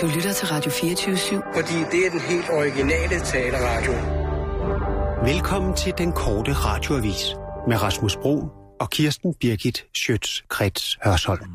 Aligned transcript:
Du 0.00 0.06
lytter 0.06 0.32
til 0.32 0.48
Radio 0.48 0.70
24-7. 0.70 1.54
Fordi 1.54 1.74
det 1.92 2.06
er 2.06 2.10
den 2.10 2.20
helt 2.20 2.50
originale 2.50 3.20
taleradio. 3.20 3.92
Velkommen 5.32 5.76
til 5.76 5.92
den 5.98 6.12
korte 6.12 6.52
radioavis 6.52 7.34
med 7.68 7.82
Rasmus 7.82 8.16
Bro 8.16 8.48
og 8.80 8.90
Kirsten 8.90 9.34
Birgit 9.40 9.84
Schøtz-Krets 9.98 10.98
Hørsholm. 11.04 11.50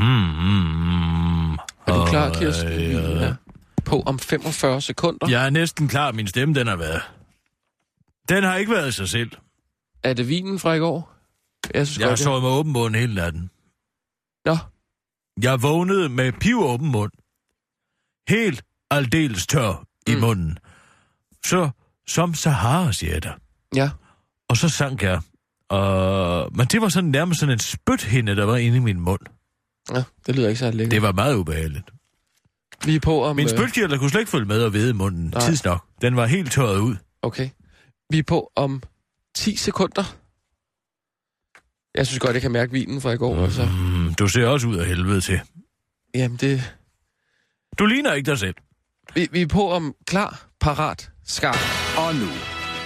Mm, 0.00 1.52
Er 1.54 1.58
du 1.86 2.06
klar, 2.10 2.34
Kirsten? 2.34 2.68
Vi 2.70 2.92
er 2.92 3.34
på 3.84 4.02
om 4.06 4.18
45 4.18 4.80
sekunder. 4.80 5.28
Jeg 5.30 5.46
er 5.46 5.50
næsten 5.50 5.88
klar. 5.88 6.12
Min 6.12 6.26
stemme, 6.26 6.54
den 6.54 6.66
har 6.66 6.76
været... 6.76 7.02
Den 8.28 8.42
har 8.44 8.56
ikke 8.56 8.72
været 8.72 8.94
sig 8.94 9.08
selv. 9.08 9.30
Er 10.02 10.12
det 10.12 10.28
vinen 10.28 10.58
fra 10.58 10.72
i 10.74 10.78
går? 10.78 11.12
Jeg 11.74 11.86
synes 11.86 11.98
Jeg 11.98 12.06
har 12.06 12.10
godt, 12.10 12.18
sovet 12.18 12.42
med 12.42 12.50
åben 12.50 12.72
mund 12.72 12.94
hele 12.96 13.14
natten. 13.14 13.50
Nå, 14.44 14.56
Jeg 15.42 15.62
vågnede 15.62 16.08
med 16.08 16.32
piv 16.32 16.60
åben 16.60 16.92
mund. 16.92 17.10
Helt 18.28 18.62
aldeles 18.90 19.46
tør 19.46 19.84
i 20.06 20.14
Mm. 20.14 20.20
munden. 20.20 20.58
Så 21.46 21.70
som 22.06 22.34
Sahara, 22.34 22.92
siger 22.92 23.12
jeg 23.12 23.22
der. 23.22 23.32
ja. 23.74 23.90
Og 24.48 24.56
så 24.56 24.68
sank 24.68 25.02
jeg. 25.02 25.20
Og... 25.68 26.50
Men 26.56 26.66
det 26.66 26.80
var 26.82 26.88
sådan 26.88 27.10
nærmest 27.10 27.40
sådan 27.40 27.52
en 27.52 27.58
spythinde, 27.58 28.36
der 28.36 28.44
var 28.44 28.56
inde 28.56 28.76
i 28.76 28.80
min 28.80 29.00
mund. 29.00 29.20
ja. 29.94 30.02
Det 30.26 30.36
lyder 30.36 30.48
ikke 30.48 30.58
så 30.58 30.70
lækkert. 30.70 30.90
Det 30.90 31.02
var 31.02 31.12
meget 31.12 31.34
ubehageligt. 31.34 31.90
Vi 32.84 32.94
er 32.94 33.00
på 33.00 33.24
om... 33.24 33.36
Min 33.36 33.44
øh, 33.52 33.58
spytkirtel 33.58 33.98
kunne 33.98 34.10
slet 34.10 34.20
ikke 34.20 34.30
følge 34.30 34.44
med 34.46 34.62
og 34.62 34.72
vede 34.72 34.90
i 34.90 34.92
munden. 34.92 35.26
Nej. 35.34 35.40
Tidsnok. 35.46 35.84
Den 36.02 36.16
var 36.16 36.26
helt 36.26 36.52
tørret 36.52 36.78
ud. 36.78 36.96
Okay. 37.22 37.48
Vi 38.10 38.18
er 38.18 38.22
på 38.22 38.52
om 38.56 38.82
10 39.34 39.56
sekunder. 39.56 40.16
Jeg 41.94 42.06
synes 42.06 42.18
godt, 42.20 42.34
jeg 42.34 42.42
kan 42.42 42.52
mærke 42.52 42.72
vinen 42.72 43.00
fra 43.00 43.10
i 43.10 43.16
går. 43.16 43.44
Altså. 43.44 43.64
Mm, 43.66 44.14
du 44.14 44.28
ser 44.28 44.46
også 44.46 44.66
ud 44.68 44.76
af 44.76 44.86
helvede 44.86 45.20
til. 45.20 45.40
Jamen, 46.14 46.36
det... 46.36 46.74
Du 47.78 47.86
ligner 47.86 48.12
ikke 48.14 48.30
dig 48.30 48.38
selv. 48.38 48.54
Vi, 49.14 49.28
vi 49.32 49.42
er 49.42 49.46
på 49.46 49.70
om 49.70 49.94
klar, 50.06 50.46
parat, 50.60 51.10
skarp. 51.24 51.58
Og 51.98 52.14
nu, 52.14 52.30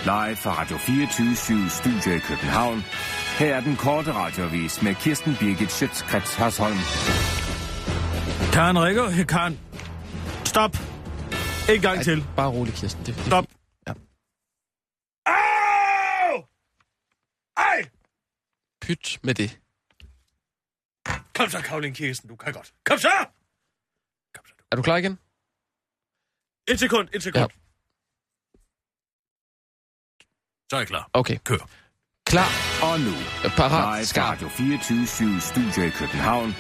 live 0.05 0.37
fra 0.37 0.61
Radio 0.61 0.77
24 0.77 1.69
Studio 1.71 2.17
i 2.17 2.19
København. 2.19 2.83
Her 3.39 3.55
er 3.55 3.61
den 3.61 3.77
korte 3.77 4.13
radiovis 4.13 4.83
med 4.83 4.95
Kirsten 4.95 5.37
Birgit 5.41 5.73
Schøtzgrads 5.73 6.35
Hasholm. 6.35 6.79
Karen 8.53 8.79
Rikker, 8.79 9.25
Karen. 9.25 9.59
Stop. 10.45 10.77
En 11.71 11.81
gang 11.81 11.97
Ej, 11.97 12.03
til. 12.03 12.25
Bare 12.37 12.51
rolig, 12.51 12.75
Kirsten. 12.75 13.07
Det, 13.07 13.15
det, 13.15 13.27
Stop. 13.27 13.45
Ja. 13.89 13.93
Au! 15.27 16.45
Ej! 17.57 17.89
Pyt 18.81 19.19
med 19.23 19.35
det. 19.35 19.59
Kom 21.35 21.49
så, 21.51 21.61
Karoline 21.63 21.95
Kirsten, 21.95 22.29
du 22.29 22.37
kan 22.37 22.53
godt. 22.53 22.73
Kom 22.85 22.99
så! 22.99 23.42
Er 24.73 24.77
du 24.77 24.83
klar 24.83 24.97
igen? 24.97 25.19
Et 26.69 26.81
sekund, 26.81 27.09
et 27.15 27.23
sekund. 27.23 27.41
Ja. 27.43 27.47
Så 30.71 30.77
er 30.77 30.81
jeg 30.81 30.87
klar. 30.87 31.11
Okay. 31.13 31.39
Kør. 31.45 31.69
Klar, 32.27 32.51
Og 32.83 33.01
nu, 33.01 33.15
parat, 33.57 33.99
live 33.99 34.07
skarp. 34.07 34.33
Radio 34.33 34.49
24 34.49 35.41
Studio 35.41 35.83
i 35.83 35.91
København. 35.91 36.55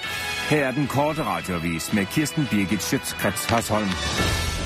Her 0.51 0.67
er 0.67 0.73
den 0.73 0.87
korte 0.87 1.25
radiovis 1.25 1.93
med 1.93 2.07
Kirsten 2.07 2.47
Birgit 2.51 2.83
Schøtzgrads 2.83 3.45
Hasholm. 3.45 3.89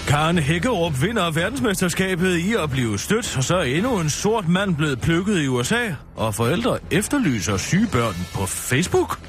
Karen 0.08 0.38
Hækkerup 0.38 1.02
vinder 1.02 1.30
verdensmesterskabet 1.30 2.36
i 2.36 2.54
at 2.54 2.70
blive 2.70 2.98
stødt, 2.98 3.36
og 3.36 3.44
så 3.44 3.56
er 3.56 3.62
endnu 3.62 4.00
en 4.00 4.10
sort 4.10 4.48
mand 4.48 4.76
blevet 4.76 5.00
plukket 5.00 5.42
i 5.42 5.48
USA, 5.48 5.94
og 6.16 6.34
forældre 6.34 6.78
efterlyser 6.90 7.56
syge 7.56 7.88
børn 7.92 8.14
på 8.34 8.46
Facebook. 8.46 9.20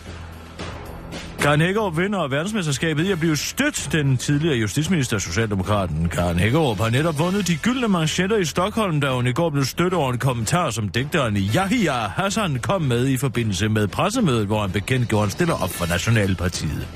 Karen 1.39 1.61
Hækkerup 1.61 1.97
vinder 1.97 2.27
verdensmesterskabet 2.27 3.05
i 3.05 3.11
at 3.11 3.19
blive 3.19 3.37
stødt. 3.37 3.89
Den 3.91 4.17
tidligere 4.17 4.55
justitsminister, 4.55 5.17
Socialdemokraten 5.17 6.09
Karen 6.09 6.39
Hækkerup, 6.39 6.77
har 6.77 6.89
netop 6.89 7.19
vundet 7.19 7.47
de 7.47 7.57
gyldne 7.57 7.87
manchetter 7.87 8.37
i 8.37 8.45
Stockholm, 8.45 9.01
da 9.01 9.11
hun 9.11 9.27
i 9.27 9.31
går 9.31 9.49
blev 9.49 9.63
stødt 9.63 9.93
over 9.93 10.11
en 10.11 10.17
kommentar, 10.17 10.69
som 10.69 10.89
digteren 10.89 11.37
Yahya 11.37 11.93
Hassan 11.93 12.59
kom 12.59 12.81
med 12.81 13.07
i 13.07 13.17
forbindelse 13.17 13.69
med 13.69 13.87
pressemødet, 13.87 14.47
hvor 14.47 14.61
han 14.61 14.71
bekendt 14.71 15.09
gjorde, 15.09 15.23
han 15.23 15.31
stiller 15.31 15.63
op 15.63 15.69
for 15.69 15.85
Nationalpartiet. 15.85 16.87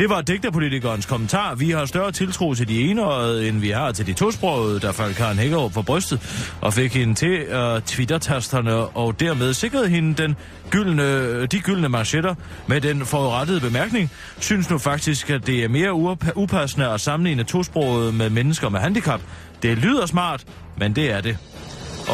Det 0.00 0.10
var 0.10 0.20
digterpolitikernes 0.20 1.06
kommentar. 1.06 1.54
Vi 1.54 1.70
har 1.70 1.86
større 1.86 2.12
tiltro 2.12 2.54
til 2.54 2.68
de 2.68 2.82
enøjede, 2.82 3.48
end 3.48 3.60
vi 3.60 3.70
har 3.70 3.92
til 3.92 4.06
de 4.06 4.12
tosprogede, 4.12 4.80
der 4.80 4.92
faldt 4.92 5.16
Karen 5.16 5.38
Hækkerup 5.38 5.72
for 5.72 5.82
brystet 5.82 6.48
og 6.60 6.74
fik 6.74 6.94
hende 6.94 7.14
til 7.14 7.54
uh, 7.54 7.82
twittertasterne 7.82 8.74
og 8.74 9.20
dermed 9.20 9.54
sikrede 9.54 9.88
hende 9.88 10.22
den 10.22 10.36
gyldne, 10.70 11.46
de 11.46 11.60
gyldne 11.60 11.88
manchetter 11.88 12.34
med 12.66 12.80
den 12.80 13.06
forrettede 13.06 13.60
bemærkning. 13.60 14.10
Synes 14.38 14.70
nu 14.70 14.78
faktisk, 14.78 15.30
at 15.30 15.46
det 15.46 15.64
er 15.64 15.68
mere 15.68 15.94
upassende 16.36 16.88
at 16.88 17.00
sammenligne 17.00 17.44
tosprogede 17.44 18.12
med 18.12 18.30
mennesker 18.30 18.68
med 18.68 18.80
handicap. 18.80 19.20
Det 19.62 19.78
lyder 19.78 20.06
smart, 20.06 20.44
men 20.78 20.96
det 20.96 21.12
er 21.12 21.20
det. 21.20 21.38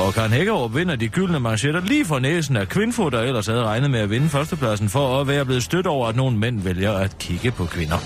Og 0.05 0.15
Karen 0.15 0.33
Hækkerup 0.33 0.75
vinder 0.75 0.97
de 0.97 1.09
gyldne 1.09 1.41
manchetter 1.41 1.81
lige 1.81 2.05
for 2.05 2.19
næsen 2.19 2.57
af 2.57 2.69
Kvinfo, 2.69 3.09
der 3.09 3.21
ellers 3.21 3.47
havde 3.47 3.65
regnet 3.65 3.91
med 3.91 4.01
at 4.01 4.11
vinde 4.11 4.29
førstepladsen 4.29 4.89
for 4.89 5.21
at 5.21 5.29
være 5.29 5.45
blevet 5.45 5.62
stødt 5.62 5.87
over, 5.87 6.09
at 6.09 6.17
nogle 6.17 6.39
mænd 6.39 6.61
vælger 6.61 6.93
at 6.93 7.19
kigge 7.19 7.51
på 7.51 7.65
kvinder. 7.65 7.97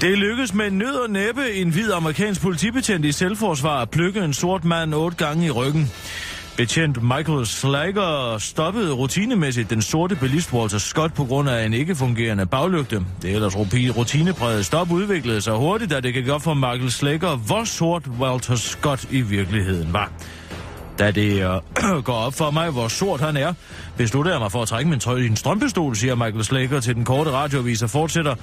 Det 0.00 0.18
lykkedes 0.18 0.54
med 0.54 0.70
nød 0.70 0.94
og 0.94 1.10
næppe 1.10 1.52
en 1.54 1.70
hvid 1.70 1.92
amerikansk 1.92 2.40
politibetjent 2.40 3.04
i 3.04 3.12
selvforsvar 3.12 3.82
at 3.82 3.90
plukke 3.90 4.20
en 4.20 4.34
sort 4.34 4.64
mand 4.64 4.94
otte 4.94 5.24
gange 5.24 5.46
i 5.46 5.50
ryggen. 5.50 5.90
Betjent 6.60 7.02
Michael 7.02 7.46
Slager 7.46 8.38
stoppede 8.38 8.92
rutinemæssigt 8.92 9.70
den 9.70 9.82
sorte 9.82 10.16
bilist 10.16 10.52
Walter 10.52 10.78
Scott 10.78 11.14
på 11.14 11.24
grund 11.24 11.48
af 11.48 11.66
en 11.66 11.74
ikke-fungerende 11.74 12.46
baglygte. 12.46 13.04
Det 13.22 13.30
ellers 13.30 13.56
rutinepræget 13.96 14.66
stop 14.66 14.90
udviklede 14.90 15.40
sig 15.40 15.54
hurtigt, 15.54 15.90
da 15.90 16.00
det 16.00 16.14
gik 16.14 16.28
op 16.28 16.42
for 16.42 16.54
Michael 16.54 16.90
Slager, 16.90 17.36
hvor 17.36 17.64
sort 17.64 18.02
Walter 18.20 18.56
Scott 18.56 19.06
i 19.10 19.20
virkeligheden 19.20 19.92
var. 19.92 20.10
Da 20.98 21.10
det 21.10 21.42
øh, 21.42 22.02
går 22.08 22.14
op 22.14 22.34
for 22.34 22.50
mig, 22.50 22.70
hvor 22.70 22.88
sort 22.88 23.20
han 23.20 23.36
er, 23.36 23.52
beslutter 23.96 24.30
jeg 24.30 24.40
mig 24.40 24.52
for 24.52 24.62
at 24.62 24.68
trække 24.68 24.90
min 24.90 25.00
trøje 25.00 25.22
i 25.22 25.26
en 25.26 25.36
strømpistol, 25.36 25.96
siger 25.96 26.14
Michael 26.14 26.44
Slager 26.44 26.80
til 26.80 26.94
den 26.94 27.04
korte 27.04 27.30
radioavis 27.30 27.82
og 27.82 27.90
fortsætter. 27.90 28.34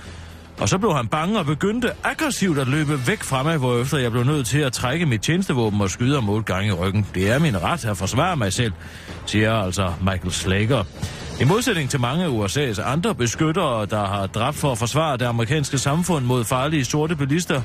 Og 0.60 0.70
så 0.70 0.78
blev 0.78 0.94
han 0.94 1.08
bange 1.08 1.40
og 1.40 1.46
begyndte 1.46 1.92
aggressivt 2.04 2.60
at 2.60 2.68
løbe 2.68 3.08
væk 3.08 3.24
fra 3.24 3.44
mig, 3.44 3.58
hvorefter 3.58 3.98
jeg 3.98 4.12
blev 4.12 4.24
nødt 4.24 4.48
til 4.48 4.60
at 4.60 4.74
trække 4.74 5.06
mit 5.06 5.22
tjenestevåben 5.22 5.82
og 5.82 5.90
skyde 5.90 6.16
ham 6.16 6.30
otte 6.30 6.54
gange 6.54 6.68
i 6.68 6.72
ryggen. 6.72 7.06
Det 7.16 7.32
er 7.32 7.40
min 7.40 7.64
ret 7.64 7.86
at 7.86 7.98
forsvare 7.98 8.38
mig 8.38 8.54
selv, 8.54 8.74
siger 9.26 9.54
altså 9.54 9.94
Michael 10.02 10.32
Slager. 10.32 10.84
I 11.42 11.44
modsætning 11.44 11.90
til 11.90 12.00
mange 12.00 12.26
af 12.26 12.30
USA's 12.30 12.82
andre 12.82 13.16
beskyttere, 13.16 13.86
der 13.86 14.06
har 14.06 14.28
dræbt 14.28 14.58
for 14.58 14.72
at 14.72 14.78
forsvare 14.78 15.18
det 15.18 15.26
amerikanske 15.26 15.78
samfund 15.78 16.26
mod 16.26 16.44
farlige 16.44 16.86
sorte 16.86 17.16
bilister, 17.16 17.62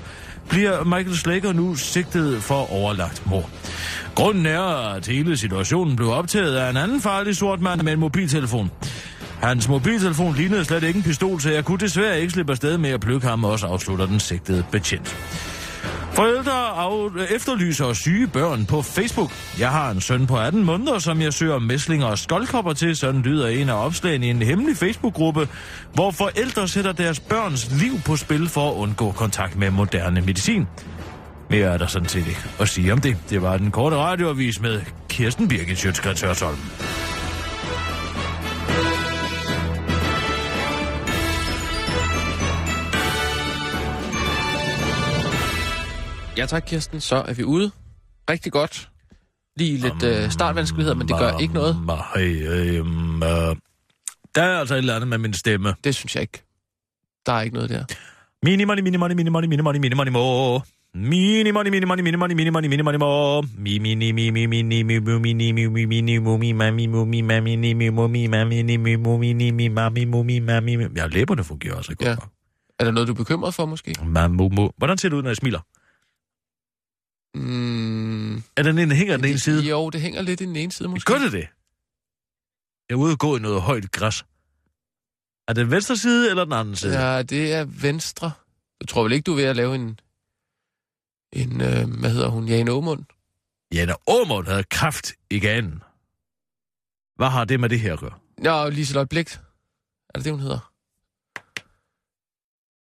bliver 0.49 0.85
Michael 0.85 1.17
Slager 1.17 1.53
nu 1.53 1.75
sigtet 1.75 2.43
for 2.43 2.73
overlagt 2.73 3.27
mor. 3.27 3.51
Grunden 4.15 4.47
er, 4.47 4.63
at 4.95 5.07
hele 5.07 5.37
situationen 5.37 5.97
blev 5.97 6.11
optaget 6.11 6.57
af 6.57 6.71
en 6.71 6.77
anden 6.77 7.01
farlig 7.01 7.37
sort 7.37 7.61
mand 7.61 7.83
med 7.83 7.93
en 7.93 8.01
mobiltelefon. 8.01 8.71
Hans 9.43 9.69
mobiltelefon 9.69 10.35
lignede 10.35 10.65
slet 10.65 10.83
ikke 10.83 10.97
en 10.97 11.03
pistol, 11.03 11.41
så 11.41 11.51
jeg 11.51 11.65
kunne 11.65 11.79
desværre 11.79 12.21
ikke 12.21 12.33
slippe 12.33 12.53
afsted 12.53 12.79
med 12.79 12.91
at 12.91 13.01
plukke 13.01 13.27
ham, 13.27 13.45
også 13.45 13.67
afslutter 13.67 14.07
den 14.07 14.21
sigtede 14.21 14.65
betjent. 14.73 15.17
Forældre 16.13 16.53
af, 16.53 17.09
efterlyser 17.35 17.93
syge 17.93 18.27
børn 18.27 18.67
på 18.67 18.83
Facebook. 18.83 19.33
Jeg 19.59 19.71
har 19.71 19.91
en 19.91 20.01
søn 20.01 20.27
på 20.27 20.37
18 20.39 20.65
måneder, 20.65 20.99
som 20.99 21.21
jeg 21.21 21.33
søger 21.33 21.59
mæslinger 21.59 22.07
og 22.07 22.19
skoldkopper 22.19 22.73
til. 22.73 22.97
Sådan 22.97 23.23
lyder 23.23 23.49
en 23.49 23.69
af 23.69 23.85
opslagene 23.87 24.27
i 24.27 24.31
en 24.31 24.43
hemmelig 24.43 24.77
Facebook-gruppe, 24.77 25.49
hvor 25.95 26.11
forældre 26.11 26.69
sætter 26.69 26.93
deres 26.93 27.21
børns 27.21 27.71
liv 27.81 28.01
på 28.05 28.17
spil 28.17 28.49
for 28.49 28.71
at 28.71 28.75
undgå 28.75 29.13
kontakt 29.13 29.57
med 29.57 29.71
moderne 29.71 30.21
medicin. 30.21 30.67
Mere 31.51 31.75
er 31.75 31.79
der 31.79 31.87
sådan 31.87 32.09
set 32.09 32.27
ikke 32.27 32.45
at 32.61 32.69
sige 32.69 32.93
om 32.93 33.01
det. 33.01 33.17
Det 33.31 33.43
var 33.43 33.57
den 33.57 33.71
korte 33.71 33.97
radioavis 33.97 34.61
med 34.61 34.81
Kirsten 35.09 35.49
Birgit 35.49 35.79
Sjøtskrets 35.79 36.21
Hørsholm. 36.21 36.59
Ja 46.37 46.47
tak, 46.47 46.63
Kirsten. 46.67 47.01
Så 47.01 47.17
er 47.17 47.35
vi 47.35 47.45
ude. 47.45 47.71
Rigtig 48.31 48.53
godt. 48.53 48.89
Lige 49.57 49.77
lidt 49.79 50.03
øh, 50.03 50.31
startvanskeligheder, 50.31 50.97
men 50.97 51.09
det 51.09 51.19
gør 51.19 51.39
ikke 51.39 51.55
noget. 51.55 51.77
Der 54.35 54.43
er 54.43 54.59
altså 54.59 54.75
et 54.75 54.79
eller 54.79 54.95
andet 54.95 55.09
med 55.09 55.19
min 55.19 55.33
stemme. 55.35 55.75
Det 55.85 55.95
synes 55.95 56.15
jeg 56.15 56.23
ikke. 56.23 56.43
Der 57.27 57.33
er 57.33 57.43
ikke 57.43 57.55
noget 57.55 57.71
der. 57.71 57.85
Mini 58.43 58.65
money, 58.65 58.83
mini 58.83 58.97
money, 58.97 59.15
mini 59.15 59.31
money, 59.31 59.49
mini 59.49 59.63
money, 59.63 59.79
mini 59.79 59.95
money, 59.95 60.13
mo. 60.13 60.59
Mini 60.95 61.51
money, 61.51 61.71
mini 61.71 61.87
money, 61.87 62.03
mini 62.03 62.17
money, 62.17 62.35
mini 62.35 62.51
money, 62.51 62.69
mini 62.69 62.83
money, 62.83 62.99
mo. 62.99 63.43
Mi, 63.59 63.79
mini, 63.79 64.13
mi, 64.13 64.31
mi, 64.31 64.47
mini, 64.47 64.83
mi, 64.83 64.99
mu, 64.99 65.19
mini, 65.19 65.53
mi, 65.53 65.67
mi, 65.67 65.87
mini, 65.87 66.19
mu, 66.19 66.37
mi, 66.39 66.53
mami, 66.53 66.87
mu, 66.87 67.05
mi, 67.05 67.23
mami, 67.23 67.57
ni, 67.57 67.75
mi, 67.75 67.89
mu, 67.91 68.09
mi, 68.09 68.27
mami, 68.27 68.63
ni, 68.63 68.77
mi, 68.77 68.97
mu, 68.97 69.19
mi, 69.19 69.33
ni, 69.33 69.51
mi, 69.51 69.69
mami, 69.69 70.05
mu, 70.05 70.23
mi, 70.23 70.41
mami, 70.41 70.77
mi. 70.77 70.85
Ja, 70.97 71.07
læberne 71.07 71.45
fungerer 71.45 71.75
også 71.75 71.95
godt. 71.95 72.09
Ja. 72.09 72.17
Er 72.79 72.85
der 72.85 72.91
noget, 72.91 73.09
du 73.09 73.13
er 73.13 73.17
bekymret 73.17 73.55
for, 73.55 73.67
måske? 73.67 73.95
Mamu, 74.05 74.49
mu. 74.49 74.69
Hvordan 74.77 74.99
ser 74.99 75.09
det 75.09 75.17
ud, 75.17 75.23
når 75.23 75.31
jeg 75.31 75.37
smiler? 75.37 75.61
Mm, 77.35 78.37
Er 78.37 78.63
den 78.63 78.79
ene, 78.79 78.95
hænger 78.95 79.17
den 79.17 79.25
ene 79.27 79.39
side? 79.39 79.63
Jo, 79.65 79.91
det 79.91 80.01
hænger 80.01 80.23
lidt 80.23 80.41
i 80.41 80.45
den 80.45 80.57
ene 80.57 80.73
side, 80.73 80.89
måske. 80.89 81.13
Gør 81.13 81.19
det 81.19 81.33
det? 81.33 81.49
Jeg 82.89 82.95
er 82.95 82.99
ude 82.99 83.13
og 83.13 83.19
gå 83.19 83.37
i 83.37 83.41
noget 83.41 83.63
højt 83.63 83.91
græs. 83.93 84.25
Er 85.49 85.53
det 85.53 85.71
venstre 85.71 85.97
side 85.97 86.31
eller 86.31 86.45
den 86.45 86.53
anden 86.53 86.77
side? 86.77 87.01
Ja, 87.01 87.23
det 87.23 87.53
er 87.53 87.65
venstre. 87.65 88.33
Jeg 88.81 88.89
tror 88.89 89.03
vel 89.03 89.13
ikke, 89.13 89.25
du 89.25 89.33
er 89.33 89.37
ved 89.37 89.45
at 89.45 89.57
lave 89.57 89.75
en... 89.75 90.01
En, 91.33 91.61
øh, 91.61 92.01
hvad 92.01 92.11
hedder 92.11 92.29
hun, 92.29 92.49
Jane 92.49 92.71
Aumund? 92.71 93.05
Jana 93.75 93.93
Aumund 94.09 94.47
havde 94.47 94.65
kraft 94.65 95.13
i 95.31 95.39
ganen. 95.41 95.83
Hvad 97.17 97.29
har 97.29 97.45
det 97.45 97.61
med 97.61 97.69
det 97.69 97.81
her 97.81 97.93
at 97.93 97.99
gøre? 98.01 98.19
Ja, 98.45 98.69
Liselotte 98.69 99.09
Bligt. 99.09 99.41
Er 100.09 100.19
det 100.19 100.25
det, 100.25 100.33
hun 100.33 100.41
hedder? 100.41 100.73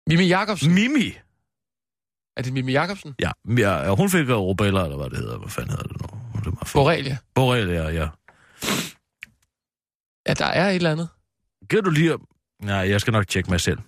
Mimi 0.10 0.28
Jacobsen. 0.28 0.74
Mimi. 0.74 1.18
Er 2.40 2.44
det 2.44 2.54
Mimi 2.54 2.72
Jacobsen? 2.72 3.16
Ja, 3.20 3.32
ja 3.58 3.96
hun 3.96 4.10
fik 4.10 4.30
rubella, 4.30 4.84
eller 4.84 4.98
hvad 4.98 5.10
det 5.10 5.18
hedder. 5.18 5.38
Hvad 5.38 5.50
fanden 5.50 5.70
hedder 5.70 5.84
det 5.88 6.02
nu? 6.02 6.08
Det 6.46 6.46
var. 6.46 6.70
Borrelia. 6.74 7.18
Borrelia, 7.36 7.84
ja. 7.90 8.08
Ja, 10.28 10.34
der 10.34 10.46
er 10.46 10.70
et 10.70 10.76
eller 10.76 10.92
andet. 10.92 11.10
Kan 11.70 11.84
du 11.84 11.90
lige... 11.90 12.18
Nej, 12.62 12.76
jeg 12.76 13.02
skal 13.02 13.14
nok 13.14 13.28
tjekke 13.28 13.50
mig 13.50 13.62
selv. 13.62 13.80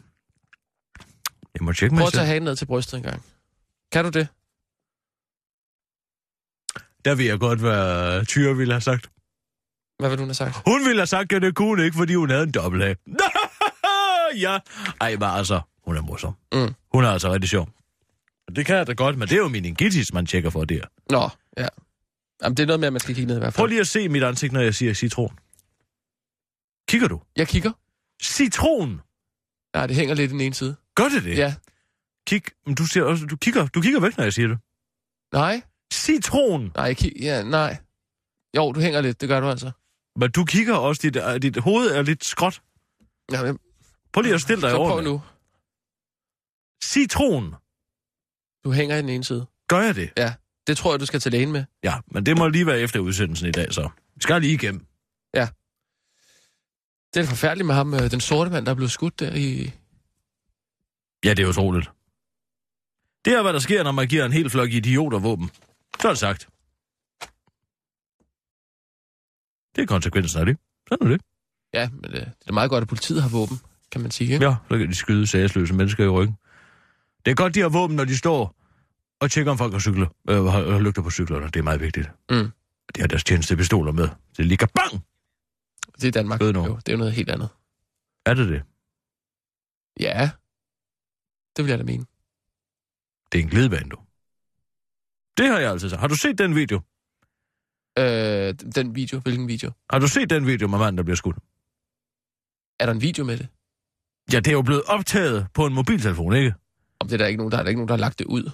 Jeg 1.55 1.61
må 1.61 1.73
tjekke 1.73 1.95
mig 1.95 1.99
Prøv 2.01 2.07
at 2.07 2.11
selv. 2.13 2.19
tage 2.19 2.27
hagen 2.27 2.43
ned 2.43 2.55
til 2.55 2.65
brystet 2.65 2.97
en 2.97 3.03
gang. 3.03 3.23
Kan 3.91 4.03
du 4.05 4.09
det? 4.09 4.27
Der 7.05 7.15
vil 7.15 7.25
jeg 7.25 7.39
godt, 7.39 7.59
hvad 7.59 8.25
Tyre 8.25 8.55
ville 8.57 8.73
have 8.73 8.81
sagt. 8.81 9.09
Hvad 9.99 10.09
vil 10.09 10.17
du 10.17 10.23
have 10.23 10.33
sagt? 10.33 10.55
Hun 10.65 10.85
ville 10.85 10.99
have 10.99 11.07
sagt, 11.07 11.33
at 11.33 11.41
det 11.41 11.55
kunne 11.55 11.67
hun 11.67 11.79
ikke, 11.79 11.97
fordi 11.97 12.13
hun 12.13 12.29
havde 12.29 12.43
en 12.43 12.51
dobbelt 12.51 12.83
A. 12.83 12.93
ja. 14.45 14.59
Ej, 15.01 15.11
men 15.15 15.23
altså, 15.23 15.61
hun 15.85 15.97
er 15.97 16.01
morsom. 16.01 16.35
Mm. 16.53 16.73
Hun 16.93 17.03
er 17.03 17.09
altså 17.09 17.33
rigtig 17.33 17.49
sjov. 17.49 17.69
Det 18.55 18.65
kan 18.65 18.75
jeg 18.75 18.87
da 18.87 18.93
godt, 18.93 19.17
men 19.17 19.27
det 19.27 19.33
er 19.35 19.39
jo 19.39 19.47
meningitis, 19.47 20.13
man 20.13 20.25
tjekker 20.25 20.49
for 20.49 20.65
der. 20.65 20.85
Nå, 21.09 21.29
ja. 21.57 21.67
Jamen, 22.43 22.57
det 22.57 22.63
er 22.63 22.67
noget 22.67 22.79
med, 22.79 22.87
at 22.87 22.93
man 22.93 22.99
skal 22.99 23.15
kigge 23.15 23.27
ned 23.27 23.35
i 23.35 23.39
hvert 23.39 23.53
Prøv 23.53 23.63
fald. 23.63 23.69
lige 23.69 23.81
at 23.81 23.87
se 23.87 24.09
mit 24.09 24.23
ansigt, 24.23 24.53
når 24.53 24.61
jeg 24.61 24.75
siger 24.75 24.93
citron. 24.93 25.37
Kigger 26.87 27.07
du? 27.07 27.21
Jeg 27.35 27.47
kigger. 27.47 27.71
Citron! 28.23 29.01
Nej, 29.75 29.87
det 29.87 29.95
hænger 29.95 30.15
lidt 30.15 30.31
i 30.31 30.33
den 30.33 30.41
ene 30.41 30.53
side. 30.53 30.75
Gør 30.95 31.03
det 31.09 31.23
det? 31.23 31.37
Ja. 31.37 31.55
Kig, 32.27 32.41
men 32.65 32.75
du, 32.75 32.85
siger 32.85 33.03
også, 33.03 33.25
du, 33.25 33.35
kigger, 33.37 33.67
du 33.67 33.81
kigger 33.81 33.99
væk, 33.99 34.17
når 34.17 34.23
jeg 34.23 34.33
siger 34.33 34.47
det. 34.47 34.59
Nej. 35.33 35.61
Citron! 35.93 36.71
Nej, 36.75 36.85
jeg 36.85 36.97
kig... 36.97 37.13
ja, 37.19 37.43
nej. 37.43 37.77
Jo, 38.57 38.71
du 38.71 38.79
hænger 38.79 39.01
lidt. 39.01 39.21
Det 39.21 39.29
gør 39.29 39.39
du 39.39 39.49
altså. 39.49 39.71
Men 40.15 40.31
du 40.31 40.45
kigger 40.45 40.75
også, 40.75 40.99
dit, 41.03 41.15
øh, 41.15 41.41
dit 41.41 41.57
hoved 41.57 41.87
er 41.91 42.01
lidt 42.01 42.25
skråt. 42.25 42.61
Ja, 43.31 43.43
men, 43.43 43.59
Prøv 44.13 44.21
lige 44.21 44.33
at 44.33 44.41
stille 44.41 44.61
dig 44.61 44.69
så 44.69 44.75
over. 44.77 44.89
prøv 44.89 45.01
nu. 45.03 45.21
Citron! 46.83 47.55
Du 48.63 48.71
hænger 48.71 48.95
i 48.95 49.01
den 49.01 49.09
ene 49.09 49.23
side. 49.23 49.45
Gør 49.67 49.79
jeg 49.81 49.95
det? 49.95 50.09
Ja. 50.17 50.33
Det 50.67 50.77
tror 50.77 50.93
jeg, 50.93 50.99
du 50.99 51.05
skal 51.05 51.19
til 51.19 51.31
lægen 51.31 51.51
med. 51.51 51.63
Ja, 51.83 51.93
men 52.07 52.25
det 52.25 52.37
må 52.37 52.47
lige 52.47 52.65
være 52.65 52.79
efter 52.79 52.99
udsendelsen 52.99 53.47
i 53.47 53.51
dag, 53.51 53.73
så. 53.73 53.89
Vi 54.15 54.21
skal 54.21 54.41
lige 54.41 54.53
igennem. 54.53 54.85
Det 57.13 57.19
er 57.19 57.25
forfærdeligt 57.25 57.67
med 57.67 57.75
ham, 57.75 57.93
øh, 57.93 58.11
den 58.11 58.19
sorte 58.19 58.51
mand, 58.51 58.65
der 58.65 58.71
er 58.71 58.75
blevet 58.75 58.91
skudt 58.91 59.19
der 59.19 59.35
i... 59.35 59.71
Ja, 61.25 61.33
det 61.33 61.43
er 61.43 61.47
utroligt. 61.49 61.89
Det 63.25 63.33
er, 63.33 63.41
hvad 63.41 63.53
der 63.53 63.59
sker, 63.59 63.83
når 63.83 63.91
man 63.91 64.07
giver 64.07 64.25
en 64.25 64.31
hel 64.31 64.49
flok 64.49 64.69
idioter 64.71 65.19
våben. 65.19 65.49
Så 66.01 66.07
er 66.07 66.11
det 66.11 66.19
sagt. 66.19 66.49
Det 69.75 69.81
er 69.81 69.85
konsekvensen 69.85 70.39
af 70.39 70.45
det. 70.45 70.57
Sådan 70.89 71.07
er 71.07 71.11
det. 71.11 71.21
Ja, 71.73 71.89
men 71.89 72.11
øh, 72.13 72.19
det 72.19 72.47
er 72.47 72.53
meget 72.53 72.69
godt, 72.69 72.81
at 72.81 72.87
politiet 72.87 73.21
har 73.21 73.29
våben, 73.29 73.59
kan 73.91 74.01
man 74.01 74.11
sige. 74.11 74.33
Ikke? 74.33 74.45
Ja, 74.45 74.55
så 74.71 74.77
kan 74.77 74.87
de 74.87 74.95
skyde 74.95 75.27
sagsløse 75.27 75.73
mennesker 75.73 76.05
i 76.05 76.07
ryggen. 76.07 76.37
Det 77.25 77.31
er 77.31 77.35
godt, 77.35 77.55
de 77.55 77.59
har 77.59 77.69
våben, 77.69 77.95
når 77.95 78.05
de 78.05 78.17
står 78.17 78.55
og 79.21 79.31
tjekker, 79.31 79.51
om 79.51 79.57
folk 79.57 79.73
har, 79.73 79.79
cykler, 79.79 80.07
øh, 80.29 80.43
har, 80.43 80.79
lygter 80.79 81.01
på 81.01 81.11
cyklerne. 81.11 81.45
Det 81.45 81.55
er 81.55 81.63
meget 81.63 81.81
vigtigt. 81.81 82.09
Mm. 82.29 82.51
De 82.95 83.01
har 83.01 83.07
deres 83.07 83.23
tjenestepistoler 83.23 83.91
med. 83.91 84.09
Det 84.37 84.45
ligger 84.45 84.67
bang! 84.75 85.03
Det 86.01 86.07
er 86.07 86.11
Danmark. 86.11 86.39
Ved 86.39 86.53
du. 86.53 86.65
Jo, 86.65 86.75
det 86.75 86.89
er 86.89 86.93
jo 86.93 86.97
noget 86.97 87.13
helt 87.13 87.29
andet. 87.29 87.49
Er 88.25 88.33
det 88.33 88.49
det? 88.49 88.63
Ja. 89.99 90.31
Det 91.55 91.65
vil 91.65 91.69
jeg 91.69 91.79
da 91.79 91.83
mene. 91.83 92.05
Det 93.31 93.39
er 93.39 93.43
en 93.43 93.49
glidebane, 93.49 93.89
du. 93.89 93.97
Det 95.37 95.47
har 95.47 95.59
jeg 95.59 95.71
altid 95.71 95.89
sagt. 95.89 95.99
Har 95.99 96.07
du 96.07 96.15
set 96.15 96.37
den 96.37 96.55
video? 96.55 96.81
Øh, 97.99 98.53
den 98.75 98.95
video, 98.95 99.19
hvilken 99.19 99.47
video? 99.47 99.71
Har 99.89 99.99
du 99.99 100.07
set 100.07 100.29
den 100.29 100.47
video 100.47 100.67
med 100.67 100.79
manden, 100.79 100.97
der 100.97 101.03
bliver 101.03 101.15
skudt? 101.15 101.37
Er 102.79 102.85
der 102.85 102.93
en 102.93 103.01
video 103.01 103.23
med 103.25 103.37
det? 103.37 103.47
Ja, 104.33 104.39
det 104.39 104.47
er 104.47 104.51
jo 104.51 104.61
blevet 104.61 104.83
optaget 104.87 105.47
på 105.53 105.65
en 105.65 105.73
mobiltelefon, 105.73 106.33
ikke? 106.33 106.53
Om 107.01 107.07
det 107.07 107.13
er 107.13 107.17
der 107.17 107.25
ikke 107.25 107.37
nogen, 107.37 107.51
der 107.51 107.57
er 107.57 107.63
der 107.63 107.69
ikke 107.69 107.79
nogen, 107.79 107.87
der 107.87 107.93
har 107.93 107.99
lagt 107.99 108.19
det 108.19 108.25
ud. 108.25 108.51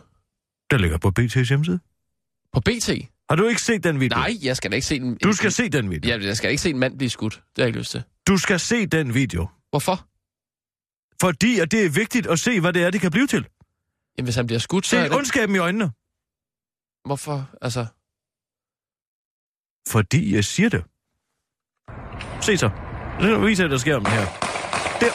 Der 0.72 0.78
ligger 0.78 0.98
på 0.98 1.12
BT's 1.20 1.48
hjemmeside. 1.48 1.80
På 2.54 2.60
BT? 2.60 2.90
Har 3.30 3.36
du 3.36 3.48
ikke 3.48 3.62
set 3.62 3.84
den 3.84 4.00
video? 4.00 4.18
Nej, 4.18 4.38
jeg 4.42 4.58
skal 4.58 4.72
da 4.72 4.76
ikke 4.76 4.88
se 4.88 4.96
en... 4.96 5.18
Du 5.18 5.34
skal 5.34 5.52
se 5.52 5.70
den 5.70 5.90
video. 5.90 6.18
Ja, 6.18 6.26
jeg 6.26 6.38
skal 6.38 6.50
ikke 6.50 6.62
se 6.62 6.70
en 6.70 6.80
mand 6.80 6.98
blive 6.98 7.10
skudt. 7.10 7.34
Det 7.34 7.42
har 7.58 7.64
jeg 7.64 7.68
ikke 7.68 7.80
lyst 7.80 7.92
til. 7.92 8.04
Du 8.28 8.38
skal 8.38 8.60
se 8.60 8.86
den 8.86 9.14
video. 9.14 9.48
Hvorfor? 9.70 10.08
Fordi 11.22 11.60
at 11.60 11.72
det 11.72 11.86
er 11.86 11.90
vigtigt 11.90 12.28
at 12.28 12.40
se, 12.40 12.60
hvad 12.60 12.74
det 12.74 12.84
er, 12.84 12.90
det 12.92 13.02
kan 13.02 13.12
blive 13.12 13.28
til. 13.28 13.48
Jamen, 14.18 14.26
hvis 14.26 14.36
han 14.36 14.48
bliver 14.48 14.60
skudt, 14.60 14.86
så 14.86 14.98
er 14.98 15.04
Se 15.04 15.10
det... 15.10 15.18
ondskaben 15.18 15.56
i 15.56 15.60
øjnene. 15.60 15.92
Hvorfor? 17.06 17.50
Altså... 17.62 17.86
Fordi 19.90 20.36
jeg 20.36 20.46
siger 20.46 20.70
det. 20.70 20.84
Se 22.42 22.58
så. 22.58 22.70
Det 23.22 23.42
viser 23.42 23.68
der 23.68 23.78
sker 23.78 23.96
om 23.96 24.06
her. 24.06 24.26
Der. 25.02 25.12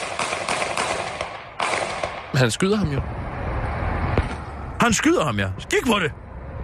Men 2.33 2.37
han 2.39 2.51
skyder 2.51 2.75
ham 2.75 2.87
jo. 2.87 3.22
Han 4.83 4.93
skyder 4.93 5.25
ham, 5.25 5.39
ja. 5.39 5.47
Kig 5.69 5.79
på 5.87 5.99
det. 5.99 6.11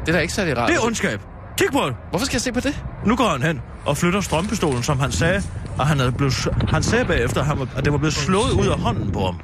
Det 0.05 0.09
er 0.09 0.11
da 0.11 0.19
ikke 0.19 0.33
særlig 0.33 0.57
rart. 0.57 0.69
Det 0.69 0.75
er 0.77 0.85
ondskab. 0.85 1.21
Kig 1.57 1.67
på 1.71 1.79
det. 1.87 1.95
Hvorfor 2.09 2.25
skal 2.25 2.35
jeg 2.35 2.41
se 2.41 2.51
på 2.51 2.59
det? 2.59 2.83
Nu 3.05 3.15
går 3.15 3.27
han 3.27 3.41
hen 3.41 3.61
og 3.85 3.97
flytter 3.97 4.21
strømpistolen, 4.21 4.83
som 4.83 4.99
han 4.99 5.11
sagde, 5.11 5.41
og 5.77 5.87
han, 5.87 5.99
havde 5.99 6.11
blevet, 6.11 6.47
han 6.67 6.83
sagde 6.83 7.05
bagefter, 7.05 7.67
at, 7.77 7.85
det 7.85 7.91
var 7.91 7.97
blevet 7.97 8.13
slået 8.13 8.51
ud 8.61 8.67
af 8.67 8.79
hånden 8.79 9.11
på 9.11 9.25
ham. 9.25 9.39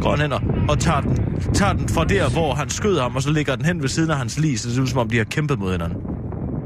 Går 0.00 0.10
han 0.10 0.20
hen 0.20 0.32
og, 0.32 0.40
og 0.68 0.78
tager, 0.78 1.00
den, 1.00 1.16
tager 1.54 1.72
den 1.72 1.88
fra 1.88 2.04
der, 2.04 2.30
hvor 2.30 2.54
han 2.54 2.70
skød 2.70 3.00
ham, 3.00 3.16
og 3.16 3.22
så 3.22 3.30
lægger 3.30 3.56
den 3.56 3.64
hen 3.64 3.82
ved 3.82 3.88
siden 3.88 4.10
af 4.10 4.16
hans 4.16 4.38
lig, 4.38 4.60
så 4.60 4.68
det 4.68 4.74
ser 4.74 4.82
ud 4.82 4.86
som 4.86 4.98
om, 4.98 5.10
de 5.10 5.16
har 5.16 5.24
kæmpet 5.24 5.58
mod 5.58 5.72
hinanden. 5.72 5.98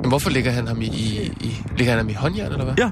Men 0.03 0.09
hvorfor 0.09 0.31
ligger 0.31 0.51
han 0.51 0.67
ham 0.67 0.81
i, 0.81 0.87
i, 0.87 1.33
i, 1.41 1.63
ligger 1.77 1.93
han 1.93 1.99
ham 1.99 2.09
i 2.09 2.13
håndjern, 2.13 2.53
eller 2.53 2.65
hvad? 2.65 2.75
Ja, 2.79 2.91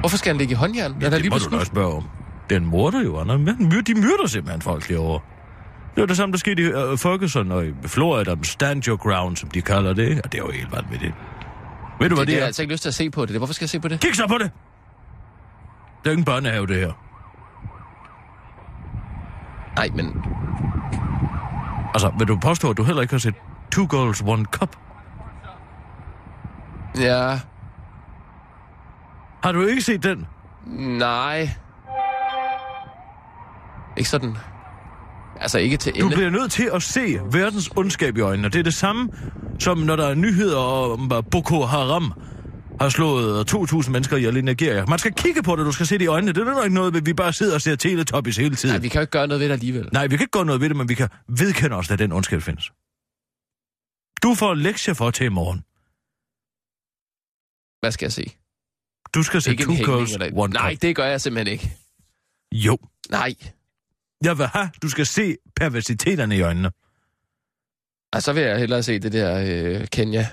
Hvorfor 0.00 0.16
skal 0.16 0.30
han 0.30 0.38
ligge 0.38 0.52
i 0.52 0.54
håndjern? 0.54 0.92
Han 0.92 1.02
er 1.02 1.10
det 1.10 1.20
lige 1.20 1.30
må 1.30 1.36
blevet 1.36 1.52
du 1.52 1.58
da 1.58 1.64
spørge 1.64 1.94
om. 1.94 2.04
Den 2.50 2.66
morder 2.66 3.02
jo, 3.02 3.18
han 3.18 3.30
er, 3.30 3.82
de 3.82 3.94
myrder 3.94 4.26
simpelthen 4.26 4.62
folk 4.62 4.88
derovre. 4.88 5.20
Det 5.96 6.02
var 6.02 6.06
det 6.06 6.16
samme, 6.16 6.32
der 6.32 6.38
skete 6.38 6.62
i 6.62 6.66
uh, 6.74 6.98
Ferguson 6.98 7.52
og 7.52 7.66
i 7.66 7.74
Florida, 7.86 8.34
Stand 8.42 8.88
Your 8.88 8.96
Ground, 8.96 9.36
som 9.36 9.48
de 9.50 9.62
kalder 9.62 9.92
det? 9.94 10.20
Og 10.24 10.32
det 10.32 10.38
er 10.40 10.42
jo 10.44 10.50
helt 10.50 10.72
vanvittigt. 10.72 11.14
Ved 12.00 12.08
du, 12.08 12.14
hvad 12.14 12.26
Det, 12.26 12.26
det, 12.26 12.26
det 12.26 12.34
har 12.34 12.36
er? 12.36 12.40
jeg 12.40 12.46
altså 12.46 12.62
ikke 12.62 12.74
lyst 12.74 12.82
til 12.82 12.88
at 12.88 12.94
se 12.94 13.10
på 13.10 13.26
det. 13.26 13.36
Hvorfor 13.36 13.54
skal 13.54 13.64
jeg 13.64 13.70
se 13.70 13.80
på 13.80 13.88
det? 13.88 14.00
Kig 14.00 14.16
så 14.16 14.26
på 14.28 14.38
det! 14.38 14.50
Det 16.00 16.06
er 16.06 16.10
ikke 16.10 16.20
en 16.20 16.24
børnehave, 16.24 16.66
det 16.66 16.76
her. 16.76 16.92
Nej, 19.76 19.88
men 19.94 20.22
Altså, 21.94 22.12
vil 22.18 22.28
du 22.28 22.38
påstå, 22.42 22.70
at 22.70 22.76
du 22.76 22.82
heller 22.84 23.02
ikke 23.02 23.14
har 23.14 23.18
set 23.18 23.34
Two 23.72 23.86
Girls, 23.90 24.22
One 24.26 24.44
Cup? 24.44 24.76
ja, 26.98 27.40
Har 29.42 29.52
du 29.52 29.62
ikke 29.66 29.82
set 29.82 30.02
den? 30.02 30.26
nej. 30.98 31.50
Ikke 33.96 34.10
sådan. 34.10 34.36
Altså 35.40 35.58
ikke 35.58 35.76
til 35.76 35.92
Du 36.00 36.04
ende. 36.04 36.16
bliver 36.16 36.30
nødt 36.30 36.52
til 36.52 36.70
at 36.74 36.82
se 36.82 37.18
verdens 37.32 37.70
ondskab 37.76 38.16
i 38.16 38.20
øjnene. 38.20 38.48
Det 38.48 38.58
er 38.58 38.62
det 38.62 38.74
samme, 38.74 39.08
som 39.60 39.78
når 39.78 39.96
der 39.96 40.06
er 40.06 40.14
nyheder 40.14 40.58
om, 40.58 41.12
Boko 41.30 41.62
Haram 41.62 42.12
har 42.80 42.88
slået 42.88 43.54
2.000 43.54 43.90
mennesker 43.90 44.16
ihjel 44.16 44.36
i 44.36 44.40
Nigeria. 44.40 44.84
Man 44.86 44.98
skal 44.98 45.12
kigge 45.12 45.42
på 45.42 45.56
det, 45.56 45.66
du 45.66 45.72
skal 45.72 45.86
se 45.86 45.94
det 45.98 46.04
i 46.04 46.06
øjnene. 46.06 46.32
Det 46.32 46.48
er 46.48 46.62
ikke 46.62 46.74
noget, 46.74 47.06
vi 47.06 47.12
bare 47.12 47.32
sidder 47.32 47.54
og 47.54 47.62
ser 47.62 47.76
Teletubbies 47.76 48.36
hele 48.36 48.56
tiden. 48.56 48.74
Nej, 48.74 48.80
vi 48.82 48.88
kan 48.88 48.98
jo 48.98 49.00
ikke 49.00 49.10
gøre 49.10 49.26
noget 49.26 49.40
ved 49.40 49.46
det 49.48 49.52
alligevel. 49.52 49.88
Nej, 49.92 50.06
vi 50.06 50.16
kan 50.16 50.24
ikke 50.24 50.30
gøre 50.30 50.44
noget 50.44 50.60
ved 50.60 50.68
det, 50.68 50.76
men 50.76 50.88
vi 50.88 50.94
kan 50.94 51.08
vedkende 51.28 51.76
os, 51.76 51.90
at 51.90 51.98
den 51.98 52.12
ondskab 52.12 52.42
findes. 52.42 52.70
Du 54.22 54.34
får 54.34 54.54
lektier 54.54 54.94
for 54.94 55.10
til 55.10 55.26
i 55.26 55.28
morgen. 55.28 55.58
Hvad 57.80 57.92
skal 57.92 58.04
jeg 58.06 58.12
se? 58.12 58.36
Du 59.14 59.22
skal 59.22 59.42
se 59.42 59.50
Ikke 59.50 59.64
Two 59.64 59.74
Girls, 59.74 60.12
eller... 60.12 60.30
One 60.34 60.52
Nej, 60.52 60.74
Cup. 60.74 60.82
det 60.82 60.96
gør 60.96 61.04
jeg 61.06 61.20
simpelthen 61.20 61.52
ikke. 61.52 61.76
Jo. 62.52 62.78
Nej. 63.10 63.34
Jeg 64.22 64.38
vil 64.38 64.46
have, 64.46 64.70
du 64.82 64.88
skal 64.88 65.06
se 65.06 65.36
perversiteterne 65.56 66.36
i 66.36 66.40
øjnene. 66.40 66.70
Ej, 68.12 68.20
så 68.20 68.32
vil 68.32 68.42
jeg 68.42 68.58
hellere 68.58 68.82
se 68.82 68.98
det 68.98 69.12
der 69.12 69.30
øh, 69.46 69.88
Kenya. 69.88 70.24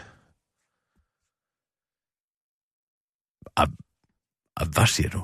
Og 4.59 4.65
hvad 4.73 4.87
siger 4.95 5.09
du? 5.09 5.21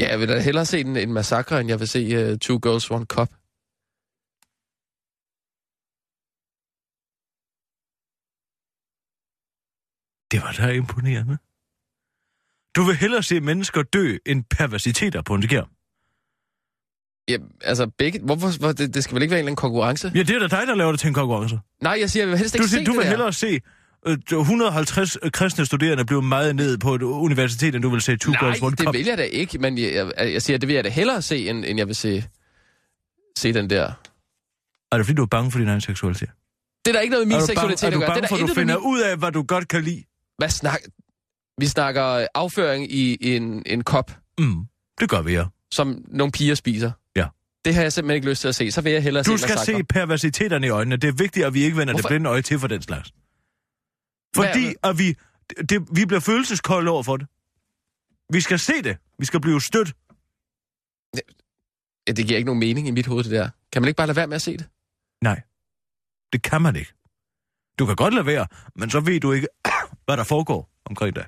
Ja, 0.00 0.06
jeg 0.12 0.18
vil 0.20 0.28
da 0.28 0.40
hellere 0.40 0.66
se 0.66 0.80
en, 0.80 0.96
en 0.96 1.12
massakre, 1.12 1.60
end 1.60 1.68
jeg 1.68 1.80
vil 1.80 1.88
se 1.88 2.00
uh, 2.18 2.38
Two 2.44 2.58
Girls, 2.64 2.90
One 2.90 3.06
Cup. 3.14 3.30
Det 10.30 10.38
var 10.44 10.52
da 10.58 10.66
imponerende. 10.82 11.36
Du 12.76 12.82
vil 12.88 12.96
hellere 13.02 13.22
se 13.22 13.40
mennesker 13.40 13.82
dø, 13.82 14.06
end 14.26 14.44
perversiteter 14.56 15.22
på 15.22 15.34
en 15.34 15.42
skærm. 15.42 15.73
Ja, 17.28 17.36
altså 17.60 17.86
begge... 17.98 18.20
Hvorfor, 18.24 18.58
hvor, 18.58 18.72
det, 18.72 18.94
det 18.94 19.04
skal 19.04 19.14
vel 19.14 19.22
ikke 19.22 19.30
være 19.30 19.38
en 19.40 19.42
eller 19.44 19.48
anden 19.48 19.56
konkurrence? 19.56 20.12
Ja, 20.14 20.22
det 20.22 20.30
er 20.30 20.48
da 20.48 20.56
dig, 20.58 20.66
der 20.66 20.74
laver 20.74 20.90
det 20.90 21.00
til 21.00 21.08
en 21.08 21.14
konkurrence. 21.14 21.58
Nej, 21.82 21.96
jeg 22.00 22.10
siger, 22.10 22.22
jeg 22.24 22.30
vil 22.30 22.38
helst 22.38 22.54
ikke 22.54 22.62
Du, 22.64 22.68
se 22.68 22.76
du 22.76 22.80
det 22.84 22.88
vil 22.92 23.02
der. 23.04 23.08
hellere 23.10 23.32
se 23.32 23.60
øh, 24.06 24.18
150 24.40 25.16
kristne 25.32 25.66
studerende 25.66 26.04
blev 26.04 26.22
meget 26.22 26.56
ned 26.56 26.78
på 26.78 26.94
et 26.94 27.02
universitet, 27.02 27.74
end 27.74 27.82
du 27.82 27.88
vil 27.90 28.00
se 28.00 28.16
Two 28.16 28.32
Nej, 28.32 28.40
Girls 28.40 28.62
One 28.62 28.76
det 28.76 28.86
Cup. 28.86 28.94
vil 28.94 29.06
jeg 29.06 29.18
da 29.18 29.22
ikke, 29.22 29.58
men 29.58 29.78
jeg, 29.78 29.92
jeg, 29.94 30.32
jeg 30.32 30.42
siger, 30.42 30.58
det 30.58 30.68
vil 30.68 30.74
jeg 30.74 30.84
da 30.84 30.88
hellere 30.88 31.22
se, 31.22 31.48
end, 31.48 31.64
end 31.64 31.78
jeg 31.78 31.86
vil 31.86 31.96
se, 31.96 32.24
se 33.38 33.52
den 33.52 33.70
der. 33.70 33.92
Er 34.92 34.96
det 34.96 35.06
fordi, 35.06 35.16
du 35.16 35.22
er 35.22 35.26
bange 35.26 35.50
for 35.50 35.58
din 35.58 35.68
egen 35.68 35.80
seksualitet? 35.80 36.28
Det 36.84 36.90
er 36.90 36.92
der 36.92 37.00
ikke 37.00 37.12
noget 37.12 37.28
med 37.28 37.36
min 37.36 37.40
du 37.40 37.46
bange, 37.46 37.46
seksualitet 37.46 37.86
er 37.86 37.90
du 37.90 37.96
at 37.96 38.00
gøre. 38.00 38.08
bange 38.08 38.20
Det 38.20 38.24
er 38.24 38.28
for, 38.28 38.36
der 38.36 38.44
at 38.44 38.48
du 38.48 38.54
finder 38.54 38.78
min... 38.78 38.86
ud 38.86 39.00
af, 39.00 39.16
hvad 39.16 39.32
du 39.32 39.42
godt 39.42 39.68
kan 39.68 39.82
lide? 39.82 40.04
Hvad 40.38 40.48
snak... 40.48 40.80
Vi 41.58 41.66
snakker 41.66 42.26
afføring 42.34 42.92
i 42.92 43.36
en, 43.36 43.62
en 43.66 43.84
kop, 43.84 44.10
Mm, 44.38 44.64
det 45.00 45.08
gør 45.08 45.22
vi, 45.22 45.32
ja. 45.32 45.44
som 45.72 46.04
nogle 46.08 46.32
piger 46.32 46.54
spiser. 46.54 46.90
Det 47.64 47.74
har 47.74 47.82
jeg 47.82 47.92
simpelthen 47.92 48.14
ikke 48.16 48.28
lyst 48.28 48.40
til 48.40 48.48
at 48.48 48.54
se. 48.54 48.70
Så 48.70 48.80
vil 48.80 48.92
jeg 48.92 49.02
hellere 49.02 49.22
Du 49.22 49.36
se 49.36 49.42
skal 49.42 49.54
Massacre. 49.56 49.78
se 49.78 49.84
perversiteterne 49.84 50.66
i 50.66 50.70
øjnene. 50.70 50.96
Det 50.96 51.08
er 51.08 51.12
vigtigt, 51.12 51.46
at 51.46 51.54
vi 51.54 51.62
ikke 51.64 51.76
vender 51.76 51.94
Hvorfor? 51.94 52.08
det 52.08 52.12
blinde 52.14 52.30
øje 52.30 52.42
til 52.42 52.58
for 52.58 52.66
den 52.68 52.82
slags. 52.82 53.12
Fordi 54.36 54.74
at 54.82 54.98
vi, 54.98 55.16
det, 55.68 55.96
vi 55.96 56.06
bliver 56.06 56.20
følelseskolde 56.20 56.90
over 56.90 57.02
for 57.02 57.16
det. 57.16 57.26
Vi 58.32 58.40
skal 58.40 58.58
se 58.58 58.82
det. 58.82 58.96
Vi 59.18 59.24
skal 59.24 59.40
blive 59.40 59.60
stødt. 59.60 59.92
Ja, 62.08 62.12
det 62.12 62.26
giver 62.26 62.36
ikke 62.36 62.46
nogen 62.46 62.60
mening 62.60 62.88
i 62.88 62.90
mit 62.90 63.06
hoved, 63.06 63.24
det 63.24 63.32
der. 63.32 63.48
Kan 63.72 63.82
man 63.82 63.88
ikke 63.88 63.96
bare 63.96 64.06
lade 64.06 64.16
være 64.16 64.26
med 64.26 64.34
at 64.36 64.42
se 64.42 64.56
det? 64.56 64.66
Nej, 65.22 65.40
det 66.32 66.42
kan 66.42 66.62
man 66.62 66.76
ikke. 66.76 66.92
Du 67.78 67.86
kan 67.86 67.96
godt 67.96 68.14
lade 68.14 68.26
være, 68.26 68.46
men 68.76 68.90
så 68.90 69.00
ved 69.00 69.20
du 69.20 69.32
ikke, 69.32 69.48
hvad 70.04 70.16
der 70.16 70.24
foregår 70.24 70.70
omkring 70.84 71.16
dig. 71.16 71.26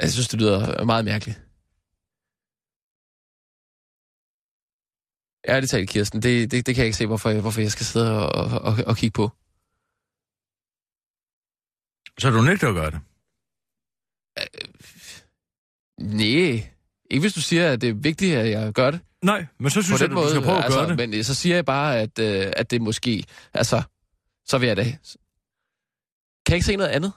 Jeg 0.00 0.12
synes, 0.12 0.28
det 0.28 0.40
lyder 0.40 0.84
meget 0.84 1.04
mærkeligt. 1.04 1.40
Ærligt 5.48 5.70
talt, 5.70 5.90
Kirsten, 5.90 6.22
det, 6.22 6.50
det, 6.50 6.66
det 6.66 6.74
kan 6.74 6.82
jeg 6.82 6.86
ikke 6.86 6.96
se, 6.96 7.06
hvorfor 7.06 7.30
jeg, 7.30 7.40
hvorfor 7.40 7.60
jeg 7.60 7.72
skal 7.72 7.86
sidde 7.86 8.28
og, 8.28 8.60
og, 8.60 8.74
og 8.86 8.96
kigge 8.96 9.14
på. 9.14 9.30
Så 12.18 12.30
du 12.30 12.42
nægter 12.42 12.68
at 12.68 12.74
gøre 12.74 12.90
det. 12.90 13.00
Nej, 16.00 16.70
ikke 17.10 17.20
hvis 17.20 17.34
du 17.34 17.40
siger, 17.40 17.72
at 17.72 17.80
det 17.80 17.88
er 17.88 17.94
vigtigt, 17.94 18.36
at 18.36 18.50
jeg 18.50 18.72
gør 18.72 18.90
det. 18.90 19.00
Nej, 19.22 19.46
men 19.58 19.70
så 19.70 19.82
synes 19.82 20.00
jeg, 20.00 20.04
at 20.04 20.10
du 20.10 20.14
måde, 20.14 20.30
skal 20.30 20.42
prøve 20.42 20.58
at 20.58 20.64
altså, 20.64 20.78
gøre 20.78 20.88
det. 20.88 20.96
Men 20.96 21.14
øh, 21.14 21.24
så 21.24 21.34
siger 21.34 21.54
jeg 21.54 21.64
bare, 21.64 21.98
at, 22.00 22.18
øh, 22.18 22.52
at 22.56 22.70
det 22.70 22.82
måske... 22.82 23.24
Altså, 23.54 23.82
så 24.46 24.58
vil 24.58 24.66
jeg 24.66 24.76
da... 24.76 24.82
Kan 24.84 24.96
jeg 26.48 26.54
ikke 26.54 26.66
se 26.66 26.76
noget 26.76 26.90
andet? 26.90 27.12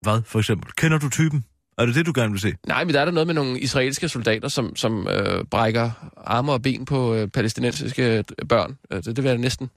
Hvad, 0.00 0.22
for 0.22 0.38
eksempel? 0.38 0.72
Kender 0.72 0.98
du 0.98 1.08
typen? 1.08 1.44
Er 1.82 1.86
det 1.86 1.94
det, 1.94 2.06
du 2.06 2.12
gerne 2.14 2.30
vil 2.30 2.40
se? 2.40 2.54
Nej, 2.66 2.84
men 2.84 2.94
der 2.94 3.00
er 3.00 3.04
der 3.04 3.12
noget 3.12 3.26
med 3.26 3.34
nogle 3.34 3.60
israelske 3.60 4.08
soldater, 4.08 4.48
som, 4.48 4.76
som 4.76 5.08
øh, 5.08 5.44
brækker 5.44 5.90
arme 6.16 6.52
og 6.52 6.62
ben 6.62 6.84
på 6.84 7.14
øh, 7.14 7.28
palæstinensiske 7.28 8.18
øh, 8.18 8.24
børn. 8.48 8.78
Øh, 8.90 8.96
Det, 9.04 9.16
det 9.16 9.24
vil 9.24 9.28
jeg 9.28 9.38
næsten... 9.38 9.70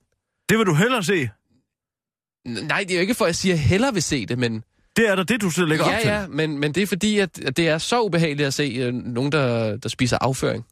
Det 0.50 0.58
vil 0.58 0.66
du 0.66 0.74
hellere 0.74 1.04
se. 1.04 1.30
Nej, 2.46 2.80
det 2.80 2.92
er 2.92 2.96
jo 2.96 3.02
ikke 3.02 3.14
for, 3.14 3.26
at 3.26 3.30
jeg 3.30 3.36
siger, 3.36 3.54
at 3.56 3.60
jeg 3.60 3.68
hellere 3.68 3.94
vil 3.94 4.04
se 4.04 4.26
det, 4.26 4.40
men... 4.40 4.64
Det 4.96 5.10
er 5.10 5.16
da 5.16 5.24
det, 5.24 5.42
du 5.42 5.50
selv 5.50 5.68
lægger 5.68 5.90
ja, 5.90 5.96
op 5.96 6.02
til. 6.02 6.10
ja, 6.10 6.28
men, 6.28 6.60
men 6.60 6.72
det 6.74 6.84
er 6.84 6.88
fordi, 6.88 7.20
at, 7.20 7.40
at 7.40 7.58
det 7.58 7.68
er 7.68 7.78
så 7.78 8.02
ubehageligt 8.02 8.48
at 8.48 8.54
se 8.54 8.64
øh, 8.64 8.94
nogen, 8.94 9.32
der, 9.32 9.78
der 9.78 9.90
spiser 9.90 10.18
afføring. 10.22 10.66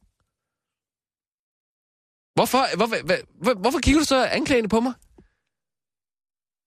Hvorfor, 2.36 2.76
hvorfor, 2.76 2.96
hvor, 3.06 3.16
hvor, 3.44 3.54
hvorfor 3.54 3.80
kigger 3.80 4.00
du 4.02 4.06
så 4.06 4.26
anklagende 4.26 4.70
på 4.70 4.80
mig? 4.80 4.94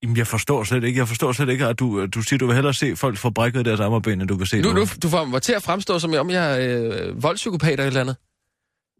Jamen, 0.03 0.17
jeg 0.17 0.27
forstår 0.27 0.63
slet 0.63 0.83
ikke. 0.83 0.99
Jeg 0.99 1.07
forstår 1.07 1.31
slet 1.31 1.49
ikke, 1.49 1.65
at 1.65 1.79
du, 1.79 2.05
du 2.05 2.21
siger, 2.21 2.37
du 2.37 2.45
vil 2.45 2.55
hellere 2.55 2.73
se 2.73 2.95
folk 2.95 3.17
få 3.17 3.29
brækket 3.29 3.65
deres 3.65 3.79
arme 3.79 3.95
og 3.95 4.03
ben, 4.03 4.21
end 4.21 4.27
du 4.29 4.35
vil 4.35 4.47
se 4.47 4.61
Nu, 4.61 4.67
nu, 4.67 4.73
nogen. 4.73 4.87
du 5.03 5.09
får 5.09 5.25
mig 5.25 5.41
til 5.41 5.53
at 5.53 5.63
fremstå, 5.63 5.99
som 5.99 6.13
om 6.13 6.29
jeg 6.29 6.63
er 6.65 7.07
øh, 7.07 7.23
voldspsykopat 7.23 7.71
eller 7.71 7.83
et 7.83 7.87
eller 7.87 8.01
andet. 8.01 8.15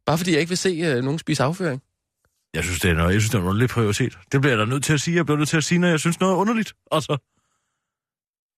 Bare 0.05 0.17
fordi 0.17 0.31
jeg 0.31 0.39
ikke 0.39 0.49
vil 0.49 0.57
se 0.57 0.69
øh, 0.69 1.03
nogen 1.03 1.19
spise 1.19 1.43
afføring. 1.43 1.81
Jeg 2.53 2.63
synes, 2.63 2.79
det 2.79 2.91
er 2.91 2.95
noget, 2.95 3.13
jeg 3.13 3.21
synes, 3.21 3.29
det 3.31 3.37
er 3.37 3.41
en 3.41 3.47
underlig 3.47 3.69
prioritet. 3.69 4.17
Det 4.31 4.41
bliver 4.41 4.51
jeg 4.57 4.59
da 4.59 4.65
nødt 4.65 4.83
til 4.83 4.93
at 4.93 5.01
sige. 5.01 5.15
Jeg 5.15 5.25
bliver 5.25 5.37
nødt 5.37 5.49
til 5.49 5.57
at 5.57 5.63
sige, 5.63 5.79
når 5.79 5.87
jeg 5.87 5.99
synes 5.99 6.19
noget 6.19 6.33
er 6.33 6.37
underligt. 6.37 6.73
Altså, 6.91 7.17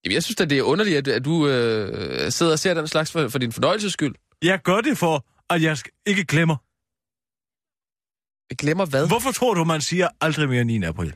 Jamen, 0.04 0.14
jeg 0.14 0.22
synes 0.22 0.36
da, 0.36 0.44
det 0.44 0.58
er 0.58 0.62
underligt, 0.62 0.96
at, 0.98 1.08
at 1.08 1.24
du 1.24 1.48
øh, 1.48 2.32
sidder 2.32 2.52
og 2.52 2.58
ser 2.58 2.74
den 2.74 2.88
slags 2.88 3.12
for, 3.12 3.28
for 3.28 3.38
din 3.38 3.52
fornøjelses 3.52 3.92
skyld. 3.92 4.14
jeg 4.42 4.60
gør 4.62 4.80
det 4.80 4.98
for, 4.98 5.26
at 5.50 5.62
jeg 5.62 5.76
ikke 6.06 6.24
glemmer. 6.24 6.56
Jeg 8.50 8.56
glemmer 8.58 8.86
hvad? 8.86 9.06
Hvorfor 9.08 9.32
tror 9.32 9.54
du, 9.54 9.64
man 9.64 9.80
siger 9.80 10.08
aldrig 10.20 10.48
mere 10.48 10.64
9. 10.64 10.82
april? 10.82 11.14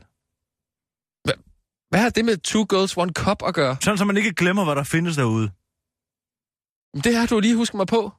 Hvad 1.95 2.01
har 2.03 2.09
det 2.09 2.25
med 2.25 2.37
Two 2.37 2.65
Girls, 2.69 2.97
One 2.97 3.11
Cup 3.13 3.43
at 3.47 3.53
gøre? 3.53 3.77
Sådan, 3.81 3.97
så 3.97 4.05
man 4.05 4.17
ikke 4.17 4.33
glemmer, 4.33 4.63
hvad 4.63 4.75
der 4.75 4.83
findes 4.83 5.15
derude. 5.15 5.51
Det 7.03 7.15
har 7.15 7.27
du 7.27 7.39
lige 7.39 7.55
husket 7.55 7.75
mig 7.75 7.87
på. 7.87 8.11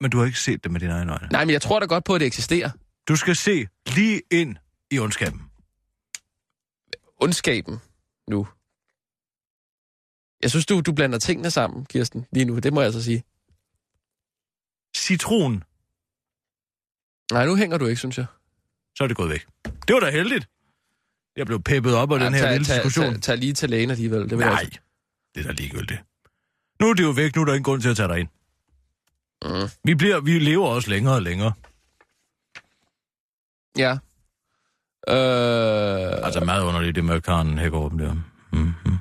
Men 0.00 0.10
du 0.10 0.18
har 0.18 0.26
ikke 0.26 0.38
set 0.38 0.64
det 0.64 0.72
med 0.72 0.80
dine 0.80 0.92
egne 0.92 1.12
øjne. 1.12 1.28
Nej, 1.32 1.44
men 1.44 1.52
jeg 1.52 1.62
tror 1.62 1.80
da 1.80 1.86
godt 1.86 2.04
på, 2.04 2.14
at 2.14 2.20
det 2.20 2.26
eksisterer. 2.26 2.70
Du 3.08 3.16
skal 3.16 3.36
se 3.36 3.66
lige 3.86 4.22
ind 4.30 4.56
i 4.90 4.98
ondskaben. 4.98 5.42
Ondskaben 7.20 7.78
nu. 8.28 8.48
Jeg 10.42 10.50
synes, 10.50 10.66
du, 10.66 10.80
du 10.80 10.92
blander 10.92 11.18
tingene 11.18 11.50
sammen, 11.50 11.86
Kirsten, 11.86 12.26
lige 12.32 12.44
nu. 12.44 12.58
Det 12.58 12.72
må 12.72 12.80
jeg 12.80 12.86
altså 12.86 13.02
sige. 13.02 13.24
Citron, 14.96 15.64
Nej, 17.32 17.46
nu 17.46 17.56
hænger 17.56 17.78
du 17.78 17.86
ikke, 17.86 17.98
synes 17.98 18.18
jeg. 18.18 18.26
så 18.96 19.04
er 19.04 19.08
det 19.08 19.16
gået 19.16 19.30
væk. 19.30 19.46
Det 19.64 19.94
var 19.94 20.00
da 20.00 20.10
heldigt. 20.10 20.48
Jeg 21.36 21.46
blev 21.46 21.62
peppet 21.62 21.94
op 21.94 22.12
af 22.12 22.20
den 22.20 22.34
her 22.34 22.40
tag, 22.40 22.50
lille 22.52 22.64
tag, 22.66 22.76
diskussion. 22.76 23.12
tag, 23.12 23.20
tag, 23.22 23.38
lige 23.38 23.52
til 23.52 23.70
lægen 23.70 23.90
alligevel. 23.90 24.20
Det 24.20 24.30
vil 24.30 24.38
jeg 24.38 24.46
Nej, 24.50 24.60
altså. 24.60 24.80
det 25.34 25.40
er 25.40 25.46
da 25.48 25.52
ligegyldigt. 25.52 26.00
Nu 26.80 26.90
er 26.90 26.94
det 26.94 27.02
jo 27.02 27.10
væk, 27.10 27.36
nu 27.36 27.42
er 27.42 27.46
der 27.46 27.52
ingen 27.52 27.64
grund 27.64 27.82
til 27.82 27.88
at 27.88 27.96
tage 27.96 28.08
dig 28.08 28.18
ind. 28.20 28.28
Mm. 29.44 29.68
Vi, 29.84 29.94
bliver, 29.94 30.20
vi 30.20 30.38
lever 30.38 30.68
også 30.68 30.90
længere 30.90 31.14
og 31.14 31.22
længere. 31.22 31.52
Ja. 33.78 33.92
Øh, 35.08 36.26
Altså 36.26 36.40
meget 36.44 36.62
underligt, 36.64 36.94
det 36.94 37.04
med 37.04 37.20
Karen 37.20 37.58
Hækkerup 37.58 37.92
der. 37.92 38.14
Mm-hmm. 38.52 38.98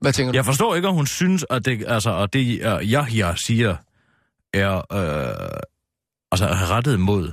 hvad 0.00 0.12
tænker 0.12 0.32
du? 0.32 0.36
Jeg 0.36 0.44
forstår 0.44 0.74
ikke, 0.74 0.88
at 0.88 0.94
hun 0.94 1.06
synes, 1.06 1.46
at 1.50 1.64
det, 1.64 1.84
altså, 1.88 2.16
at 2.16 2.32
det 2.32 2.66
uh, 2.66 2.82
Yahya 2.82 3.34
siger, 3.36 3.76
er 4.54 4.76
øh, 4.76 5.60
altså, 6.32 6.46
er 6.46 6.70
rettet 6.70 7.00
mod 7.00 7.32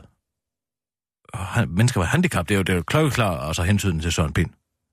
mennesker 1.67 1.99
med 1.99 2.07
handicap. 2.07 2.49
Det 2.49 2.55
er 2.55 2.57
jo, 2.57 2.63
det 2.63 2.73
er 2.73 2.77
jo 2.77 2.83
klokkeklar 2.83 3.37
altså, 3.47 3.63
hensyn 3.63 3.99
til 3.99 4.11
Søren 4.11 4.33
Pind. 4.33 4.49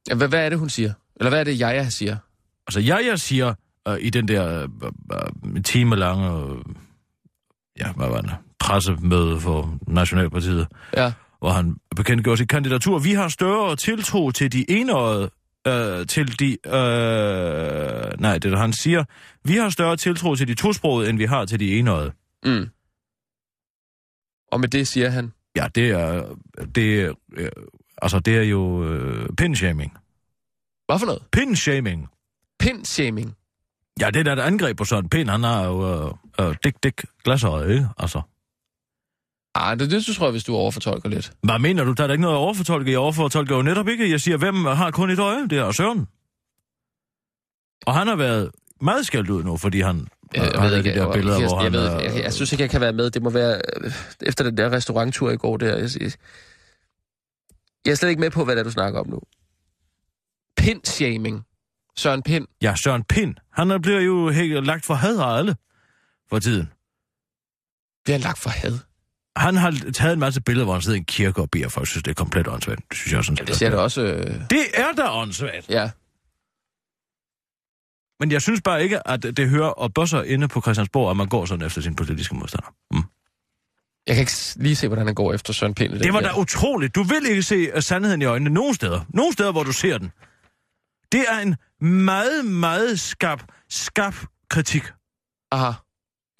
Ja, 0.09 0.14
hvad, 0.14 0.28
hvad 0.28 0.44
er 0.44 0.49
det, 0.49 0.59
hun 0.59 0.68
siger? 0.68 0.92
Eller 1.16 1.30
hvad 1.30 1.40
er 1.40 1.44
det, 1.44 1.59
jeg 1.61 1.92
siger? 1.92 2.16
Altså, 2.66 2.80
Yahya 2.80 3.16
siger 3.16 3.54
øh, 3.88 3.97
i 4.00 4.11
den 4.11 4.28
der 4.28 4.62
øh, 4.62 4.68
øh, 5.56 5.62
timelange 5.62 6.26
øh, 6.30 6.59
ja, 7.78 7.92
hvad 7.92 8.09
var 8.09 8.20
det, 8.20 8.35
pressemøde 8.59 9.40
for 9.40 9.78
Nationalpartiet, 9.87 10.66
Ja. 10.97 11.12
hvor 11.38 11.50
han 11.50 11.76
bekendtgjorde 11.97 12.38
sit 12.38 12.49
kandidatur. 12.49 12.99
Vi 12.99 13.12
har 13.12 13.28
større 13.28 13.76
tiltro 13.76 14.30
til 14.30 14.52
de 14.52 14.70
enøjede, 14.70 15.30
øh, 15.66 16.06
til 16.06 16.38
de, 16.40 16.47
øh, 16.66 18.20
nej, 18.20 18.38
det 18.38 18.52
er 18.52 18.56
han 18.56 18.73
siger. 18.73 19.04
Vi 19.44 19.56
har 19.56 19.70
større 19.70 19.97
tiltro 19.97 20.35
til 20.35 20.49
de 20.49 20.54
tosprogede, 20.54 21.11
end 21.11 21.18
vi 21.18 21.25
har 21.25 21.44
til 21.44 21.61
de 21.61 21.78
enøjede. 21.78 22.12
Mm. 22.44 22.68
Og 24.52 24.61
med 24.61 24.68
det 24.68 24.88
siger 24.88 25.11
han, 25.11 25.32
Ja, 25.57 25.66
det 25.75 25.90
er, 25.90 26.35
det 26.75 27.00
er, 27.00 27.12
øh, 27.33 27.50
altså, 28.02 28.19
det 28.19 28.37
er 28.38 28.42
jo 28.42 28.85
øh, 28.85 29.28
pinshaming. 29.38 29.92
hvad 30.87 30.99
for 30.99 31.07
noget? 31.07 31.23
Pinshaming. 31.33 32.09
Pinshaming. 32.59 33.37
Ja, 34.00 34.11
det 34.11 34.16
er 34.16 34.23
da 34.23 34.33
et 34.33 34.47
angreb 34.47 34.76
på 34.76 34.85
Søren 34.85 35.09
Pind. 35.09 35.28
Han 35.30 35.42
har 35.42 35.64
jo 35.64 36.07
øh, 36.07 36.14
øh, 36.40 36.57
dik, 36.64 36.83
dik 36.83 37.04
glasøje, 37.25 37.73
ikke? 37.73 37.88
Altså. 37.99 38.23
Ah, 39.54 39.78
det, 39.78 39.90
det 39.90 40.04
tror 40.04 40.26
jeg, 40.26 40.30
hvis 40.30 40.45
du 40.45 40.54
overfortolker 40.54 41.09
lidt. 41.09 41.33
Hvad 41.42 41.59
mener 41.59 41.85
du? 41.85 41.92
Der 41.92 42.02
er 42.02 42.07
da 42.07 42.12
ikke 42.12 42.23
noget 42.23 42.35
at 42.35 42.38
overfortolke. 42.38 42.90
Jeg 42.90 42.99
overfortolker 42.99 43.57
jo 43.57 43.62
netop 43.62 43.88
ikke. 43.88 44.11
Jeg 44.11 44.21
siger, 44.21 44.37
hvem 44.37 44.64
har 44.64 44.90
kun 44.90 45.11
et 45.11 45.19
øje? 45.19 45.49
Det 45.49 45.59
er 45.59 45.71
Søren. 45.73 46.07
Og 47.87 47.95
han 47.95 48.07
har 48.07 48.16
været 48.16 48.50
meget 48.80 49.07
skældt 49.07 49.30
ud 49.30 49.42
nu, 49.45 49.57
fordi 49.57 49.80
han 49.80 50.07
Jeg, 50.35 50.51
jeg, 50.55 50.63
ved 50.63 50.71
de 50.73 50.79
ikke, 50.79 50.91
der 50.95 51.05
jeg, 51.07 51.13
billeder, 51.13 51.39
jeg, 51.39 51.49
hvor 51.49 51.63
jeg, 51.63 51.73
han... 51.73 51.73
ved, 51.73 52.13
jeg, 52.15 52.23
jeg 52.25 52.33
synes 52.33 52.53
ikke, 52.53 52.63
jeg 52.63 52.71
kan 52.71 52.81
være 52.81 52.93
med. 52.93 53.11
Det 53.11 53.23
må 53.23 53.31
være 53.31 53.61
øh, 53.81 53.93
efter 54.23 54.45
den 54.45 54.57
der 54.57 54.73
restauranttur 54.73 55.31
i 55.31 55.37
går 55.37 55.57
der. 55.57 55.77
Jeg, 55.77 55.89
jeg, 56.01 56.13
jeg 57.85 57.91
er 57.91 57.95
slet 57.95 58.09
ikke 58.09 58.21
med 58.21 58.31
på, 58.31 58.45
hvad 58.45 58.55
det 58.57 58.61
er, 58.61 58.65
du 58.65 58.71
snakker 58.71 59.01
om 59.01 59.09
nu. 59.09 59.21
Pinshaming. 60.57 61.43
Søren 61.97 62.23
Pind. 62.23 62.47
Ja, 62.63 62.75
Søren 62.77 63.05
Pind. 63.05 63.35
Han 63.53 63.71
er- 63.71 63.79
bliver 63.79 64.01
jo 64.01 64.31
helt 64.31 64.67
lagt 64.67 64.87
for 64.87 64.95
had 64.95 65.17
af 65.19 65.37
alle 65.39 65.57
for 66.31 66.39
tiden. 66.39 66.69
Bliver 68.05 68.15
han 68.15 68.21
lagt 68.21 68.39
for 68.39 68.51
had? 68.51 68.79
Han 69.37 69.57
har 69.57 69.75
taget 69.95 70.13
en 70.13 70.19
masse 70.19 70.41
billeder, 70.41 70.65
hvor 70.65 70.73
han 70.75 70.83
sidder 70.83 70.97
i 70.97 70.99
en 70.99 71.05
kirke 71.05 71.41
og 71.41 71.51
beder 71.51 71.69
folk, 71.69 71.89
synes, 71.89 72.03
det 72.03 72.11
er 72.11 72.15
komplet 72.15 72.49
åndssvagt. 72.49 72.81
Det 72.91 72.99
synes 72.99 73.13
jeg 73.13 73.25
sådan 73.25 73.37
set. 73.37 73.47
Det 73.49 73.57
ser 73.57 73.71
det 73.71 73.79
også... 73.79 74.03
Øh, 74.03 74.35
Det 74.51 74.65
er 74.75 74.93
da 74.97 75.03
åndssvagt. 75.11 75.69
ja. 75.69 75.91
Men 78.21 78.33
jeg 78.33 78.43
synes 78.43 78.61
bare 78.62 78.83
ikke, 78.83 79.09
at 79.09 79.23
det 79.23 79.49
hører 79.49 79.69
og 79.69 79.95
bosser 79.95 80.23
inde 80.23 80.49
på 80.49 80.61
Christiansborg, 80.61 81.11
at 81.11 81.17
man 81.17 81.29
går 81.29 81.45
sådan 81.47 81.67
efter 81.67 81.81
sin 81.81 81.97
politiske 81.97 82.35
modstander. 82.35 82.75
Mm. 82.91 83.03
Jeg 84.07 84.15
kan 84.15 84.21
ikke 84.23 84.33
lige 84.57 84.77
se, 84.77 84.89
hvordan 84.89 85.07
han 85.07 85.15
går 85.15 85.33
efter 85.35 85.53
Søren 85.53 85.75
Pind. 85.75 85.93
Det 85.93 86.12
var 86.12 86.21
da 86.21 86.31
utroligt. 86.39 86.95
Du 86.95 87.03
vil 87.03 87.27
ikke 87.27 87.43
se 87.43 87.55
øh, 87.55 87.83
sandheden 87.83 88.23
i 88.23 88.25
øjnene 88.25 88.50
nogen 88.50 88.75
steder. 88.75 89.00
Nogen 89.09 89.33
steder, 89.33 89.53
hvor 89.53 89.62
du 89.62 89.73
ser 89.73 89.99
den. 89.99 90.11
Det 91.12 91.25
er 91.29 91.39
en 91.39 91.57
meget, 92.05 92.45
meget 92.45 93.00
skarp, 93.00 93.53
skarp 93.69 94.15
kritik. 94.50 94.83
Aha. 95.53 95.73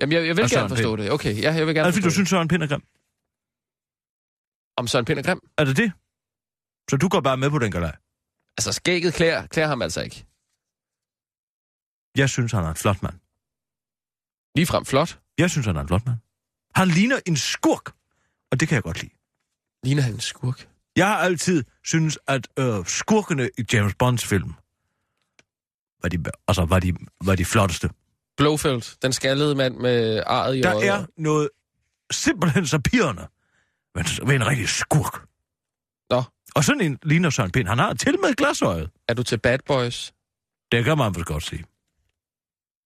Jamen, 0.01 0.13
jeg, 0.13 0.27
jeg 0.27 0.37
vil 0.37 0.51
gerne 0.51 0.69
forstå 0.69 0.97
Pind. 0.97 1.05
det. 1.05 1.13
Okay, 1.13 1.43
ja, 1.43 1.53
jeg 1.55 1.67
vil 1.67 1.75
gerne 1.75 1.81
Er 1.81 1.85
det 1.85 1.95
fordi, 1.95 2.05
du 2.05 2.11
synes, 2.11 2.29
Søren 2.29 2.49
Pind 2.49 2.63
er 2.63 2.67
grim? 2.67 2.81
det. 2.81 2.89
Om 4.77 4.87
Søren 4.87 5.05
Pind 5.05 5.19
er 5.19 5.23
grim? 5.23 5.41
Er 5.59 5.65
det 5.65 5.77
det? 5.77 5.93
Så 6.91 6.97
du 6.97 7.09
går 7.09 7.21
bare 7.21 7.37
med 7.37 7.51
på 7.51 7.59
den 7.59 7.71
galej? 7.73 7.97
Altså, 8.59 8.73
skægget 8.73 9.15
klæder, 9.15 9.47
klæder 9.47 9.69
ham 9.69 9.83
altså 9.83 10.03
ikke. 10.03 10.25
Jeg 12.17 12.29
synes, 12.31 12.53
han 12.53 12.65
er 12.65 12.69
en 12.69 12.77
flot 12.77 13.03
mand. 13.03 13.15
Ligefrem 14.57 14.85
flot. 14.85 15.19
Jeg 15.39 15.51
synes, 15.51 15.67
han 15.67 15.77
er 15.77 15.81
en 15.81 15.89
flot 15.89 16.07
mand. 16.07 16.19
Han 16.75 16.89
ligner 16.89 17.21
en 17.27 17.37
skurk, 17.37 17.93
og 18.51 18.61
det 18.61 18.69
kan 18.69 18.75
jeg 18.75 18.83
godt 18.83 19.03
lide. 19.03 19.15
Ligner 19.85 20.03
han 20.03 20.15
en 20.15 20.21
skurk? 20.21 20.69
Jeg 20.97 21.07
har 21.07 21.17
altid 21.17 21.65
synes, 21.85 22.19
at 22.27 22.49
øh, 22.59 22.87
skurkene 22.87 23.51
i 23.59 23.65
James 23.73 23.95
Bonds 23.95 24.27
film 24.27 24.53
var 26.03 26.09
de, 26.09 26.25
altså, 26.49 26.65
var 26.65 26.79
de, 26.81 26.95
var 27.25 27.35
de 27.35 27.45
flotteste. 27.45 27.91
Blofeld, 28.37 28.99
den 29.03 29.13
skaldede 29.13 29.55
mand 29.55 29.77
med 29.77 30.23
arret 30.27 30.57
i 30.57 30.61
Der 30.61 30.75
øjet. 30.75 30.89
er 30.89 31.07
noget 31.17 31.49
simpelthen 32.13 32.67
så 32.67 32.79
pirrende 32.79 33.29
ved, 33.95 34.27
ved 34.27 34.35
en 34.35 34.47
rigtig 34.47 34.69
skurk. 34.69 35.27
Nå. 36.11 36.23
Og 36.55 36.65
sådan 36.65 36.81
en 36.81 36.99
ligner 37.03 37.31
Søren 37.31 37.51
Pind. 37.51 37.69
Han 37.69 37.79
har 37.79 37.95
til 37.95 38.21
med 38.21 38.35
glasøjet. 38.35 38.91
Er 39.09 39.15
du 39.15 39.23
til 39.23 39.39
bad 39.39 39.59
boys? 39.67 40.13
Det 40.73 40.85
kan 40.85 40.99
man 40.99 41.15
vel 41.15 41.25
godt 41.25 41.43
sige. 41.43 41.65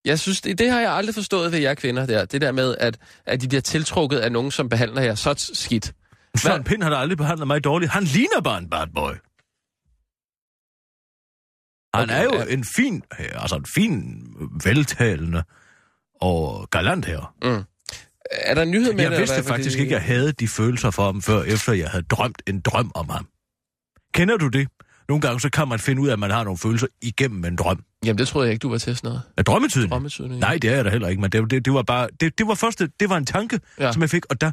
Jeg 0.04 0.18
synes, 0.20 0.40
det, 0.40 0.58
det 0.58 0.70
har 0.70 0.80
jeg 0.80 0.92
aldrig 0.92 1.14
forstået 1.14 1.52
ved 1.52 1.58
jer 1.58 1.74
kvinder 1.74 2.06
der. 2.06 2.24
Det 2.24 2.40
der 2.40 2.52
med, 2.52 2.76
at, 2.80 2.98
at 3.26 3.40
de 3.40 3.48
bliver 3.48 3.60
tiltrukket 3.60 4.18
af 4.18 4.32
nogen, 4.32 4.50
som 4.50 4.68
behandler 4.68 5.02
jer 5.02 5.14
så 5.14 5.50
skidt. 5.54 5.92
Søren 6.36 6.64
Pind 6.64 6.82
har 6.82 6.90
da 6.90 6.96
aldrig 6.96 7.18
behandlet 7.18 7.46
mig 7.46 7.64
dårligt. 7.64 7.92
Han 7.92 8.04
ligner 8.04 8.40
bare 8.44 8.58
en 8.58 8.70
bad 8.70 8.86
boy. 8.94 9.12
Han 11.94 12.04
Okay, 12.10 12.18
er 12.20 12.22
jo 12.24 12.34
ja. 12.48 12.54
en 12.54 12.64
fin, 12.64 13.02
altså 13.18 13.56
en 13.56 13.66
fin, 13.66 14.26
veltalende 14.64 15.42
og 16.20 16.70
galant 16.70 17.04
her. 17.04 17.34
Mm. 17.42 17.64
Er 18.30 18.54
der 18.54 18.64
nyhed 18.64 18.92
med 18.92 19.02
Jeg 19.02 19.10
det, 19.10 19.18
vidste 19.20 19.34
hvad? 19.36 19.44
faktisk 19.44 19.70
Fordi- 19.74 19.82
ikke, 19.82 19.96
at 19.96 20.00
jeg 20.02 20.08
havde 20.16 20.32
de 20.32 20.48
følelser 20.48 20.90
for 20.90 21.04
ham, 21.04 21.22
før 21.22 21.42
efter 21.42 21.72
jeg 21.72 21.90
havde 21.90 22.04
drømt 22.04 22.42
en 22.46 22.60
drøm 22.60 22.92
om 22.94 23.08
ham. 23.08 23.28
Kender 24.14 24.36
du 24.36 24.48
det? 24.48 24.68
Nogle 25.08 25.20
gange 25.20 25.40
så 25.40 25.50
kan 25.50 25.68
man 25.68 25.78
finde 25.78 26.02
ud 26.02 26.08
af, 26.08 26.12
at 26.12 26.18
man 26.18 26.30
har 26.30 26.44
nogle 26.44 26.58
følelser 26.58 26.86
igennem 27.02 27.44
en 27.44 27.56
drøm. 27.56 27.84
Jamen, 28.04 28.18
det 28.18 28.28
troede 28.28 28.46
jeg 28.46 28.52
ikke, 28.52 28.62
du 28.62 28.68
var 28.70 28.78
til 28.78 28.96
sådan 28.96 29.08
noget. 29.08 29.22
Er 29.36 29.42
drømmetydning? 29.42 29.90
Drømmetydning. 29.90 30.40
Nej, 30.40 30.58
det 30.62 30.70
er 30.70 30.74
jeg 30.74 30.84
da 30.84 30.90
heller 30.90 31.08
ikke, 31.08 31.20
men 31.22 31.32
det, 31.32 31.50
det, 31.50 31.64
det 31.64 31.72
var 31.74 31.82
bare... 31.82 32.08
Det, 32.20 32.38
det 32.38 32.46
var 32.46 32.54
første... 32.54 32.90
Det 33.00 33.08
var 33.08 33.16
en 33.16 33.26
tanke, 33.26 33.60
Ja. 33.78 33.84
ja. 33.86 33.92
som 33.92 34.02
jeg 34.02 34.10
fik, 34.10 34.26
og 34.30 34.40
der 34.40 34.52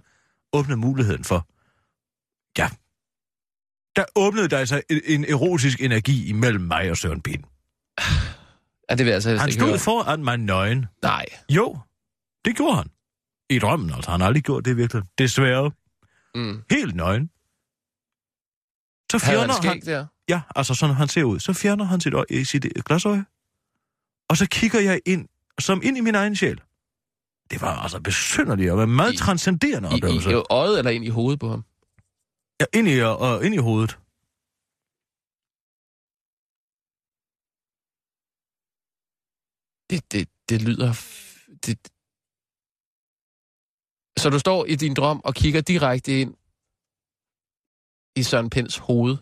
åbnede 0.53 0.77
muligheden 0.77 1.24
for... 1.24 1.48
Ja. 2.58 2.70
Der 3.96 4.03
åbnede 4.15 4.48
der 4.48 4.58
altså 4.58 4.81
en, 4.89 5.01
en 5.05 5.25
erotisk 5.25 5.81
energi 5.81 6.29
imellem 6.29 6.62
mig 6.63 6.91
og 6.91 6.98
Søren 6.98 7.22
Pind. 7.22 7.43
Ja, 8.89 8.96
det 8.96 9.00
vil 9.00 9.05
jeg 9.05 9.13
altså 9.13 9.38
Han 9.38 9.51
stod 9.51 9.67
høre. 9.67 9.79
foran 9.79 10.24
mig 10.24 10.38
nøgen. 10.38 10.86
Nej. 11.03 11.25
Jo, 11.50 11.77
det 12.46 12.55
gjorde 12.55 12.75
han. 12.75 12.88
I 13.50 13.60
drømmen, 13.60 13.93
altså. 13.93 14.12
Han 14.12 14.20
har 14.20 14.27
aldrig 14.27 14.43
gjort 14.43 14.65
det 14.65 14.77
virkelig. 14.77 15.03
Desværre. 15.17 15.72
Mm. 16.36 16.63
Helt 16.72 16.96
nøgen. 16.96 17.29
Så 19.12 19.17
han 19.17 19.34
fjerner 19.34 19.53
han... 19.53 19.81
skæg 19.81 19.93
der? 19.93 20.05
Ja, 20.31 20.39
altså 20.55 20.73
sådan 20.75 20.95
han 20.95 21.07
ser 21.07 21.23
ud. 21.23 21.39
Så 21.39 21.53
fjerner 21.53 21.85
han 21.85 22.00
sit, 22.01 22.13
øje, 22.13 22.25
i 22.29 22.43
sit 22.51 22.65
øh, 22.65 22.83
glasøje. 22.88 23.23
Og 24.29 24.35
så 24.38 24.45
kigger 24.57 24.79
jeg 24.89 24.97
ind, 25.05 25.23
som 25.59 25.81
ind 25.88 25.97
i 25.97 26.01
min 26.07 26.15
egen 26.15 26.35
sjæl. 26.35 26.59
Det 27.51 27.61
var 27.61 27.73
altså 27.85 28.00
besynderligt 28.09 28.71
og 28.71 28.89
meget 28.89 29.13
I- 29.13 29.17
transcenderende 29.17 29.89
I, 29.89 29.93
oplevelse. 29.93 30.29
i, 30.29 30.33
i 30.33 30.43
øjet 30.50 30.77
eller 30.79 30.91
ind 30.91 31.05
i 31.05 31.09
hovedet 31.17 31.39
på 31.39 31.47
ham? 31.50 31.61
Ja, 32.61 32.65
ind 32.77 32.88
i, 32.88 32.95
og 33.01 33.45
ind 33.45 33.53
i 33.55 33.57
hovedet. 33.67 33.91
Det, 39.89 40.11
det, 40.13 40.23
det 40.50 40.61
lyder... 40.67 40.91
Det... 41.65 41.75
Så 44.21 44.29
du 44.29 44.39
står 44.39 44.65
i 44.65 44.75
din 44.75 44.93
drøm 44.93 45.21
og 45.23 45.33
kigger 45.35 45.61
direkte 45.61 46.21
ind 46.21 46.35
i 48.15 48.23
Søren 48.23 48.50
Pinds 48.50 48.77
hoved. 48.77 49.17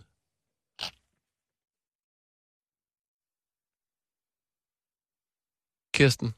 Kirsten, 6.00 6.34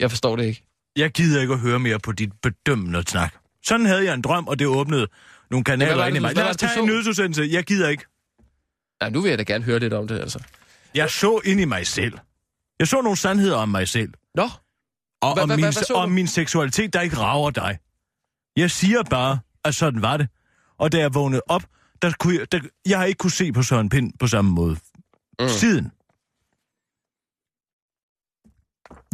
jeg 0.00 0.10
forstår 0.10 0.36
det 0.36 0.44
ikke. 0.44 0.64
Jeg 0.96 1.10
gider 1.10 1.40
ikke 1.40 1.52
at 1.54 1.60
høre 1.60 1.78
mere 1.78 1.98
på 1.98 2.12
dit 2.12 2.32
bedømmende 2.42 3.02
snak. 3.08 3.34
Sådan 3.66 3.86
havde 3.86 4.04
jeg 4.04 4.14
en 4.14 4.22
drøm, 4.22 4.46
og 4.48 4.58
det 4.58 4.66
åbnede 4.66 5.06
nogle 5.50 5.64
kanaler 5.64 6.06
ind 6.06 6.16
i 6.16 6.20
mig. 6.20 6.34
Lad 6.36 6.50
os 6.50 6.56
tage 6.56 6.78
en 6.80 6.86
nyhedsudsendelse. 6.86 7.48
Jeg 7.50 7.64
gider 7.64 7.88
ikke. 7.88 8.04
Nej, 9.00 9.10
nu 9.10 9.20
vil 9.20 9.28
jeg 9.28 9.38
da 9.38 9.42
gerne 9.42 9.64
høre 9.64 9.78
lidt 9.78 9.92
om 9.92 10.08
det, 10.08 10.20
altså. 10.20 10.38
Jeg 10.94 11.10
så 11.10 11.40
ind 11.44 11.60
i 11.60 11.64
mig 11.64 11.86
selv. 11.86 12.18
Jeg 12.78 12.88
så 12.88 13.00
nogle 13.02 13.16
sandheder 13.16 13.56
om 13.56 13.68
mig 13.68 13.88
selv. 13.88 14.12
Nå, 14.34 14.42
Og 15.22 15.32
Hva- 15.38 15.42
om, 15.42 15.50
hva- 15.50 15.56
min, 15.56 15.64
hva- 15.64 15.92
om 15.94 16.10
min 16.10 16.26
seksualitet, 16.26 16.92
der 16.92 17.00
ikke 17.00 17.16
rager 17.16 17.50
dig. 17.50 17.78
Jeg 18.56 18.70
siger 18.70 19.02
bare, 19.02 19.38
at 19.64 19.74
sådan 19.74 20.02
var 20.02 20.16
det. 20.16 20.28
Og 20.78 20.92
da 20.92 20.98
jeg 20.98 21.14
vågnede 21.14 21.42
op, 21.48 21.62
der 22.02 22.12
kunne 22.18 22.38
jeg, 22.38 22.52
der, 22.52 22.60
jeg 22.86 22.98
har 22.98 23.04
ikke 23.04 23.18
kunne 23.18 23.30
se 23.30 23.52
på 23.52 23.62
Søren 23.62 23.88
Pind 23.88 24.12
på 24.20 24.26
samme 24.26 24.50
måde. 24.50 24.76
Mm. 25.40 25.48
Siden. 25.48 25.92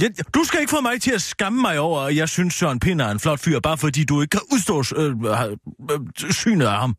Jeg, 0.01 0.11
du 0.35 0.45
skal 0.45 0.61
ikke 0.61 0.71
få 0.71 0.81
mig 0.81 1.01
til 1.03 1.11
at 1.11 1.23
skamme 1.23 1.61
mig 1.61 1.79
over, 1.79 2.01
at 2.01 2.17
jeg 2.17 2.29
synes, 2.29 2.55
Søren 2.55 2.81
Pind 2.81 3.01
er 3.01 3.09
en 3.11 3.21
flot 3.21 3.41
fyr, 3.41 3.61
bare 3.61 3.79
fordi 3.79 4.05
du 4.05 4.21
ikke 4.21 4.31
kan 4.31 4.41
udstå 4.53 4.85
øh, 4.97 5.11
øh, 5.11 5.57
øh, 5.91 6.33
synet 6.33 6.67
af 6.67 6.79
ham. 6.79 6.97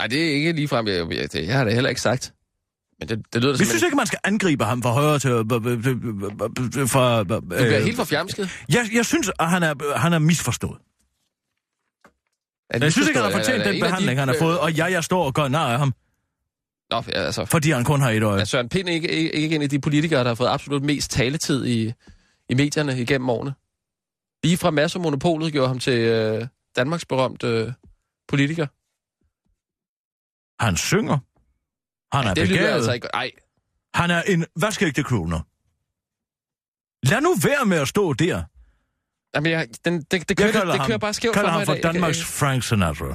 Ej, 0.00 0.06
det 0.06 0.28
er 0.28 0.34
ikke 0.34 0.52
ligefrem, 0.52 0.86
jeg, 0.86 1.12
jeg, 1.12 1.32
det, 1.32 1.46
jeg 1.46 1.56
har 1.56 1.64
det 1.64 1.74
heller 1.74 1.90
ikke 1.90 2.00
sagt. 2.00 2.32
Men 3.00 3.08
det, 3.08 3.22
det 3.32 3.42
lyder 3.42 3.58
Vi 3.58 3.64
synes 3.64 3.82
ikke, 3.82 3.96
man 3.96 4.06
skal 4.06 4.18
angribe 4.24 4.64
ham 4.64 4.82
fra 4.82 4.90
højre 4.90 5.18
til... 5.18 5.30
øh, 5.30 5.38
øh, 5.38 6.88
Fra, 6.88 7.22
Du 7.22 7.40
bliver 7.40 7.80
helt 7.80 7.96
for 7.96 8.04
fjamsket. 8.04 8.50
jeg, 8.68 8.88
jeg 8.92 9.06
synes, 9.06 9.30
at 9.40 9.50
han 9.50 9.62
er, 9.62 9.98
han 9.98 10.12
er 10.12 10.18
misforstået. 10.18 10.78
Jeg 12.80 12.92
synes 12.92 13.08
ikke, 13.08 13.20
han 13.20 13.32
har 13.32 13.38
fortjent 13.38 13.64
den 13.64 13.80
behandling, 13.80 14.18
han 14.18 14.28
har 14.28 14.36
fået, 14.38 14.58
og 14.58 14.76
jeg, 14.76 14.92
jeg 14.92 15.04
står 15.04 15.24
og 15.24 15.34
gør 15.34 15.48
nar 15.48 15.72
af 15.72 15.78
ham, 15.78 15.92
Nå, 16.92 17.02
altså, 17.12 17.44
fordi 17.44 17.70
han 17.70 17.84
kun 17.84 18.00
har 18.00 18.10
et 18.10 18.22
øje. 18.22 18.40
er 18.40 18.44
Søren 18.44 18.68
Pind 18.68 18.88
ikke, 18.88 19.10
ikke, 19.10 19.32
ikke 19.32 19.56
en 19.56 19.62
af 19.62 19.70
de 19.70 19.80
politikere, 19.80 20.20
der 20.20 20.28
har 20.28 20.34
fået 20.34 20.48
absolut 20.48 20.82
mest 20.82 21.10
taletid 21.10 21.66
i, 21.66 21.92
i 22.48 22.54
medierne 22.54 23.00
igennem 23.00 23.30
årene? 23.30 23.54
Lige 24.44 24.56
fra 24.56 24.70
Mads 24.70 24.94
og 24.96 25.00
Monopolet 25.00 25.52
gjorde 25.52 25.68
ham 25.68 25.78
til 25.78 25.98
øh, 25.98 26.46
Danmarks 26.76 27.04
berømte 27.06 27.46
øh, 27.46 27.72
politiker. 28.28 28.66
Han 30.64 30.76
synger. 30.76 31.18
Han 32.16 32.26
er 32.30 32.34
det 32.34 32.48
begavet. 32.48 32.68
altså 32.70 32.92
ikke... 32.92 33.08
Ej, 33.14 33.30
Han 33.94 34.10
er 34.10 34.22
en 34.22 34.44
vaskeægte 34.60 35.02
kroner. 35.02 35.40
Lad 37.10 37.20
nu 37.20 37.34
være 37.42 37.66
med 37.66 37.76
at 37.78 37.88
stå 37.88 38.12
der. 38.12 38.42
Jamen, 39.34 39.52
jeg, 39.52 39.68
den, 39.84 39.94
det, 40.00 40.10
det, 40.10 40.28
Jeg 40.28 40.36
kører, 40.36 40.52
kalder 40.52 40.72
det 40.72 40.80
ham, 40.80 40.86
kører 40.86 40.98
bare 40.98 41.14
skævt 41.14 41.34
kalder 41.34 41.48
for 41.48 41.52
ham 41.52 41.60
mig 41.60 41.66
for 41.66 41.74
i 41.74 41.80
dag. 41.80 41.92
Danmarks 41.92 42.24
Frank 42.24 42.62
Sinatra. 42.62 43.06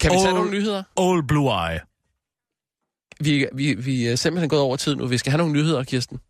Kan, 0.00 0.10
vi 0.10 0.16
tage 0.16 0.28
All- 0.28 0.34
nogle 0.34 0.50
nyheder? 0.50 0.82
Old 0.96 1.28
Blue 1.28 1.50
Eye. 1.50 1.80
Vi, 3.20 3.46
vi, 3.52 3.74
vi 3.74 4.06
er 4.06 4.16
simpelthen 4.16 4.48
gået 4.48 4.62
over 4.62 4.76
tid 4.76 4.96
nu. 4.96 5.06
Vi 5.06 5.18
skal 5.18 5.30
have 5.30 5.38
nogle 5.38 5.52
nyheder, 5.52 5.84
Kirsten. 5.84 6.20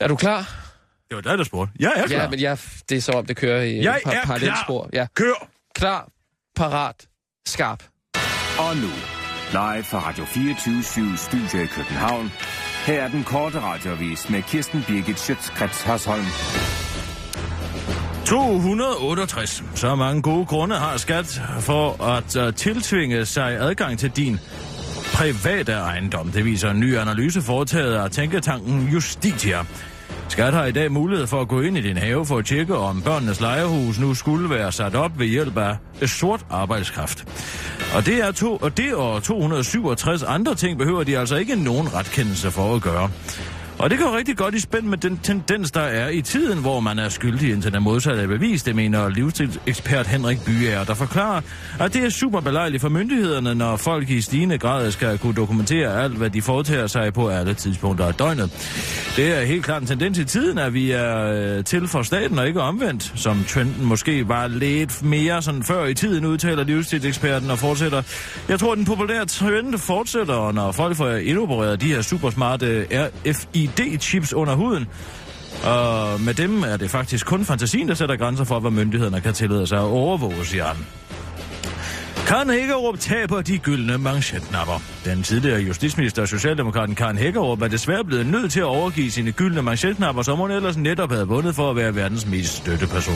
Er 0.00 0.08
du 0.08 0.16
klar? 0.16 0.38
Det 1.08 1.14
var 1.14 1.20
dig, 1.20 1.38
der 1.38 1.44
spurgte. 1.44 1.72
Jeg 1.78 1.92
er 1.96 2.06
klar. 2.06 2.22
Ja, 2.22 2.28
men 2.28 2.40
jeg, 2.40 2.58
det 2.88 2.96
er 2.96 3.00
som 3.00 3.14
om, 3.14 3.26
det 3.26 3.36
kører 3.36 3.62
i 3.62 3.82
Jeg 3.82 3.96
et 3.96 4.02
par 4.04 4.12
er 4.12 4.24
parallelspor. 4.24 4.90
Ja. 4.92 5.06
Kør! 5.14 5.48
Klar, 5.74 6.08
parat, 6.56 7.08
skarp. 7.46 7.82
Og 8.58 8.76
nu, 8.76 8.90
live 9.52 9.84
fra 9.84 10.08
Radio 10.08 10.24
24 10.24 11.16
Studio 11.16 11.62
i 11.62 11.66
København. 11.66 12.32
Her 12.86 13.02
er 13.02 13.08
den 13.08 13.24
korte 13.24 13.60
radiovis 13.60 14.30
med 14.30 14.42
Kirsten 14.42 14.84
Birgit 14.88 15.18
Schøtzgrads 15.20 15.82
Hasholm. 15.82 16.24
268. 18.26 19.64
Så 19.74 19.94
mange 19.94 20.22
gode 20.22 20.46
grunde 20.46 20.76
har 20.76 20.96
skat 20.96 21.42
for 21.60 22.04
at 22.04 22.36
øh, 22.36 22.54
tiltvinge 22.54 23.26
sig 23.26 23.56
adgang 23.60 23.98
til 23.98 24.10
din 24.10 24.38
private 25.14 25.72
ejendom. 25.72 26.30
Det 26.30 26.44
viser 26.44 26.70
en 26.70 26.80
ny 26.80 26.96
analyse 26.96 27.42
foretaget 27.42 27.94
af 27.94 28.10
tænketanken 28.10 28.88
Justitia. 28.92 29.58
Skat 30.28 30.52
har 30.52 30.64
i 30.64 30.72
dag 30.72 30.92
mulighed 30.92 31.26
for 31.26 31.40
at 31.40 31.48
gå 31.48 31.60
ind 31.60 31.78
i 31.78 31.80
din 31.80 31.96
have 31.96 32.26
for 32.26 32.38
at 32.38 32.46
tjekke, 32.46 32.76
om 32.76 33.02
børnenes 33.02 33.40
lejehus 33.40 33.98
nu 33.98 34.14
skulle 34.14 34.50
være 34.50 34.72
sat 34.72 34.94
op 34.94 35.18
ved 35.18 35.26
hjælp 35.26 35.58
af 35.58 35.76
sort 36.06 36.46
arbejdskraft. 36.50 37.24
Og 37.96 38.06
det 38.06 38.14
er 38.14 38.32
to, 38.32 38.56
og 38.56 38.76
det 38.76 38.94
og 38.94 39.22
267 39.22 40.22
andre 40.22 40.54
ting 40.54 40.78
behøver 40.78 41.04
de 41.04 41.18
altså 41.18 41.36
ikke 41.36 41.56
nogen 41.56 41.94
retkendelse 41.94 42.50
for 42.50 42.74
at 42.74 42.82
gøre. 42.82 43.10
Og 43.78 43.90
det 43.90 43.98
går 43.98 44.16
rigtig 44.16 44.36
godt 44.36 44.54
i 44.54 44.60
spænd 44.60 44.86
med 44.86 44.98
den 44.98 45.20
tendens, 45.22 45.70
der 45.70 45.80
er 45.80 46.08
i 46.08 46.22
tiden, 46.22 46.58
hvor 46.58 46.80
man 46.80 46.98
er 46.98 47.08
skyldig 47.08 47.52
indtil 47.52 47.72
den 47.72 47.82
modsatte 47.82 48.22
er 48.22 48.26
bevis. 48.26 48.62
Det 48.62 48.76
mener 48.76 49.08
livsstilsekspert 49.08 50.06
Henrik 50.06 50.38
Byager, 50.46 50.84
der 50.84 50.94
forklarer, 50.94 51.40
at 51.80 51.94
det 51.94 52.04
er 52.04 52.10
super 52.10 52.40
belejligt 52.40 52.80
for 52.80 52.88
myndighederne, 52.88 53.54
når 53.54 53.76
folk 53.76 54.10
i 54.10 54.20
stigende 54.20 54.58
grad 54.58 54.90
skal 54.90 55.18
kunne 55.18 55.34
dokumentere 55.34 56.02
alt, 56.02 56.16
hvad 56.16 56.30
de 56.30 56.42
foretager 56.42 56.86
sig 56.86 57.12
på 57.12 57.28
alle 57.28 57.54
tidspunkter 57.54 58.06
af 58.06 58.14
døgnet. 58.14 58.50
Det 59.16 59.38
er 59.38 59.44
helt 59.44 59.64
klart 59.64 59.82
en 59.82 59.88
tendens 59.88 60.18
i 60.18 60.24
tiden, 60.24 60.58
at 60.58 60.74
vi 60.74 60.90
er 60.90 61.32
øh, 61.32 61.64
til 61.64 61.88
for 61.88 62.02
staten 62.02 62.38
og 62.38 62.46
ikke 62.46 62.60
omvendt, 62.60 63.12
som 63.14 63.44
trenden 63.48 63.84
måske 63.84 64.28
var 64.28 64.48
lidt 64.48 65.02
mere 65.02 65.42
sådan 65.42 65.62
før 65.62 65.84
i 65.84 65.94
tiden, 65.94 66.24
udtaler 66.24 66.64
livsstilseksperten 66.64 67.50
og 67.50 67.58
fortsætter. 67.58 68.02
Jeg 68.48 68.58
tror, 68.60 68.74
den 68.74 68.84
populære 68.84 69.26
trend 69.26 69.78
fortsætter, 69.78 70.34
og 70.34 70.54
når 70.54 70.72
folk 70.72 70.96
får 70.96 71.10
indopereret 71.10 71.80
de 71.80 71.86
her 71.86 72.02
supersmarte 72.02 72.86
RFID-chips 73.66 74.32
under 74.32 74.54
huden, 74.54 74.86
og 75.64 76.20
med 76.20 76.34
dem 76.34 76.62
er 76.62 76.76
det 76.76 76.90
faktisk 76.90 77.26
kun 77.26 77.44
fantasien, 77.44 77.88
der 77.88 77.94
sætter 77.94 78.16
grænser 78.16 78.44
for, 78.44 78.60
hvad 78.60 78.70
myndighederne 78.70 79.20
kan 79.20 79.34
tillade 79.34 79.66
sig 79.66 79.78
at 79.78 79.84
overvåge, 79.84 80.44
siger 80.44 80.64
han. 80.64 80.76
Karen 82.26 82.50
Hækkerup 82.50 82.98
taber 82.98 83.42
de 83.42 83.58
gyldne 83.58 83.98
manchetknapper. 83.98 84.82
Den 85.04 85.22
tidligere 85.22 85.60
justitsminister 85.60 86.22
og 86.22 86.28
socialdemokraten 86.28 86.94
Karen 86.94 87.18
Hækkerup 87.18 87.62
er 87.62 87.68
desværre 87.68 88.04
blevet 88.04 88.26
nødt 88.26 88.52
til 88.52 88.60
at 88.60 88.66
overgive 88.66 89.10
sine 89.10 89.32
gyldne 89.32 89.62
manchetknapper, 89.62 90.22
som 90.22 90.38
hun 90.38 90.50
ellers 90.50 90.76
netop 90.76 91.10
havde 91.10 91.28
vundet 91.28 91.54
for 91.54 91.70
at 91.70 91.76
være 91.76 91.94
verdens 91.94 92.26
mest 92.26 92.56
støtteperson. 92.56 93.14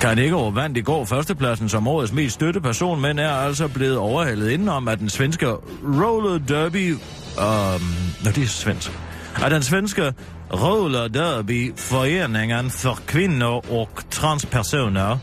Karen 0.00 0.18
Hækkerup 0.18 0.54
vandt 0.54 0.76
i 0.76 0.80
går 0.80 1.04
førstepladsen 1.04 1.68
som 1.68 1.88
årets 1.88 2.12
mest 2.12 2.34
støtteperson, 2.34 3.00
men 3.00 3.18
er 3.18 3.30
altså 3.30 3.68
blevet 3.68 3.98
overhældet 3.98 4.50
indenom 4.50 4.88
af 4.88 4.98
den 4.98 5.08
svenske 5.08 5.46
roller 5.84 6.38
derby... 6.38 6.92
Øhm, 6.92 7.00
um, 7.38 7.82
når 8.24 8.30
det 8.30 8.42
er 8.42 8.48
svensk. 8.48 9.09
Af 9.36 9.50
den 9.50 9.62
svenske 9.62 10.12
roller 10.52 11.08
derby 11.08 11.72
foreningen 11.76 12.70
for 12.70 12.98
kvinder 13.06 13.72
og 13.72 13.88
transpersoner 14.10 15.18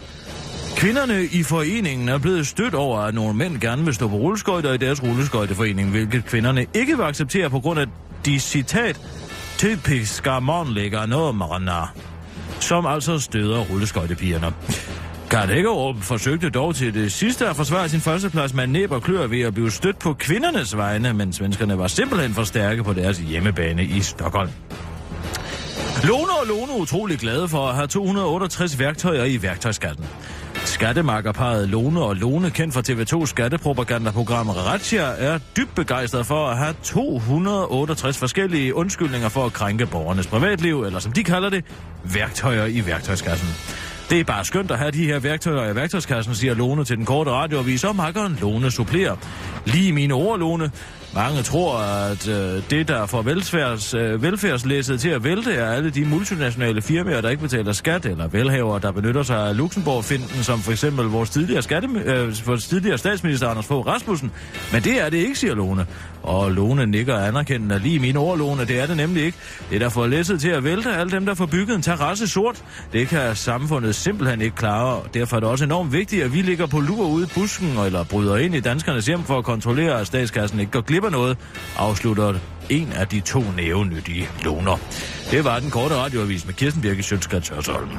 Kvinderne 0.78 1.24
i 1.24 1.43
foreningen 1.43 2.10
er 2.10 2.17
blevet 2.17 2.48
stødt 2.48 2.74
over, 2.74 3.00
at 3.00 3.13
nogle 3.13 3.34
mænd 3.34 3.62
gerne 3.62 3.86
vil 3.86 3.93
stå 3.93 4.08
på 4.08 4.15
rulleskøjter 4.15 4.74
i 4.74 4.78
deres 4.78 5.04
rulleskøjteforening, 5.04 5.89
hvilket 5.89 6.26
kvinderne 6.26 6.65
ikke 6.74 6.98
vil 6.98 7.04
acceptere 7.04 7.50
på 7.50 7.60
grund 7.60 7.80
af 7.80 7.86
de 8.26 8.39
citat 8.39 9.00
typiske 9.58 10.30
mannlige 10.41 11.08
numrene, 11.08 11.72
som 12.60 12.86
altså 12.86 13.20
støder 13.20 13.60
rulleskøjtepigerne. 13.60 14.54
Karl 15.30 15.48
Hækkerup 15.50 15.96
forsøgte 16.02 16.50
dog 16.50 16.76
til 16.76 16.94
det 16.94 17.12
sidste 17.12 17.48
at 17.48 17.56
forsvare 17.56 17.90
sin 17.90 18.00
førsteplads 18.00 18.54
med 18.54 18.68
næb 18.68 18.92
og 18.92 19.04
klør 19.04 19.28
ved 19.28 19.42
at 19.42 19.54
blive 19.54 19.72
stødt 19.72 20.00
på 20.00 20.13
kvindernes 20.13 20.78
vegne, 20.78 21.13
men 21.13 21.34
svenskerne 21.34 21.78
var 21.78 21.88
simpelthen 21.88 22.34
for 22.34 22.44
stærke 22.44 22.84
på 22.84 22.94
deres 22.94 23.18
hjemmebane 23.18 23.84
i 23.84 24.02
Stockholm. 24.02 24.50
Lone 26.04 26.32
og 26.42 26.48
Lone 26.48 26.72
er 26.72 26.78
utrolig 26.78 27.20
glade 27.20 27.48
for 27.48 27.68
at 27.68 27.76
have 27.76 27.88
268 27.88 28.80
værktøjer 28.80 29.24
i 29.24 29.42
værktøjskatten. 29.42 30.06
Skattemakkerparet 30.56 31.70
Lone 31.70 32.02
og 32.02 32.16
Lone, 32.16 32.50
kendt 32.50 32.74
fra 32.74 32.82
TV2 32.90 33.26
skattepropagandaprogram 33.26 34.50
Razzia, 34.50 35.02
er 35.18 35.40
dybt 35.58 35.76
begejstret 35.76 36.26
for 36.26 36.48
at 36.48 36.58
have 36.58 36.74
268 36.84 38.18
forskellige 38.18 38.76
undskyldninger 38.76 39.30
for 39.30 39.46
at 39.46 39.54
krænke 39.54 39.86
borgernes 39.86 40.28
privatliv, 40.28 40.84
eller 40.84 41.00
som 41.00 41.12
de 41.12 41.24
kalder 41.24 41.50
det, 41.50 41.66
værktøjer 42.04 42.66
i 42.66 42.86
værktøjskassen. 42.86 43.48
Det 44.10 44.20
er 44.20 44.24
bare 44.24 44.46
skønt 44.46 44.72
at 44.72 44.78
have 44.78 44.91
de 44.91 45.06
her 45.06 45.20
værktøjer 45.20 45.72
i 45.72 45.76
værktøjskassen, 45.76 46.36
siger 46.36 46.54
Lone 46.54 46.84
til 46.84 46.98
den 46.98 47.06
korte 47.06 47.32
radioavis, 47.32 47.84
og 47.84 47.96
makkeren 47.96 48.38
Lone 48.41 48.72
supplerer. 48.72 49.15
Lige 49.65 49.93
mine 49.93 50.13
ord, 50.13 50.39
Lone. 50.39 50.72
Mange 51.15 51.41
tror, 51.41 51.78
at 51.80 52.28
øh, 52.28 52.63
det, 52.70 52.88
der 52.88 53.06
får 53.06 53.22
velfærds, 53.22 53.93
øh, 53.93 54.22
velfærdslæsset 54.22 55.00
til 55.00 55.10
at 55.10 55.24
vælte, 55.24 55.54
er 55.54 55.72
alle 55.72 55.89
de 55.89 56.06
multinationale 56.06 56.82
firmaer, 56.82 57.22
der 57.22 57.30
ikke 57.30 57.41
betaler 57.41 57.72
skat, 57.72 58.06
eller 58.06 58.28
velhavere, 58.28 58.80
der 58.80 58.91
benytter 58.91 59.24
sig 59.24 59.48
af 59.48 59.58
Luxembourg-finden, 59.58 60.43
som 60.43 60.60
for 60.60 60.72
eksempel 60.72 61.06
vores 61.06 61.30
tidligere, 61.30 61.62
skatte, 61.62 61.89
øh, 62.06 62.48
vores 62.48 62.67
tidligere 62.67 62.98
statsminister 62.98 63.48
Anders 63.48 63.65
Fogh 63.65 63.88
Rasmussen. 63.88 64.32
Men 64.74 64.84
det 64.84 65.02
er 65.06 65.10
det 65.10 65.17
ikke, 65.17 65.36
siger 65.36 65.56
Lone. 65.56 65.86
Og 66.28 66.52
Lone 66.52 66.86
nikker 66.86 67.16
anerkendende 67.18 67.80
lige 67.80 68.00
mine 68.00 68.20
ord, 68.20 68.38
Lone. 68.38 68.66
Det 68.66 68.80
er 68.80 68.86
det 68.86 68.98
nemlig 68.98 69.24
ikke. 69.26 69.38
Det, 69.72 69.82
der 69.82 69.90
får 69.90 70.08
læsset 70.08 70.42
til 70.42 70.50
at 70.50 70.63
vælte, 70.63 70.96
alle 70.96 71.12
dem, 71.12 71.26
der 71.26 71.34
får 71.34 71.46
bygget 71.46 71.76
en 71.76 71.82
terrasse 71.82 72.28
sort, 72.28 72.63
det 72.94 73.08
kan 73.08 73.36
samfundet 73.36 73.96
simpelthen 73.96 74.42
ikke 74.42 74.56
klare. 74.56 75.02
Derfor 75.13 75.36
er 75.36 75.40
det 75.40 75.50
også 75.50 75.66
enormt 75.66 75.94
vigtigt, 75.94 76.24
at 76.24 76.34
vi 76.34 76.42
ligger 76.42 76.66
på 76.66 76.80
lur 76.80 77.08
ude 77.08 77.26
i 77.26 77.30
busken, 77.36 77.78
eller 77.86 78.04
bryder 78.04 78.38
ind 78.38 78.56
i 78.56 78.60
danskernes 78.60 79.06
hjem 79.06 79.24
for 79.24 79.38
at 79.38 79.44
kontrollere, 79.44 80.00
at 80.00 80.08
statskassen 80.08 80.60
ikke 80.60 80.72
går 80.72 80.82
glip 80.82 81.04
af 81.04 81.12
noget, 81.12 81.38
afslutter 81.78 82.34
en 82.70 82.94
af 82.94 83.08
de 83.08 83.20
to 83.20 83.44
nævenyttige 83.58 84.30
loner. 84.44 84.78
Det 85.32 85.44
var 85.44 85.60
den 85.60 85.70
korte 85.70 85.96
radioavis 85.96 86.46
med 86.46 86.54
Kirsten 86.54 86.82
Birke 86.82 87.04
Sjøtskrets 87.04 87.50
Hørsholm. 87.50 87.90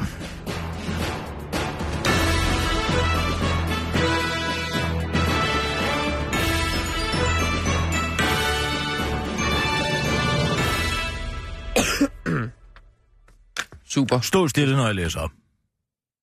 Super. 13.89 14.21
Stå 14.21 14.49
stille, 14.49 14.77
når 14.77 14.87
jeg 14.87 14.95
læser 14.95 15.21
op. 15.21 15.31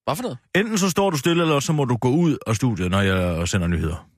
Hvad 0.03 0.15
for 0.15 0.23
noget? 0.23 0.37
Enten 0.55 0.77
så 0.77 0.89
står 0.89 1.09
du 1.09 1.17
stille, 1.17 1.43
eller 1.43 1.59
så 1.59 1.73
må 1.73 1.85
du 1.85 1.97
gå 1.97 2.09
ud 2.09 2.37
af 2.47 2.55
studiet, 2.55 2.91
når 2.91 3.01
jeg 3.01 3.47
sender 3.47 3.67
nyheder. 3.67 4.09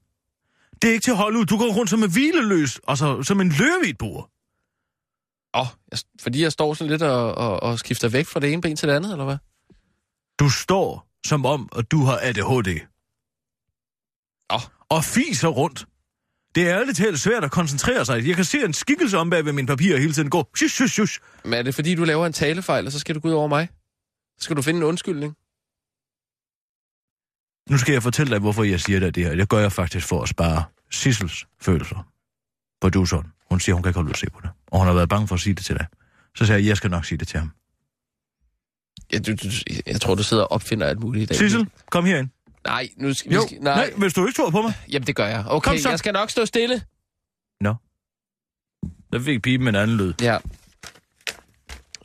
Det 0.81 0.88
er 0.89 0.93
ikke 0.93 1.03
til 1.03 1.12
at 1.12 1.17
holde 1.17 1.39
ud. 1.39 1.45
Du 1.45 1.57
går 1.57 1.73
rundt 1.73 1.89
som 1.89 2.03
en 2.03 2.12
hvileløs, 2.12 2.79
og 2.83 2.97
så 2.97 3.23
som 3.23 3.41
en 3.41 3.49
løve 3.49 3.86
i 3.86 3.89
et 3.89 3.97
bord. 3.97 4.29
Åh, 5.53 5.62
oh, 5.62 5.67
jeg, 5.91 5.99
fordi 6.21 6.41
jeg 6.43 6.51
står 6.51 6.73
sådan 6.73 6.91
lidt 6.91 7.01
og, 7.01 7.36
og, 7.36 7.63
og 7.63 7.79
skifter 7.79 8.10
væk 8.10 8.25
fra 8.25 8.39
det 8.39 8.53
ene 8.53 8.62
ben 8.62 8.75
til 8.75 8.88
det 8.89 8.95
andet, 8.95 9.12
eller 9.12 9.25
hvad? 9.25 9.38
Du 10.39 10.49
står 10.49 11.07
som 11.25 11.45
om, 11.45 11.69
at 11.75 11.91
du 11.91 12.03
har 12.03 12.19
ADHD. 12.21 12.79
Åh. 14.53 14.62
Og 14.89 15.03
fiser 15.03 15.47
rundt. 15.47 15.86
Det 16.58 16.70
er 16.70 16.80
ærligt 16.80 16.98
talt 16.98 17.20
svært 17.20 17.43
at 17.43 17.52
koncentrere 17.52 18.06
sig. 18.06 18.28
Jeg 18.28 18.36
kan 18.36 18.46
se 18.46 18.65
en 18.65 18.74
skikkelse 18.74 19.17
om 19.17 19.30
bag 19.30 19.46
ved 19.46 19.54
mine 19.54 19.67
papirer 19.67 20.00
hele 20.00 20.13
tiden 20.13 20.30
gå. 20.30 20.48
Shush, 20.56 20.76
shush, 20.76 20.93
shush. 20.93 21.20
Men 21.43 21.54
er 21.54 21.62
det 21.62 21.76
fordi, 21.76 21.96
du 21.96 22.04
laver 22.04 22.26
en 22.26 22.34
talefejl, 22.34 22.86
og 22.86 22.91
så 22.91 23.00
skal 23.00 23.15
du 23.15 23.20
gå 23.20 23.28
ud 23.28 23.34
over 23.34 23.48
mig? 23.48 23.70
Så 24.38 24.43
skal 24.43 24.56
du 24.56 24.62
finde 24.62 24.78
en 24.78 24.84
undskyldning? 24.84 25.36
Nu 27.70 27.78
skal 27.78 27.93
jeg 27.93 28.04
fortælle 28.04 28.32
dig, 28.32 28.39
hvorfor 28.39 28.63
jeg 28.63 28.82
siger 28.82 29.00
dig 29.00 29.15
det 29.15 29.24
her. 29.24 29.36
Det 29.36 29.50
gør 29.50 29.60
jeg 29.60 29.72
faktisk 29.72 30.08
for 30.08 30.22
at 30.24 30.30
spare 30.30 30.63
Sissels 30.91 31.48
følelser. 31.62 32.12
Produceren. 32.82 33.28
Hun 33.50 33.60
siger, 33.60 33.74
hun 33.74 33.84
kan 33.84 33.89
ikke 33.89 33.98
holde 33.98 34.08
ud 34.08 34.13
at 34.13 34.17
se 34.17 34.30
på 34.30 34.39
det. 34.41 34.50
Og 34.67 34.80
hun 34.80 34.88
har 34.88 34.93
været 34.93 35.10
bange 35.10 35.28
for 35.28 35.36
at 35.36 35.41
sige 35.41 35.54
det 35.54 35.65
til 35.65 35.76
dig. 35.76 35.86
Så 36.36 36.46
sagde 36.46 36.62
jeg, 36.62 36.67
jeg 36.67 36.78
skal 36.78 36.89
nok 36.89 37.06
sige 37.06 37.17
det 37.17 37.28
til 37.28 37.39
ham. 37.39 37.52
Ja, 39.13 39.20
du, 39.20 39.32
du, 39.32 39.48
jeg 39.88 40.02
tror, 40.02 40.15
du 40.15 40.24
sidder 40.24 40.43
og 40.43 40.52
opfinder 40.52 40.88
alt 40.88 41.00
muligt 41.00 41.24
i 41.24 41.26
dag. 41.26 41.38
Sissel, 41.38 41.67
kom 41.91 42.06
herind. 42.06 42.30
Nej, 42.67 42.89
nu 42.97 43.13
skal 43.13 43.32
Jo, 43.34 43.41
vi... 43.41 43.47
Skal, 43.47 43.60
nej. 43.62 43.75
nej, 43.75 43.93
hvis 43.97 44.13
du 44.13 44.27
ikke 44.27 44.38
tror 44.38 44.49
på 44.49 44.62
mig. 44.62 44.73
Jamen, 44.91 45.08
det 45.08 45.15
gør 45.15 45.27
jeg. 45.27 45.45
Okay, 45.47 45.69
Kom 45.69 45.77
så. 45.77 45.89
jeg 45.89 45.99
skal 45.99 46.13
nok 46.13 46.30
stå 46.30 46.45
stille. 46.45 46.82
Nå. 47.62 47.75
Der 49.13 49.19
fik 49.19 49.41
pipen 49.41 49.67
en 49.67 49.75
anden 49.75 49.97
lyd. 49.97 50.13
Ja. 50.21 50.36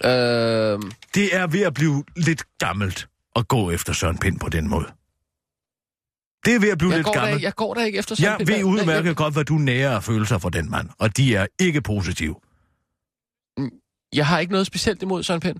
Øhm, 0.05 0.93
Det 1.15 1.37
er 1.37 1.47
ved 1.47 1.61
at 1.61 1.75
blive 1.75 2.05
lidt 2.17 2.59
gammelt 2.59 3.09
at 3.37 3.49
gå 3.49 3.71
efter 3.71 3.93
Søren 3.93 4.19
Pind 4.19 4.41
på 4.41 4.49
den 4.49 4.69
måde. 4.69 4.87
Det 6.45 6.55
er 6.55 6.61
ved 6.61 6.71
at 6.71 6.79
blive 6.79 6.91
jeg, 6.91 6.99
lidt 6.99 7.07
der, 7.07 7.13
gammelt. 7.13 7.43
jeg 7.43 7.55
går 7.55 7.75
der 7.75 7.85
ikke 7.85 7.99
efter 7.99 8.15
sådan 8.15 8.39
Jeg 8.41 8.49
ved 8.49 8.65
udmærket 8.65 9.17
godt, 9.17 9.35
hvad 9.35 9.45
du 9.45 9.55
nærer 9.55 10.01
følelser 10.01 10.39
for 10.39 10.49
den 10.49 10.71
mand, 10.71 10.89
og 10.99 11.17
de 11.17 11.35
er 11.35 11.47
ikke 11.61 11.83
positive. 11.83 12.37
Jeg 14.15 14.27
har 14.27 14.39
ikke 14.39 14.53
noget 14.53 14.67
specielt 14.67 15.03
imod 15.03 15.23
Søren 15.23 15.41
Pind. 15.41 15.57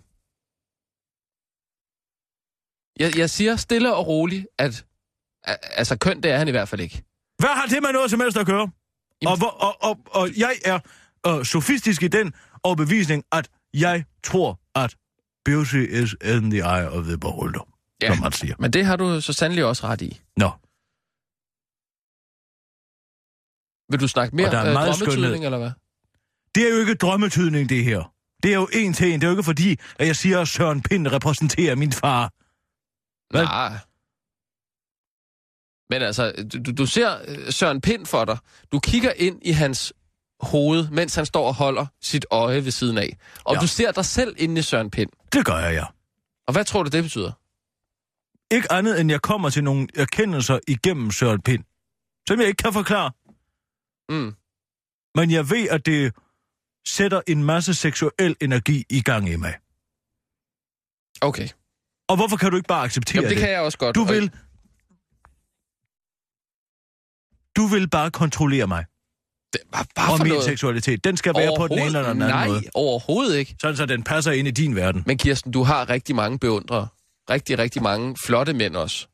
Jeg, 2.99 3.19
jeg 3.19 3.31
siger 3.31 3.57
stille 3.57 3.95
og 3.95 4.07
roligt, 4.07 4.47
at... 4.59 4.87
Altså, 5.45 5.99
køn, 5.99 6.23
det 6.23 6.31
er 6.31 6.39
han 6.39 6.49
i 6.49 6.51
hvert 6.51 6.69
fald 6.69 6.81
ikke. 6.81 7.03
Hvad 7.39 7.49
har 7.49 7.67
det 7.67 7.83
med 7.83 7.93
noget 7.93 8.11
som 8.11 8.21
helst 8.21 8.37
at 8.39 8.47
gøre? 8.47 8.71
Og, 9.27 9.39
hvor, 9.39 9.49
og, 9.49 9.77
og, 9.83 9.99
og 10.07 10.29
jeg 10.37 10.55
er 10.65 10.79
øh, 11.27 11.45
sofistisk 11.45 12.03
i 12.03 12.09
den 12.09 12.33
overbevisning, 12.63 13.25
at 13.33 13.49
jeg 13.75 14.05
tror, 14.25 14.61
at 14.75 14.97
beauty 15.45 15.77
is 15.77 16.17
in 16.25 16.51
the 16.51 16.61
eye 16.61 16.91
of 16.91 17.05
the 17.05 17.19
beholder, 17.19 17.69
ja. 18.03 18.07
som 18.15 18.19
man 18.23 18.33
siger. 18.33 18.55
Men 18.59 18.71
det 18.73 18.85
har 18.85 18.97
du 18.97 19.21
så 19.21 19.33
sandelig 19.33 19.65
også 19.65 19.87
ret 19.87 20.03
i. 20.03 20.21
Nå, 20.37 20.51
Vil 23.91 24.01
du 24.01 24.09
snakke 24.09 24.37
mere 24.37 24.49
Og 24.49 24.55
er 24.55 24.61
øh, 24.61 24.75
drømmetydning, 24.75 25.13
skønhed. 25.13 25.45
eller 25.45 25.59
hvad? 25.59 25.71
det 26.55 26.69
er 26.69 26.75
jo 26.75 26.81
ikke 26.81 26.95
drømmetydning, 26.95 27.69
det 27.69 27.85
her. 27.85 28.13
Det 28.43 28.51
er 28.51 28.55
jo 28.55 28.69
en 28.73 28.93
til 28.93 29.13
en. 29.13 29.21
Det 29.21 29.27
er 29.27 29.31
jo 29.31 29.33
ikke 29.33 29.43
fordi, 29.43 29.77
at 29.99 30.07
jeg 30.07 30.17
siger, 30.17 30.41
at 30.41 30.49
Søren 30.49 30.83
Pind 30.83 31.09
repræsenterer 31.09 31.75
min 31.77 31.93
far. 31.93 32.33
Hvad? 33.33 33.45
Nej. 33.45 33.79
Men 35.93 36.03
altså, 36.03 36.33
du, 36.67 36.73
du 36.73 36.87
ser 36.87 37.19
øh, 37.29 37.53
Søren 37.53 37.81
Pind 37.81 38.07
for 38.07 38.25
dig. 38.25 38.39
Du 38.73 38.79
kigger 38.81 39.13
ind 39.17 39.39
i 39.43 39.51
hans 39.53 39.93
hoved, 40.41 40.89
mens 40.91 41.15
han 41.15 41.27
står 41.27 41.47
og 41.47 41.55
holder 41.55 41.87
sit 42.03 42.27
øje 42.31 42.65
ved 42.65 42.71
siden 42.73 42.99
af. 42.99 43.17
Og 43.45 43.55
Ja. 43.55 43.61
du 43.61 43.67
ser 43.67 43.93
dig 43.93 44.05
selv 44.05 44.35
inde 44.39 44.59
i 44.59 44.63
Søren 44.63 44.91
Pind. 44.91 45.11
Det 45.33 45.47
gør 45.47 45.59
jeg, 45.59 45.75
ja. 45.75 45.85
Og 46.47 46.53
hvad 46.53 46.65
tror 46.65 46.83
du, 46.83 46.89
det 46.91 47.03
betyder? 47.03 47.33
Ikke 48.55 48.73
andet, 48.73 49.01
end 49.01 49.11
jeg 49.11 49.23
kommer 49.23 49.51
til 49.51 49.65
nogle 49.65 49.89
erkendelser 49.97 50.59
igennem 50.69 51.11
Søren 51.11 51.43
Pind, 51.43 51.65
som 52.29 52.41
jeg 52.41 52.49
ikke 52.49 52.63
kan 52.63 52.73
forklare. 52.73 53.11
Mm. 54.09 54.35
Men 55.15 55.31
jeg 55.31 55.51
ved, 55.51 55.69
at 55.69 55.87
det 55.87 56.13
sætter 56.87 57.21
en 57.27 57.45
masse 57.45 57.75
seksuel 57.75 58.37
energi 58.41 58.85
i 58.91 59.03
gang 59.03 59.29
i 59.29 59.37
mig. 59.37 59.55
Okay. 61.21 61.49
Og 62.09 62.17
hvorfor 62.17 62.37
kan 62.37 62.51
du 62.51 62.57
ikke 62.57 62.69
bare 62.69 62.85
acceptere 62.85 63.17
Jamen, 63.17 63.29
det 63.29 63.37
det? 63.37 63.43
kan 63.45 63.51
jeg 63.53 63.61
også 63.61 63.79
godt. 63.79 63.95
Du 63.95 64.05
vil... 64.05 64.31
Du 67.57 67.67
vil 67.67 67.89
bare 67.91 68.11
kontrollere 68.11 68.67
mig 68.67 68.85
Det, 69.53 69.61
bare, 69.73 69.85
bare 69.95 70.13
og 70.13 70.19
min 70.19 70.29
noget. 70.29 70.45
seksualitet. 70.45 71.05
Den 71.05 71.17
skal 71.17 71.35
være 71.37 71.55
på 71.59 71.69
den 71.69 71.79
ene 71.79 71.87
eller 71.87 72.01
den 72.01 72.09
anden 72.11 72.29
Nej, 72.29 72.49
måde. 72.49 72.63
overhovedet 72.75 73.37
ikke. 73.39 73.57
Sådan, 73.61 73.77
så 73.77 73.87
den 73.87 74.03
passer 74.03 74.33
ind 74.33 74.49
i 74.49 74.51
din 74.51 74.77
verden. 74.77 75.03
Men 75.07 75.19
Kirsten, 75.19 75.53
du 75.53 75.63
har 75.63 75.89
rigtig 75.91 76.15
mange 76.17 76.39
beundrere. 76.39 76.89
Rigtig, 77.31 77.59
rigtig 77.59 77.83
mange 77.83 78.17
flotte 78.27 78.53
mænd 78.55 78.77
også. 78.77 79.09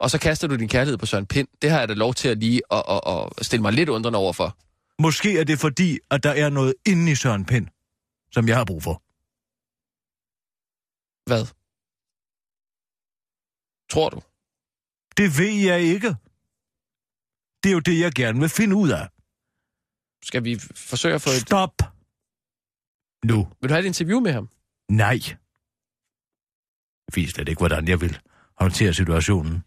Og 0.00 0.10
så 0.10 0.18
kaster 0.18 0.48
du 0.48 0.56
din 0.56 0.68
kærlighed 0.68 0.98
på 0.98 1.06
Søren 1.06 1.26
Pind. 1.26 1.48
Det 1.62 1.70
har 1.70 1.78
jeg 1.78 1.88
da 1.88 1.94
lov 1.94 2.14
til 2.14 2.28
at 2.28 2.38
lige 2.38 2.62
at, 2.70 2.82
at, 2.88 3.00
at 3.38 3.46
stille 3.46 3.62
mig 3.62 3.72
lidt 3.72 3.88
undrende 3.88 4.18
over 4.18 4.32
for. 4.32 4.56
Måske 5.02 5.38
er 5.38 5.44
det 5.44 5.58
fordi, 5.58 5.98
at 6.10 6.22
der 6.22 6.30
er 6.30 6.50
noget 6.50 6.74
inde 6.86 7.12
i 7.12 7.14
Søren 7.14 7.44
Pind, 7.44 7.66
som 8.32 8.48
jeg 8.48 8.56
har 8.56 8.64
brug 8.64 8.82
for. 8.82 9.02
Hvad? 11.30 11.46
Tror 13.90 14.08
du? 14.10 14.20
Det 15.16 15.38
ved 15.38 15.54
jeg 15.70 15.80
ikke. 15.80 16.16
Det 17.64 17.70
er 17.70 17.74
jo 17.74 17.78
det, 17.80 18.00
jeg 18.00 18.12
gerne 18.12 18.40
vil 18.40 18.48
finde 18.48 18.76
ud 18.76 18.90
af. 18.90 19.08
Skal 20.22 20.44
vi 20.44 20.58
forsøge 20.74 21.14
at 21.14 21.22
få 21.22 21.30
et... 21.30 21.40
Stop! 21.40 21.74
Nu. 23.24 23.48
Vil 23.60 23.68
du 23.70 23.74
have 23.74 23.80
et 23.80 23.86
interview 23.86 24.20
med 24.20 24.32
ham? 24.32 24.48
Nej. 24.88 25.18
Jeg 27.06 27.22
ved 27.22 27.28
slet 27.28 27.48
ikke, 27.48 27.58
hvordan 27.58 27.88
jeg 27.88 28.00
vil 28.00 28.18
håndtere 28.60 28.94
situationen. 28.94 29.64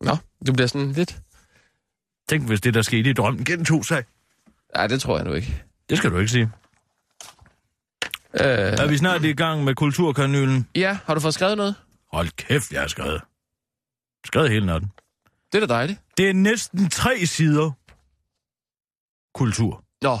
Nå, 0.00 0.16
du 0.46 0.52
bliver 0.52 0.66
sådan 0.66 0.92
lidt... 0.92 1.22
Tænk, 2.28 2.46
hvis 2.46 2.60
det, 2.60 2.74
der 2.74 2.82
skete 2.82 3.10
i 3.10 3.12
drømmen, 3.12 3.44
gentog 3.44 3.84
sig. 3.84 4.04
Nej, 4.74 4.86
det 4.86 5.00
tror 5.00 5.16
jeg 5.16 5.24
nu 5.26 5.32
ikke. 5.34 5.64
Det 5.88 5.98
skal 5.98 6.10
du 6.10 6.18
ikke 6.18 6.30
sige. 6.32 6.50
Øh, 8.34 8.40
Er 8.82 8.88
vi 8.88 8.96
snart 8.96 9.24
i 9.24 9.32
gang 9.32 9.64
med 9.64 9.74
kulturkanylen? 9.74 10.68
ja, 10.74 10.98
har 11.04 11.14
du 11.14 11.20
fået 11.20 11.34
skrevet 11.34 11.56
noget? 11.56 11.74
Hold 12.12 12.28
kæft, 12.28 12.72
jeg 12.72 12.80
har 12.80 12.88
skrevet. 12.88 13.22
Skrevet 14.26 14.50
hele 14.50 14.66
natten. 14.66 14.90
Det 15.52 15.62
er 15.62 15.66
da 15.66 15.74
dejligt. 15.74 16.00
Det 16.16 16.28
er 16.30 16.34
næsten 16.34 16.90
tre 16.90 17.26
sider 17.26 17.70
kultur. 19.34 19.84
Nå, 20.02 20.18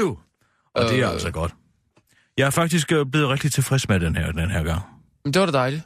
Øv. 0.00 0.18
Og 0.74 0.82
det 0.82 1.00
er 1.00 1.06
Øh. 1.06 1.12
altså 1.12 1.30
godt. 1.30 1.54
Jeg 2.36 2.46
er 2.46 2.50
faktisk 2.50 2.92
øh, 2.92 3.06
blevet 3.06 3.28
rigtig 3.28 3.52
tilfreds 3.52 3.88
med 3.88 4.00
den 4.00 4.16
her, 4.16 4.32
den 4.32 4.50
her 4.50 4.62
gang. 4.62 4.82
men 5.24 5.34
det 5.34 5.40
var 5.40 5.46
da 5.46 5.52
dejligt. 5.52 5.82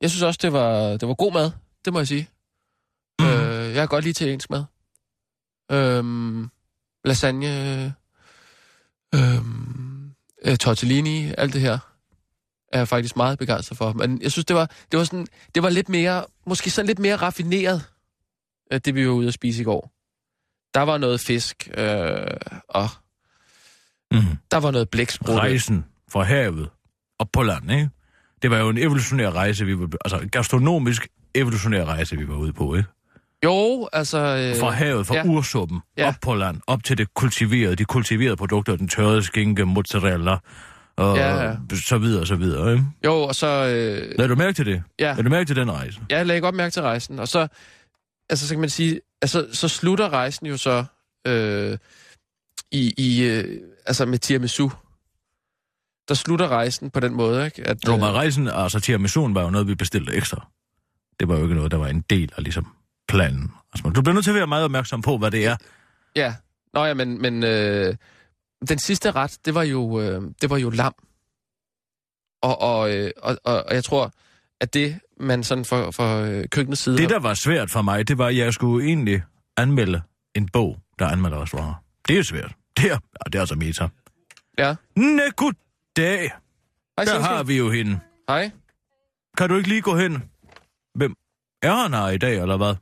Jeg 0.00 0.10
synes 0.10 0.22
også, 0.22 0.38
det 0.42 0.52
var, 0.52 0.72
det 0.96 1.08
var 1.08 1.14
god 1.14 1.32
mad. 1.32 1.50
Det 1.84 1.92
må 1.92 1.98
jeg 2.00 2.08
sige. 2.08 2.28
Mm. 3.20 3.26
Øh, 3.26 3.64
jeg 3.66 3.74
kan 3.74 3.88
godt 3.88 4.04
lide 4.04 4.10
italiensk 4.10 4.50
mad. 4.50 4.64
Øhm, 5.72 6.50
lasagne, 7.04 7.94
øhm, 9.14 10.14
øh, 10.44 10.56
tortellini, 10.56 11.32
alt 11.38 11.52
det 11.52 11.60
her 11.60 11.78
er 12.72 12.78
jeg 12.78 12.88
faktisk 12.88 13.16
meget 13.16 13.38
begejstret 13.38 13.78
for. 13.78 13.92
Men 13.92 14.22
jeg 14.22 14.32
synes, 14.32 14.44
det 14.44 14.56
var, 14.56 14.70
det 14.92 14.98
var, 14.98 15.04
sådan, 15.04 15.26
det 15.54 15.62
var 15.62 15.68
lidt 15.70 15.88
mere, 15.88 16.24
måske 16.46 16.70
sådan 16.70 16.86
lidt 16.86 16.98
mere 16.98 17.16
raffineret, 17.16 17.82
øh, 18.72 18.80
det 18.84 18.94
vi 18.94 19.06
var 19.06 19.12
ude 19.12 19.28
at 19.28 19.34
spise 19.34 19.60
i 19.60 19.64
går. 19.64 19.92
Der 20.74 20.80
var 20.80 20.98
noget 20.98 21.20
fisk, 21.20 21.68
øh, 21.74 22.26
og 22.68 22.88
Mm. 24.12 24.20
der 24.50 24.56
var 24.56 24.70
noget 24.70 24.88
blæksprutte. 24.90 25.40
Rejsen 25.40 25.84
fra 26.12 26.22
havet 26.22 26.68
op 27.18 27.28
på 27.32 27.42
land, 27.42 27.72
ikke? 27.72 27.88
Det 28.42 28.50
var 28.50 28.58
jo 28.58 28.68
en 28.68 28.78
evolutionær 28.78 29.30
rejse, 29.30 29.64
vi 29.64 29.78
var... 29.78 29.88
Altså, 30.04 30.18
en 30.18 30.28
gastronomisk 30.28 31.08
evolutionær 31.34 31.84
rejse, 31.84 32.16
vi 32.16 32.28
var 32.28 32.36
ude 32.36 32.52
på, 32.52 32.74
ikke? 32.74 32.88
Jo, 33.44 33.88
altså... 33.92 34.18
Øh, 34.18 34.60
Fra 34.60 34.70
havet, 34.70 35.06
fra 35.06 35.14
ja. 35.14 35.24
ursuppen, 35.26 35.80
ja. 35.96 36.08
op 36.08 36.14
på 36.22 36.34
land, 36.34 36.60
op 36.66 36.84
til 36.84 36.98
det 36.98 37.14
kultiverede, 37.14 37.76
de 37.76 37.84
kultiverede 37.84 38.36
produkter, 38.36 38.76
den 38.76 38.88
tørrede 38.88 39.22
skinke, 39.22 39.66
mozzarella, 39.66 40.36
og 41.00 41.16
Ja, 41.16 41.44
ja. 41.44 41.56
så 41.74 41.98
videre, 41.98 42.26
så 42.26 42.34
videre, 42.36 42.72
ikke? 42.72 42.84
Jo, 43.04 43.14
og 43.22 43.34
så... 43.34 43.46
Øh, 43.46 44.14
Lad 44.18 44.28
du 44.28 44.34
mærke 44.34 44.52
til 44.52 44.66
det? 44.66 44.82
ja, 44.98 45.14
Lad 45.14 45.24
du 45.24 45.30
mærke 45.30 45.46
til 45.46 45.56
den 45.56 45.70
rejse? 45.72 46.00
jeg 46.10 46.26
lagde 46.26 46.40
godt 46.40 46.54
mærke 46.54 46.72
til 46.72 46.82
rejsen, 46.82 47.18
og 47.18 47.28
så... 47.28 47.46
Altså, 48.30 48.48
så 48.48 48.54
kan 48.54 48.60
man 48.60 48.70
sige... 48.70 49.00
Altså, 49.22 49.46
så 49.52 49.68
slutter 49.68 50.08
rejsen 50.08 50.46
jo 50.46 50.56
så... 50.56 50.84
Øh, 51.26 51.78
i, 52.72 52.94
i 52.98 53.24
øh, 53.24 53.60
altså 53.86 54.06
med 54.06 54.18
tiramisu. 54.18 54.68
Der 56.08 56.14
slutter 56.14 56.48
rejsen 56.48 56.90
på 56.90 57.00
den 57.00 57.14
måde, 57.14 57.44
ikke? 57.44 57.66
At, 57.68 57.76
Jo, 57.86 57.96
men 57.96 58.04
rejsen, 58.12 58.48
altså 58.48 58.80
tiramisuen 58.80 59.34
var 59.34 59.42
jo 59.42 59.50
noget, 59.50 59.66
vi 59.66 59.74
bestilte 59.74 60.12
ekstra. 60.12 60.46
Det 61.20 61.28
var 61.28 61.36
jo 61.36 61.42
ikke 61.42 61.54
noget, 61.54 61.70
der 61.70 61.76
var 61.78 61.86
en 61.88 62.04
del 62.10 62.32
af 62.36 62.42
ligesom 62.42 62.66
planen. 63.08 63.50
Altså, 63.72 63.90
du 63.90 64.02
bliver 64.02 64.14
nødt 64.14 64.24
til 64.24 64.30
at 64.30 64.34
være 64.36 64.46
meget 64.46 64.64
opmærksom 64.64 65.02
på, 65.02 65.18
hvad 65.18 65.30
det 65.30 65.46
er. 65.46 65.56
Ja, 66.16 66.34
nå 66.74 66.84
ja, 66.84 66.94
men, 66.94 67.22
men 67.22 67.44
øh, 67.44 67.94
den 68.68 68.78
sidste 68.78 69.10
ret, 69.10 69.38
det 69.44 69.54
var 69.54 69.62
jo, 69.62 70.00
øh, 70.00 70.22
det 70.40 70.50
var 70.50 70.58
jo 70.58 70.70
lam. 70.70 70.94
Og, 72.42 72.60
og, 72.60 72.96
øh, 72.96 73.10
og, 73.16 73.36
og, 73.44 73.64
og 73.66 73.74
jeg 73.74 73.84
tror, 73.84 74.12
at 74.60 74.74
det, 74.74 75.00
man 75.20 75.44
sådan 75.44 75.64
for, 75.64 75.90
for 75.90 76.16
øh, 76.16 76.48
køkkenets 76.48 76.80
side... 76.80 76.98
Det, 76.98 77.08
der 77.10 77.18
var 77.18 77.34
svært 77.34 77.70
for 77.70 77.82
mig, 77.82 78.08
det 78.08 78.18
var, 78.18 78.26
at 78.26 78.36
jeg 78.36 78.54
skulle 78.54 78.86
egentlig 78.86 79.22
anmelde 79.56 80.02
en 80.34 80.48
bog, 80.48 80.78
der 80.98 81.06
anmelder 81.06 81.42
restauranter. 81.42 81.74
Det 82.08 82.18
er 82.18 82.22
svært. 82.22 82.52
Det 82.76 82.84
er, 82.84 82.88
ja, 82.88 82.96
det 83.26 83.34
er 83.34 83.40
altså 83.40 83.54
meta. 83.54 83.88
Ja. 84.58 84.74
Næ, 84.96 85.28
goddag. 85.36 86.30
Hej, 86.98 87.04
Der 87.04 87.20
har 87.20 87.42
vi 87.42 87.56
jo 87.56 87.70
hende. 87.70 88.00
Hej. 88.28 88.50
Kan 89.36 89.48
du 89.48 89.56
ikke 89.56 89.68
lige 89.68 89.82
gå 89.82 89.96
hen? 89.96 90.22
Hvem 90.94 91.16
er 91.62 91.74
han 91.74 91.94
her 91.94 92.08
i 92.08 92.18
dag, 92.18 92.38
eller 92.42 92.56
hvad? 92.56 92.74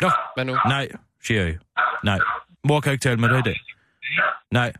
Nå, 0.00 0.10
Hvad 0.36 0.44
nu? 0.44 0.52
nej, 0.68 0.88
siger 1.24 1.42
jeg. 1.44 1.58
Nej, 2.04 2.18
mor 2.64 2.80
kan 2.80 2.92
ikke 2.92 3.02
tale 3.02 3.16
med 3.20 3.28
dig 3.28 3.38
i 3.38 3.42
dag. 3.42 3.60
Nej, 4.50 4.72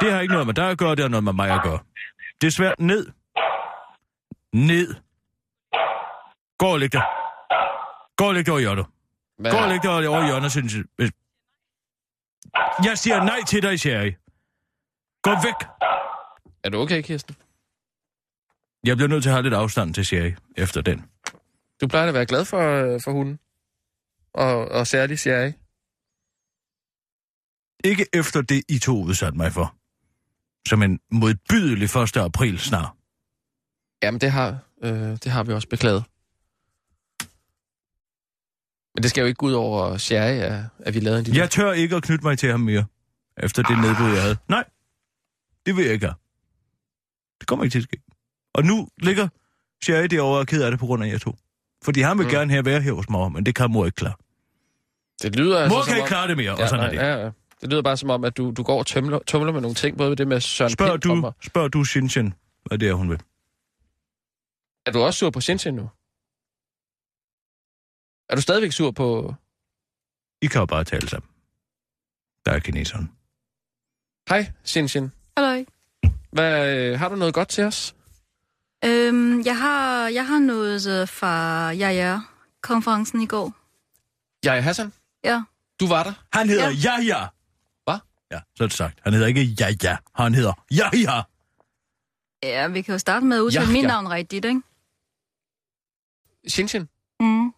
det 0.00 0.12
har 0.12 0.20
ikke 0.20 0.32
noget 0.32 0.46
med 0.46 0.54
dig 0.54 0.70
at 0.70 0.78
gøre, 0.78 0.90
det 0.90 1.00
har 1.00 1.08
noget 1.08 1.24
med 1.24 1.32
mig 1.32 1.50
at 1.50 1.62
gøre. 1.62 1.78
Det 2.40 2.46
er 2.46 2.50
svært. 2.50 2.74
Ned. 2.78 3.06
Ned. 4.52 4.94
Gå 6.58 6.66
og 6.66 6.78
læg 6.80 6.92
dig. 6.92 7.02
Gå 8.16 8.24
og 8.28 8.34
læg 8.34 8.46
dig 8.46 8.52
over 8.52 8.60
hjørnet. 8.60 8.86
Gå 9.50 9.56
og 9.56 9.68
læg 9.68 9.82
dig 9.82 10.08
over 10.08 10.26
hjørnet, 10.26 10.50
synes 10.50 10.74
jeg. 10.74 11.10
Jeg 12.84 12.98
siger 12.98 13.24
nej 13.24 13.38
til 13.46 13.62
dig, 13.62 13.80
Sherry. 13.80 14.12
Gå 15.22 15.30
væk. 15.30 15.68
Er 16.64 16.70
du 16.70 16.78
okay, 16.80 17.02
Kirsten? 17.02 17.36
Jeg 18.84 18.96
bliver 18.96 19.08
nødt 19.08 19.22
til 19.22 19.30
at 19.30 19.34
have 19.34 19.42
lidt 19.42 19.54
afstand 19.54 19.94
til 19.94 20.06
Sherry 20.06 20.32
efter 20.56 20.80
den. 20.80 21.10
Du 21.80 21.86
plejer 21.88 22.08
at 22.08 22.14
være 22.14 22.26
glad 22.26 22.44
for, 22.44 22.58
øh, 22.60 23.00
for 23.04 23.12
hunden. 23.12 23.38
Og, 24.34 24.68
og 24.68 24.86
særligt 24.86 25.20
Sherry. 25.20 25.52
Ikke 27.84 28.06
efter 28.12 28.42
det, 28.42 28.62
I 28.68 28.78
to 28.78 29.02
udsatte 29.02 29.38
mig 29.38 29.52
for. 29.52 29.76
Som 30.68 30.82
en 30.82 31.00
modbydelig 31.10 31.84
1. 31.84 32.16
april 32.16 32.58
snart. 32.58 32.90
Jamen, 34.02 34.20
det 34.20 34.30
har, 34.30 34.58
øh, 34.82 34.92
det 34.92 35.26
har 35.26 35.42
vi 35.44 35.52
også 35.52 35.68
beklaget. 35.68 36.04
Men 38.94 39.02
det 39.02 39.10
skal 39.10 39.20
jo 39.20 39.26
ikke 39.26 39.38
gå 39.38 39.46
ud 39.46 39.52
over 39.52 39.96
Sherry, 39.96 40.38
at, 40.38 40.64
at 40.78 40.94
vi 40.94 41.00
lavede 41.00 41.18
en 41.18 41.24
lille... 41.24 41.40
Jeg 41.40 41.50
tør 41.50 41.72
ikke 41.72 41.96
at 41.96 42.02
knytte 42.02 42.24
mig 42.24 42.38
til 42.38 42.50
ham 42.50 42.60
mere. 42.60 42.84
Efter 43.42 43.62
det 43.62 43.78
nedbrud, 43.78 44.10
jeg 44.10 44.22
havde. 44.22 44.36
Nej, 44.48 44.64
det 45.66 45.76
vil 45.76 45.84
jeg 45.84 45.92
ikke 45.92 46.06
have. 46.06 46.14
Det 47.40 47.48
kommer 47.48 47.64
ikke 47.64 47.74
til 47.74 47.78
at 47.78 47.84
ske. 47.84 48.02
Og 48.54 48.64
nu 48.64 48.88
ligger 49.02 49.28
Sherry 49.82 50.04
derovre 50.04 50.36
og 50.36 50.40
er 50.40 50.44
ked 50.44 50.62
af 50.62 50.70
det 50.70 50.80
på 50.80 50.86
grund 50.86 51.04
af 51.04 51.08
jer 51.08 51.18
to. 51.18 51.36
Fordi 51.84 52.00
han 52.00 52.18
vil 52.18 52.24
Mm. 52.26 52.30
gerne 52.32 52.50
have 52.52 52.64
være 52.64 52.80
her 52.80 52.92
hos 52.92 53.08
mor, 53.08 53.28
men 53.28 53.46
det 53.46 53.54
kan 53.54 53.70
mor 53.70 53.86
ikke 53.86 53.96
klare. 53.96 54.14
Det 55.22 55.36
lyder 55.36 55.68
Mor 55.68 55.76
altså 55.76 55.76
kan 55.76 55.84
som 55.84 55.94
ikke 55.94 56.02
om... 56.02 56.08
klare 56.08 56.28
det 56.28 56.36
mere, 56.36 56.56
Ja, 56.56 56.62
og 56.62 56.68
sådan 56.68 56.94
nej, 56.94 57.04
er 57.04 57.14
det. 57.14 57.20
Ja, 57.20 57.24
ja. 57.24 57.30
Det 57.60 57.70
lyder 57.70 57.82
bare 57.82 57.96
som 57.96 58.10
om, 58.10 58.24
at 58.24 58.36
du, 58.36 58.50
du 58.56 58.62
går 58.62 58.78
og 58.78 58.86
tømler, 58.86 59.18
tumler 59.26 59.52
med 59.52 59.60
nogle 59.60 59.74
ting, 59.74 59.96
både 59.98 60.10
med 60.10 60.16
det 60.16 60.28
med 60.28 60.40
Søren 60.40 60.70
Spørg 60.72 61.00
Pind 61.00 61.20
du, 61.20 61.26
og- 61.26 61.34
spørg 61.42 61.72
du 61.72 61.84
Shinshin, 61.84 62.34
hvad 62.64 62.78
det 62.78 62.88
er, 62.88 62.92
hun 62.94 63.10
vil. 63.10 63.20
Er 64.86 64.90
du 64.92 65.00
også 65.02 65.18
sur 65.18 65.30
på 65.30 65.40
Shinshin 65.40 65.74
nu? 65.74 65.90
Er 68.28 68.34
du 68.36 68.40
stadigvæk 68.42 68.72
sur 68.72 68.90
på... 68.90 69.34
I 70.42 70.46
kan 70.46 70.58
jo 70.60 70.66
bare 70.66 70.84
tale 70.84 71.08
sammen. 71.08 71.28
Der 72.46 72.52
er 72.52 72.58
kineseren. 72.58 73.12
Hej, 74.28 74.52
Shinshin. 74.64 75.12
Hallo. 75.36 75.64
Hvad, 76.32 76.76
øh, 76.76 76.98
har 76.98 77.08
du 77.08 77.14
noget 77.16 77.34
godt 77.34 77.48
til 77.48 77.64
os? 77.64 77.94
Øhm, 78.84 79.40
jeg, 79.44 79.58
har, 79.58 80.08
jeg 80.08 80.26
har 80.26 80.38
noget 80.38 80.86
øh, 81.02 81.08
fra 81.08 81.70
Jaja-konferencen 81.70 83.20
i 83.20 83.26
går. 83.26 83.52
Jeg 84.44 84.56
er 84.56 84.60
Hassan. 84.60 84.92
Ja. 85.24 85.42
Du 85.80 85.86
var 85.86 86.02
der. 86.02 86.12
Han 86.32 86.48
hedder 86.48 86.70
Ja. 86.70 86.74
ja. 86.98 86.98
Jaja. 87.02 87.26
Hvad? 87.84 87.98
Ja, 88.32 88.40
så 88.56 88.64
er 88.64 88.68
det 88.68 88.76
sagt. 88.76 88.98
Han 89.04 89.12
hedder 89.12 89.26
ikke 89.26 89.42
Jaja. 89.60 89.96
Han 90.14 90.34
hedder 90.34 90.52
Jaja. 90.70 91.22
Ja, 92.42 92.68
vi 92.68 92.82
kan 92.82 92.92
jo 92.92 92.98
starte 92.98 93.26
med 93.26 93.36
at 93.36 93.40
udtale 93.40 93.66
Ja, 93.66 93.72
mit 93.72 93.82
ja. 93.82 93.86
navn 93.86 94.08
rigtigt, 94.10 94.44
ikke? 94.44 94.60
Shinshin. 96.48 96.88
Mm, 97.20 97.52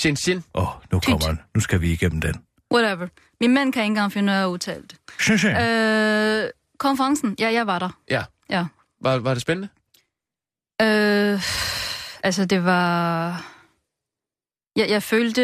Shinshin. 0.00 0.44
Åh, 0.54 0.62
oh, 0.76 0.82
nu 0.92 1.00
kommer 1.00 1.26
han. 1.26 1.38
Nu 1.54 1.60
skal 1.60 1.80
vi 1.80 1.92
igennem 1.92 2.20
den. 2.20 2.44
whatever. 2.74 3.08
Min 3.40 3.54
mand 3.54 3.72
kan 3.72 3.82
ikke 3.82 3.90
engang 3.90 4.12
finde 4.12 4.32
ud 4.32 4.36
af 4.36 4.42
at 4.42 4.46
udtale 4.46 4.82
det. 4.82 4.96
Shinshin. 5.20 5.56
Øh, 5.56 6.50
konferencen, 6.78 7.36
ja, 7.38 7.52
jeg 7.52 7.66
var 7.66 7.78
der. 7.78 7.90
Ja. 8.10 8.24
Ja. 8.50 8.66
Var, 9.00 9.16
var 9.18 9.32
det 9.34 9.40
spændende? 9.42 9.68
Øh, 10.80 11.40
altså, 12.24 12.44
det 12.50 12.64
var... 12.64 13.28
Jeg, 14.76 14.90
jeg 14.90 15.02
følte... 15.02 15.42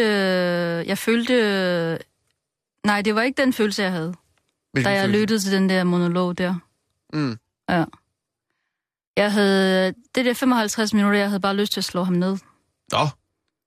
Jeg 0.86 0.98
følte... 0.98 1.98
Nej, 2.84 3.02
det 3.02 3.14
var 3.14 3.22
ikke 3.22 3.42
den 3.42 3.52
følelse, 3.52 3.82
jeg 3.82 3.92
havde, 3.92 4.14
Hvilken 4.72 4.90
da 4.92 4.96
jeg 4.96 5.04
følelse? 5.04 5.20
lyttede 5.20 5.40
til 5.40 5.52
den 5.52 5.68
der 5.68 5.84
monolog 5.84 6.38
der. 6.38 6.54
Mm. 7.12 7.38
Jeg 9.16 9.32
havde... 9.32 9.92
Det 10.14 10.24
der 10.24 10.34
55 10.34 10.94
minutter, 10.94 11.18
jeg 11.18 11.28
havde 11.28 11.40
bare 11.40 11.56
lyst 11.56 11.72
til 11.72 11.80
at 11.80 11.84
slå 11.84 12.02
ham 12.04 12.14
ned. 12.14 12.38
Nå, 12.92 13.06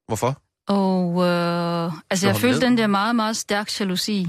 hvorfor? 0.08 0.42
Og 0.68 1.26
øh, 1.28 1.94
altså, 2.10 2.28
jeg 2.28 2.36
følte 2.36 2.60
ned? 2.60 2.68
den 2.68 2.78
der 2.78 2.88
meget, 2.88 3.16
meget 3.16 3.38
stærk 3.38 3.80
jalousi. 3.80 4.26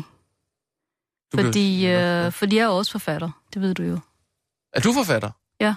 Du 1.32 1.36
blev- 1.36 1.44
Fordi, 1.46 1.80
ja. 1.82 2.26
øh, 2.26 2.32
fordi 2.32 2.56
jeg 2.56 2.62
er 2.62 2.68
også 2.68 2.92
forfatter. 2.92 3.30
Det 3.54 3.62
ved 3.62 3.74
du 3.74 3.82
jo. 3.82 3.98
Er 4.72 4.80
du 4.80 4.92
forfatter? 4.92 5.30
Ja. 5.60 5.74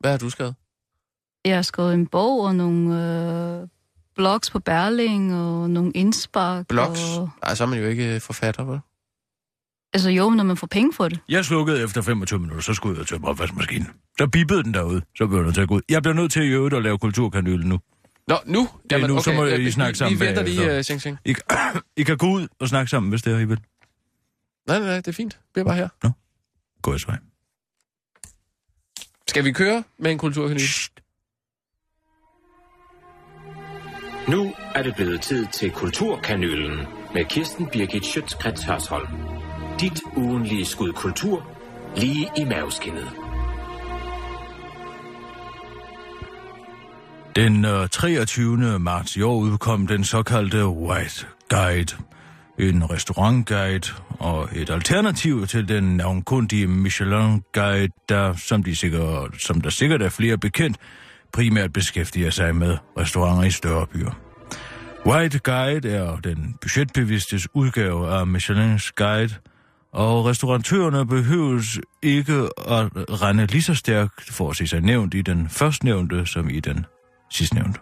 Hvad 0.00 0.10
har 0.10 0.18
du 0.18 0.30
skrevet? 0.30 0.54
Jeg 1.48 1.56
har 1.56 1.62
skrevet 1.62 1.94
en 1.94 2.06
bog 2.06 2.40
og 2.40 2.54
nogle 2.56 3.60
øh, 3.62 3.68
blogs 4.16 4.50
på 4.50 4.58
Berling 4.58 5.34
og 5.34 5.70
nogle 5.70 5.92
indspark. 5.94 6.66
Blogs? 6.68 7.00
Og, 7.18 7.30
Nej, 7.44 7.54
så 7.54 7.64
er 7.64 7.68
man 7.68 7.78
jo 7.78 7.86
ikke 7.86 8.14
øh, 8.14 8.20
forfatter, 8.20 8.64
vel? 8.64 8.78
Altså 9.92 10.10
jo, 10.10 10.30
når 10.30 10.44
man 10.44 10.56
får 10.56 10.66
penge 10.66 10.92
for 10.92 11.08
det. 11.08 11.18
Jeg 11.28 11.44
slukkede 11.44 11.82
efter 11.84 12.02
25 12.02 12.38
minutter, 12.38 12.62
så 12.62 12.74
skulle 12.74 12.98
jeg 12.98 13.06
til 13.06 13.18
opvaskemaskinen. 13.24 13.88
Så 14.18 14.26
bippede 14.26 14.62
den 14.62 14.74
derude, 14.74 15.02
så 15.16 15.26
blev 15.26 15.44
den 15.44 15.52
til 15.52 15.60
at 15.60 15.68
gå 15.68 15.74
ud. 15.74 15.80
Jeg 15.88 16.02
bliver 16.02 16.14
nødt 16.14 16.32
til 16.32 16.40
at 16.40 16.46
i 16.46 16.48
øvrigt 16.48 16.74
at 16.74 16.82
lave 16.82 16.98
kulturkanyle 16.98 17.68
nu. 17.68 17.78
Nå, 18.28 18.36
nu? 18.46 18.68
Det 18.90 19.02
er 19.02 19.06
nu, 19.06 19.22
så 19.22 19.32
må 19.32 19.44
ja, 19.44 19.54
I 19.56 19.60
vi- 19.64 19.70
snakke 19.70 19.92
vi- 19.92 19.96
sammen 19.98 20.20
Vi 20.20 20.26
venter 20.26 20.42
lige, 20.42 20.76
uh, 20.78 20.84
Sing 20.84 21.02
Sing. 21.02 21.18
I, 21.24 21.34
I 22.00 22.02
kan 22.02 22.16
gå 22.16 22.26
ud 22.26 22.48
og 22.60 22.68
snakke 22.68 22.90
sammen, 22.90 23.10
hvis 23.10 23.22
det 23.22 23.32
er, 23.34 23.38
I 23.38 23.44
vil. 23.44 23.60
Nej, 24.66 24.78
nej, 24.78 24.86
nej, 24.88 24.96
det 24.96 25.08
er 25.08 25.12
fint. 25.12 25.38
Bliv 25.54 25.64
bare 25.64 25.76
her. 25.76 25.88
Gå 26.82 26.94
i 26.94 26.98
vej. 27.06 27.18
Skal 29.28 29.44
vi 29.44 29.52
køre 29.52 29.84
med 29.98 30.10
en 30.12 30.18
kulturkanyle? 30.18 30.60
Nu 34.28 34.52
er 34.74 34.82
det 34.82 34.94
blevet 34.96 35.20
tid 35.20 35.46
til 35.46 35.70
Kulturkanylen 35.70 36.86
med 37.14 37.24
Kirsten 37.24 37.66
Birgit 37.72 38.06
Schøtzgrads 38.06 38.64
Hørsholm. 38.64 39.06
Dit 39.80 40.00
ugenlige 40.16 40.64
skud 40.64 40.92
kultur 40.92 41.46
lige 41.96 42.30
i 42.36 42.44
maveskinnet. 42.44 43.08
Den 47.36 47.64
øh, 47.64 47.88
23. 47.88 48.78
marts 48.78 49.16
i 49.16 49.22
år 49.22 49.38
udkom 49.38 49.86
den 49.86 50.04
såkaldte 50.04 50.66
White 50.66 51.26
Guide. 51.48 51.96
En 52.58 52.90
restaurantguide 52.90 53.88
og 54.18 54.48
et 54.52 54.70
alternativ 54.70 55.46
til 55.46 55.68
den 55.68 55.96
navnkundige 55.96 56.66
Michelin-guide, 56.66 57.92
der, 58.08 58.34
som, 58.34 58.62
de 58.62 58.76
sikkert, 58.76 59.42
som 59.42 59.60
der 59.60 59.70
sikkert 59.70 60.02
er 60.02 60.08
flere 60.08 60.38
bekendt, 60.38 60.76
primært 61.32 61.72
beskæftiger 61.72 62.30
sig 62.30 62.56
med 62.56 62.76
restauranter 62.98 63.44
i 63.44 63.50
større 63.50 63.86
byer. 63.86 64.20
White 65.06 65.38
Guide 65.38 65.90
er 65.90 66.16
den 66.16 66.54
budgetbevidstes 66.60 67.48
udgave 67.54 68.08
af 68.08 68.26
Michelins 68.26 68.92
guide, 68.92 69.34
og 69.92 70.24
restauratørerne 70.24 71.06
behøves 71.06 71.80
ikke 72.02 72.32
at 72.58 72.90
rende 73.22 73.46
lige 73.46 73.62
så 73.62 73.74
stærkt 73.74 74.30
for 74.30 74.50
at 74.50 74.56
se 74.56 74.66
sig 74.66 74.80
nævnt 74.80 75.14
i 75.14 75.22
den 75.22 75.48
førstnævnte 75.48 76.26
som 76.26 76.50
i 76.50 76.60
den 76.60 76.86
sidstnævnte. 77.30 77.80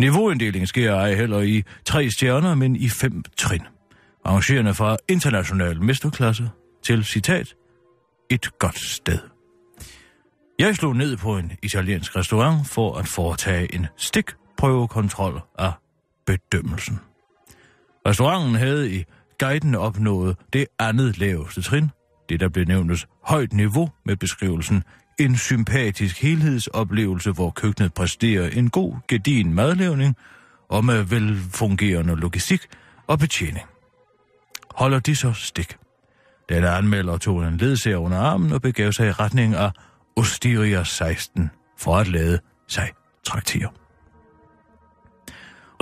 Niveauinddelingen 0.00 0.66
sker 0.66 0.94
ej 0.94 1.14
heller 1.14 1.40
i 1.40 1.62
tre 1.84 2.10
stjerner, 2.10 2.54
men 2.54 2.76
i 2.76 2.88
fem 2.88 3.22
trin. 3.36 3.62
Arrangerende 4.24 4.74
fra 4.74 4.96
international 5.08 5.82
mesterklasse 5.82 6.50
til 6.84 7.04
citat, 7.04 7.54
et 8.30 8.58
godt 8.58 8.78
sted. 8.78 9.31
Jeg 10.62 10.76
slog 10.76 10.96
ned 10.96 11.16
på 11.16 11.38
en 11.38 11.52
italiensk 11.62 12.16
restaurant 12.16 12.66
for 12.66 12.98
at 12.98 13.08
foretage 13.08 13.74
en 13.74 13.86
stikprøvekontrol 13.96 15.40
af 15.58 15.72
bedømmelsen. 16.26 17.00
Restauranten 18.06 18.54
havde 18.54 18.94
i 18.94 19.04
guiden 19.38 19.74
opnået 19.74 20.36
det 20.52 20.66
andet 20.78 21.18
laveste 21.18 21.62
trin, 21.62 21.90
det 22.28 22.40
der 22.40 22.48
blev 22.48 22.64
nævnt 22.64 23.06
højt 23.24 23.52
niveau 23.52 23.90
med 24.04 24.16
beskrivelsen 24.16 24.84
en 25.20 25.36
sympatisk 25.36 26.22
helhedsoplevelse, 26.22 27.30
hvor 27.30 27.50
køkkenet 27.50 27.94
præsterer 27.94 28.48
en 28.48 28.70
god, 28.70 28.94
gedin 29.08 29.54
madlavning 29.54 30.16
og 30.68 30.84
med 30.84 31.02
velfungerende 31.02 32.16
logistik 32.16 32.60
og 33.06 33.18
betjening. 33.18 33.66
Holder 34.74 34.98
de 35.00 35.16
så 35.16 35.32
stik? 35.32 35.76
Denne 36.48 36.68
anmelder 36.68 37.16
tog 37.16 37.44
en 37.44 37.56
ledsager 37.56 37.96
under 37.96 38.18
armen 38.18 38.52
og 38.52 38.62
begav 38.62 38.92
sig 38.92 39.08
i 39.08 39.12
retning 39.12 39.54
af 39.54 39.70
Osteria 40.16 40.84
16 40.84 41.50
for 41.78 41.96
at 41.96 42.08
lade 42.08 42.38
sig 42.68 42.90
traktere. 43.24 43.68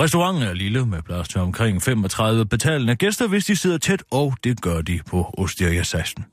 Restauranten 0.01 0.43
er 0.43 0.53
lille 0.53 0.85
med 0.85 1.01
plads 1.01 1.27
til 1.27 1.41
omkring 1.41 1.81
35 1.81 2.45
betalende 2.45 2.95
gæster, 2.95 3.27
hvis 3.27 3.45
de 3.45 3.55
sidder 3.55 3.77
tæt, 3.77 4.03
og 4.11 4.33
det 4.43 4.61
gør 4.61 4.81
de 4.81 4.99
på 5.07 5.33
Osteria 5.37 5.83
16. 5.83 6.25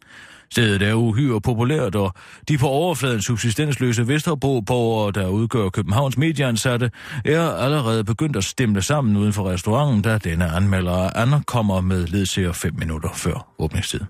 Stedet 0.51 0.83
er 0.83 0.95
uhyre 0.95 1.41
populært, 1.41 1.95
og 1.95 2.13
de 2.49 2.59
på 2.59 2.69
overfladen 2.69 3.23
subsistensløse 3.23 4.09
Vesterbro-borgere, 4.09 5.13
der 5.13 5.29
udgør 5.29 5.69
Københavns 5.69 6.19
medieansatte, 6.19 6.91
er 7.25 7.51
allerede 7.51 8.05
begyndt 8.05 8.37
at 8.37 8.45
stemme 8.45 8.83
sammen 8.83 9.17
uden 9.17 9.33
for 9.33 9.51
restauranten, 9.51 10.03
da 10.03 10.19
denne 10.19 10.51
anmelder 10.51 11.17
ankommer 11.17 11.81
med 11.81 12.07
ledsager 12.07 12.53
5 12.53 12.75
minutter 12.79 13.09
før 13.15 13.55
åbningstid. 13.59 14.01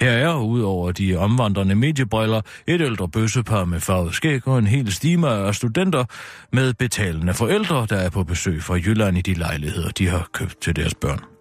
Her 0.00 0.10
er, 0.10 0.34
udover 0.36 0.92
de 0.92 1.16
omvandrende 1.16 1.74
mediebriller, 1.74 2.40
et 2.66 2.80
ældre 2.80 3.08
bøssepar 3.08 3.64
med 3.64 3.80
farvet 3.80 4.14
skæg 4.14 4.48
og 4.48 4.58
en 4.58 4.66
hel 4.66 4.92
stime 4.92 5.28
af 5.28 5.54
studenter 5.54 6.04
med 6.52 6.74
betalende 6.74 7.34
forældre, 7.34 7.86
der 7.90 7.96
er 7.96 8.10
på 8.10 8.24
besøg 8.24 8.62
fra 8.62 8.74
Jylland 8.74 9.18
i 9.18 9.20
de 9.20 9.34
lejligheder, 9.34 9.90
de 9.90 10.08
har 10.08 10.28
købt 10.32 10.60
til 10.60 10.76
deres 10.76 10.94
børn. 10.94 11.37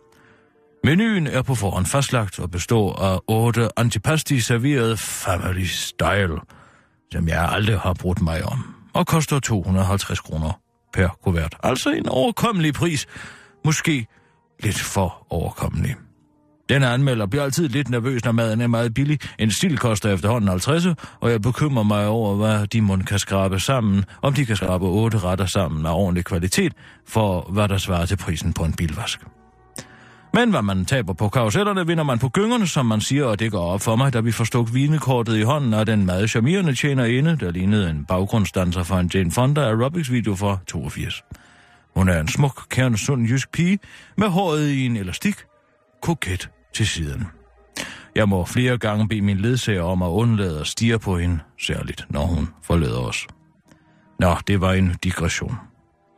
Menuen 0.87 1.27
er 1.27 1.41
på 1.41 1.55
forhånd 1.55 1.85
fastlagt 1.85 2.39
og 2.39 2.51
består 2.51 2.95
af 2.95 3.19
otte 3.27 3.69
antipasti 3.77 4.39
serveret 4.39 4.99
family 4.99 5.63
style, 5.63 6.39
som 7.11 7.27
jeg 7.27 7.49
aldrig 7.51 7.79
har 7.79 7.93
brugt 7.93 8.21
mig 8.21 8.43
om, 8.43 8.75
og 8.93 9.07
koster 9.07 9.39
250 9.39 10.19
kroner 10.19 10.59
per 10.93 11.07
kuvert. 11.23 11.55
Altså 11.63 11.89
en 11.89 12.09
overkommelig 12.09 12.73
pris. 12.73 13.07
Måske 13.65 14.07
lidt 14.63 14.79
for 14.79 15.27
overkommelig. 15.29 15.95
Denne 16.69 16.87
anmelder 16.87 17.25
bliver 17.25 17.43
altid 17.43 17.69
lidt 17.69 17.89
nervøs, 17.89 18.25
når 18.25 18.31
maden 18.31 18.61
er 18.61 18.67
meget 18.67 18.93
billig. 18.93 19.19
En 19.39 19.51
stil 19.51 19.77
koster 19.77 20.13
efterhånden 20.13 20.49
50, 20.49 20.85
og 21.19 21.31
jeg 21.31 21.41
bekymrer 21.41 21.83
mig 21.83 22.07
over, 22.07 22.35
hvad 22.35 22.67
de 22.67 22.81
mund 22.81 23.03
kan 23.03 23.19
skrabe 23.19 23.59
sammen, 23.59 24.05
om 24.21 24.33
de 24.33 24.45
kan 24.45 24.55
skrabe 24.55 24.85
otte 24.85 25.17
retter 25.17 25.45
sammen 25.45 25.85
af 25.85 25.93
ordentlig 25.93 26.25
kvalitet, 26.25 26.73
for 27.07 27.41
hvad 27.51 27.67
der 27.67 27.77
svarer 27.77 28.05
til 28.05 28.17
prisen 28.17 28.53
på 28.53 28.63
en 28.63 28.73
bilvask. 28.73 29.19
Men 30.37 30.49
hvad 30.49 30.61
man 30.61 30.85
taber 30.85 31.13
på 31.13 31.29
karusellerne, 31.29 31.87
vinder 31.87 32.03
man 32.03 32.19
på 32.19 32.29
gyngerne, 32.29 32.67
som 32.67 32.85
man 32.85 33.01
siger, 33.01 33.25
og 33.25 33.39
det 33.39 33.51
går 33.51 33.71
op 33.71 33.81
for 33.81 33.95
mig, 33.95 34.13
da 34.13 34.19
vi 34.19 34.31
forstod 34.31 34.73
vinekortet 34.73 35.37
i 35.37 35.41
hånden 35.41 35.73
af 35.73 35.85
den 35.85 36.05
meget 36.05 36.29
charmerende 36.29 36.75
tjener 36.75 37.05
inde, 37.05 37.37
der 37.37 37.51
lignede 37.51 37.89
en 37.89 38.05
baggrundsdanser 38.05 38.83
for 38.83 38.95
en 38.95 39.11
Jane 39.13 39.31
Fonda 39.31 39.61
aerobics-video 39.61 40.35
fra 40.35 40.57
82. 40.67 41.23
Hun 41.95 42.09
er 42.09 42.19
en 42.19 42.27
smuk, 42.27 42.61
kernesund 42.69 43.27
jysk 43.27 43.51
pige 43.51 43.79
med 44.17 44.27
håret 44.27 44.69
i 44.69 44.85
en 44.85 44.97
elastik, 44.97 45.35
koket 46.01 46.49
til 46.73 46.87
siden. 46.87 47.27
Jeg 48.15 48.29
må 48.29 48.45
flere 48.45 48.77
gange 48.77 49.07
bede 49.07 49.21
min 49.21 49.37
ledsager 49.37 49.83
om 49.83 50.01
at 50.01 50.09
undlade 50.09 50.59
at 50.59 50.67
stige 50.67 50.99
på 50.99 51.17
hende, 51.17 51.39
særligt 51.61 52.05
når 52.09 52.25
hun 52.25 52.49
forlader 52.63 52.99
os. 52.99 53.27
Nå, 54.19 54.35
det 54.47 54.61
var 54.61 54.73
en 54.73 54.95
digression. 55.03 55.55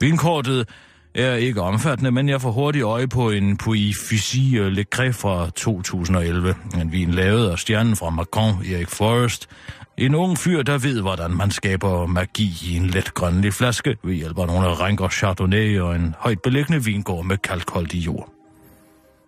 Vinkortet 0.01 0.69
er 1.15 1.34
ikke 1.34 1.62
omfattende, 1.62 2.12
men 2.12 2.30
jeg 2.30 2.41
får 2.41 2.52
hurtigt 2.52 2.86
øje 2.86 3.08
på 3.08 3.30
en 3.30 3.58
Puy 3.58 3.93
Fusy 4.10 4.38
Le 4.54 4.86
Cré 4.95 5.10
fra 5.10 5.50
2011. 5.50 6.56
En 6.82 6.91
vin 6.91 7.12
lavet 7.12 7.50
af 7.50 7.60
stjernen 7.60 7.95
fra 7.95 8.10
Macron, 8.10 8.56
Erik 8.74 8.89
Forrest. 8.89 9.50
En 9.98 10.15
ung 10.15 10.38
fyr, 10.38 10.62
der 10.62 10.78
ved, 10.78 11.02
hvordan 11.02 11.32
man 11.32 11.52
skaber 11.52 12.06
magi 12.06 12.54
i 12.63 12.76
en 12.76 12.88
let 12.88 13.13
grønlig 13.13 13.54
flaske 13.54 13.98
ved 14.04 14.13
hjælp 14.13 14.38
af 14.39 14.48
nogle 14.48 14.67
rænker 14.67 15.10
Chardonnay 15.10 15.80
og 15.80 15.95
en 15.95 16.15
højt 16.19 16.41
beliggende 16.41 16.84
vingård 16.84 17.26
med 17.26 17.38
kalkholdig 17.38 18.06
jord. 18.06 18.30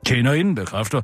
Tjenerinden 0.06 0.56
bekræfter, 0.56 1.02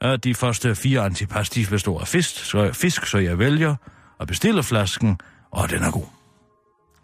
at 0.00 0.24
de 0.24 0.34
første 0.34 0.74
fire 0.74 1.00
antipastis 1.00 1.68
består 1.68 2.00
af 2.00 2.08
fisk, 2.08 2.44
så, 2.44 2.70
fisk, 2.72 3.06
så 3.06 3.18
jeg 3.18 3.38
vælger 3.38 3.74
og 4.18 4.26
bestiller 4.26 4.62
flasken, 4.62 5.18
og 5.50 5.70
den 5.70 5.82
er 5.82 5.90
god. 5.90 6.19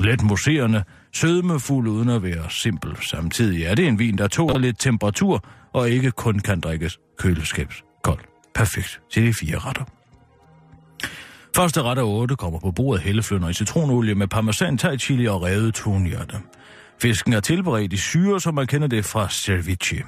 Let 0.00 0.22
mousserende, 0.22 0.84
sødmefuld 1.12 1.88
uden 1.88 2.08
at 2.08 2.22
være 2.22 2.50
simpel. 2.50 2.96
Samtidig 3.00 3.64
er 3.64 3.74
det 3.74 3.86
en 3.86 3.98
vin, 3.98 4.18
der 4.18 4.28
tåler 4.28 4.58
lidt 4.58 4.78
temperatur 4.78 5.44
og 5.72 5.90
ikke 5.90 6.10
kun 6.10 6.38
kan 6.38 6.60
drikkes 6.60 6.98
køleskabskold. 7.18 8.20
Perfekt 8.54 9.00
til 9.12 9.26
de 9.26 9.34
fire 9.34 9.58
retter. 9.58 9.84
Første 11.56 11.82
ret 11.82 11.98
af 11.98 12.02
8 12.02 12.36
kommer 12.36 12.58
på 12.58 12.70
bordet 12.70 13.02
helleflønder 13.02 13.48
i 13.48 13.52
citronolie 13.52 14.14
med 14.14 14.28
parmesan, 14.28 14.78
thai 14.78 14.98
chili 14.98 15.26
og 15.26 15.42
revet 15.42 15.74
tunhjerte. 15.74 16.36
Fisken 17.02 17.32
er 17.32 17.40
tilberedt 17.40 17.92
i 17.92 17.96
syre, 17.96 18.40
som 18.40 18.54
man 18.54 18.66
kender 18.66 18.88
det 18.88 19.04
fra 19.04 19.28
ceviche. 19.30 20.02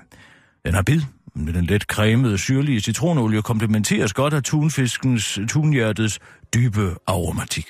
Den 0.66 0.74
har 0.74 0.82
bid, 0.82 1.02
med 1.34 1.52
den 1.52 1.64
let 1.64 1.82
cremede 1.82 2.38
syrlige 2.38 2.80
citronolie 2.80 3.42
komplementeres 3.42 4.12
godt 4.12 4.34
af 4.34 4.42
tunfiskens, 4.42 5.38
tunhjertets 5.48 6.18
dybe 6.54 6.94
aromatik. 7.06 7.66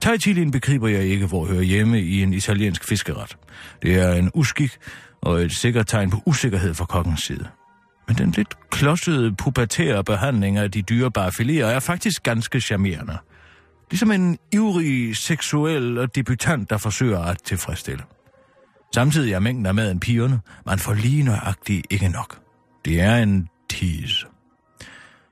Tajtilien 0.00 0.50
begriber 0.50 0.88
jeg 0.88 1.04
ikke, 1.04 1.26
hvor 1.26 1.46
hører 1.46 1.62
hjemme 1.62 2.00
i 2.00 2.22
en 2.22 2.32
italiensk 2.32 2.84
fiskeret. 2.84 3.36
Det 3.82 3.94
er 3.94 4.12
en 4.12 4.30
uskik 4.34 4.78
og 5.20 5.42
et 5.42 5.52
sikkert 5.52 5.86
tegn 5.86 6.10
på 6.10 6.22
usikkerhed 6.26 6.74
fra 6.74 6.84
kokkens 6.84 7.22
side. 7.22 7.48
Men 8.08 8.18
den 8.18 8.30
lidt 8.30 8.70
klodsede 8.70 9.34
pubertære 9.36 10.04
behandling 10.04 10.58
af 10.58 10.70
de 10.70 10.82
dyrebare 10.82 11.28
filéer 11.28 11.64
er 11.64 11.80
faktisk 11.80 12.22
ganske 12.22 12.60
charmerende. 12.60 13.18
Ligesom 13.90 14.10
en 14.10 14.38
ivrig 14.52 15.16
seksuel 15.16 16.08
debutant, 16.14 16.70
der 16.70 16.76
forsøger 16.76 17.18
at 17.18 17.38
tilfredsstille. 17.44 18.02
Samtidig 18.94 19.32
er 19.32 19.38
mængden 19.38 19.66
af 19.66 19.74
maden 19.74 20.00
pigerne, 20.00 20.40
man 20.66 20.78
får 20.78 20.94
lige 20.94 21.22
nøjagtigt 21.22 21.86
ikke 21.90 22.08
nok. 22.08 22.38
Det 22.84 23.00
er 23.00 23.16
en 23.16 23.48
tease. 23.70 24.26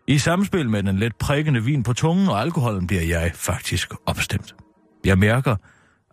I 0.09 0.19
samspil 0.19 0.71
med 0.71 0.83
den 0.83 0.99
let 0.99 1.17
prikkende 1.17 1.65
vin 1.65 1.83
på 1.83 1.93
tungen 1.93 2.29
og 2.29 2.41
alkoholen 2.41 2.87
bliver 2.87 3.03
jeg 3.03 3.33
faktisk 3.35 3.93
opstemt. 4.07 4.55
Jeg 5.05 5.19
mærker, 5.19 5.57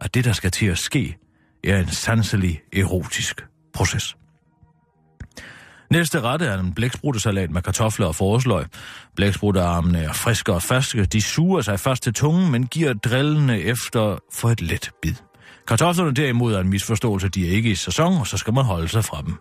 at 0.02 0.14
det, 0.14 0.26
der 0.26 0.34
skal 0.34 0.52
til 0.52 0.66
at 0.66 0.78
ske, 0.78 1.18
er 1.64 1.80
en 1.80 1.88
sanselig 1.88 2.62
erotisk 2.74 3.46
proces. 3.74 4.16
Næste 5.92 6.22
ret 6.22 6.42
er 6.42 6.60
en 6.60 6.74
blæksprutesalat 6.74 7.52
med 7.52 7.62
kartofler 7.62 8.08
og 8.08 8.16
forårsløg. 8.16 8.66
Blæksprutearmene 9.16 10.00
er 10.00 10.14
friske 10.14 10.54
og 10.54 10.62
ferske. 10.62 11.06
De 11.06 11.22
suger 11.22 11.62
sig 11.62 11.80
først 11.80 12.04
til 12.04 12.14
tungen, 12.14 12.52
men 12.52 12.68
giver 12.68 12.94
drillende 12.94 13.62
efter 13.62 14.18
for 14.34 14.50
et 14.50 14.62
let 14.62 14.92
bid. 15.02 15.16
Kartoflerne 15.68 16.14
derimod 16.14 16.54
er 16.54 16.60
en 16.60 16.70
misforståelse, 16.70 17.30
de 17.30 17.48
er 17.48 17.52
ikke 17.52 17.72
i 17.72 17.76
sæson, 17.76 18.14
og 18.14 18.28
så 18.28 18.38
skal 18.38 18.54
man 18.54 18.64
holde 18.64 18.88
sig 18.88 19.06
fra 19.06 19.22
dem. 19.22 19.38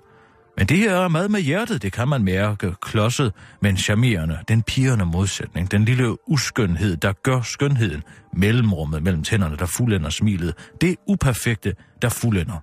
Men 0.59 0.67
det 0.67 0.79
her 0.79 0.95
er 0.95 1.09
mad 1.09 1.29
med 1.29 1.41
hjertet, 1.41 1.83
det 1.83 1.93
kan 1.93 2.09
man 2.09 2.25
mærke 2.25 2.75
klodset, 2.81 3.33
men 3.63 3.77
charmerende, 3.77 4.39
den 4.49 4.63
pigerne 4.63 5.05
modsætning, 5.05 5.71
den 5.71 5.85
lille 5.85 6.31
uskønhed, 6.31 6.97
der 6.97 7.13
gør 7.13 7.41
skønheden, 7.41 8.03
mellemrummet 8.37 9.03
mellem 9.03 9.23
tænderne, 9.23 9.57
der 9.57 9.67
fuldender 9.67 10.11
smilet, 10.11 10.55
det 10.81 10.97
uperfekte, 11.09 11.75
der 12.03 12.09
fuldender. 12.09 12.63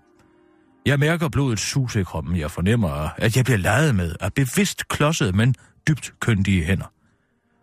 Jeg 0.85 0.99
mærker 0.99 1.29
blodet 1.29 1.59
suse 1.59 2.01
i 2.01 2.03
kroppen, 2.03 2.37
jeg 2.37 2.51
fornemmer, 2.51 3.09
at 3.17 3.37
jeg 3.37 3.45
bliver 3.45 3.57
leget 3.57 3.95
med 3.95 4.15
af 4.19 4.33
bevidst 4.33 4.87
klodset, 4.87 5.35
men 5.35 5.55
dybt 5.87 6.13
køndige 6.19 6.63
hænder. 6.63 6.91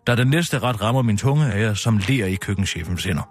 Da 0.07 0.15
den 0.15 0.29
næste 0.29 0.59
ret 0.59 0.83
rammer 0.83 1.03
min 1.03 1.17
tunge, 1.17 1.47
er 1.47 1.59
jeg 1.59 1.77
som 1.77 2.01
ler 2.09 2.27
i 2.27 2.35
køkkenchefens 2.35 3.05
hænder. 3.05 3.29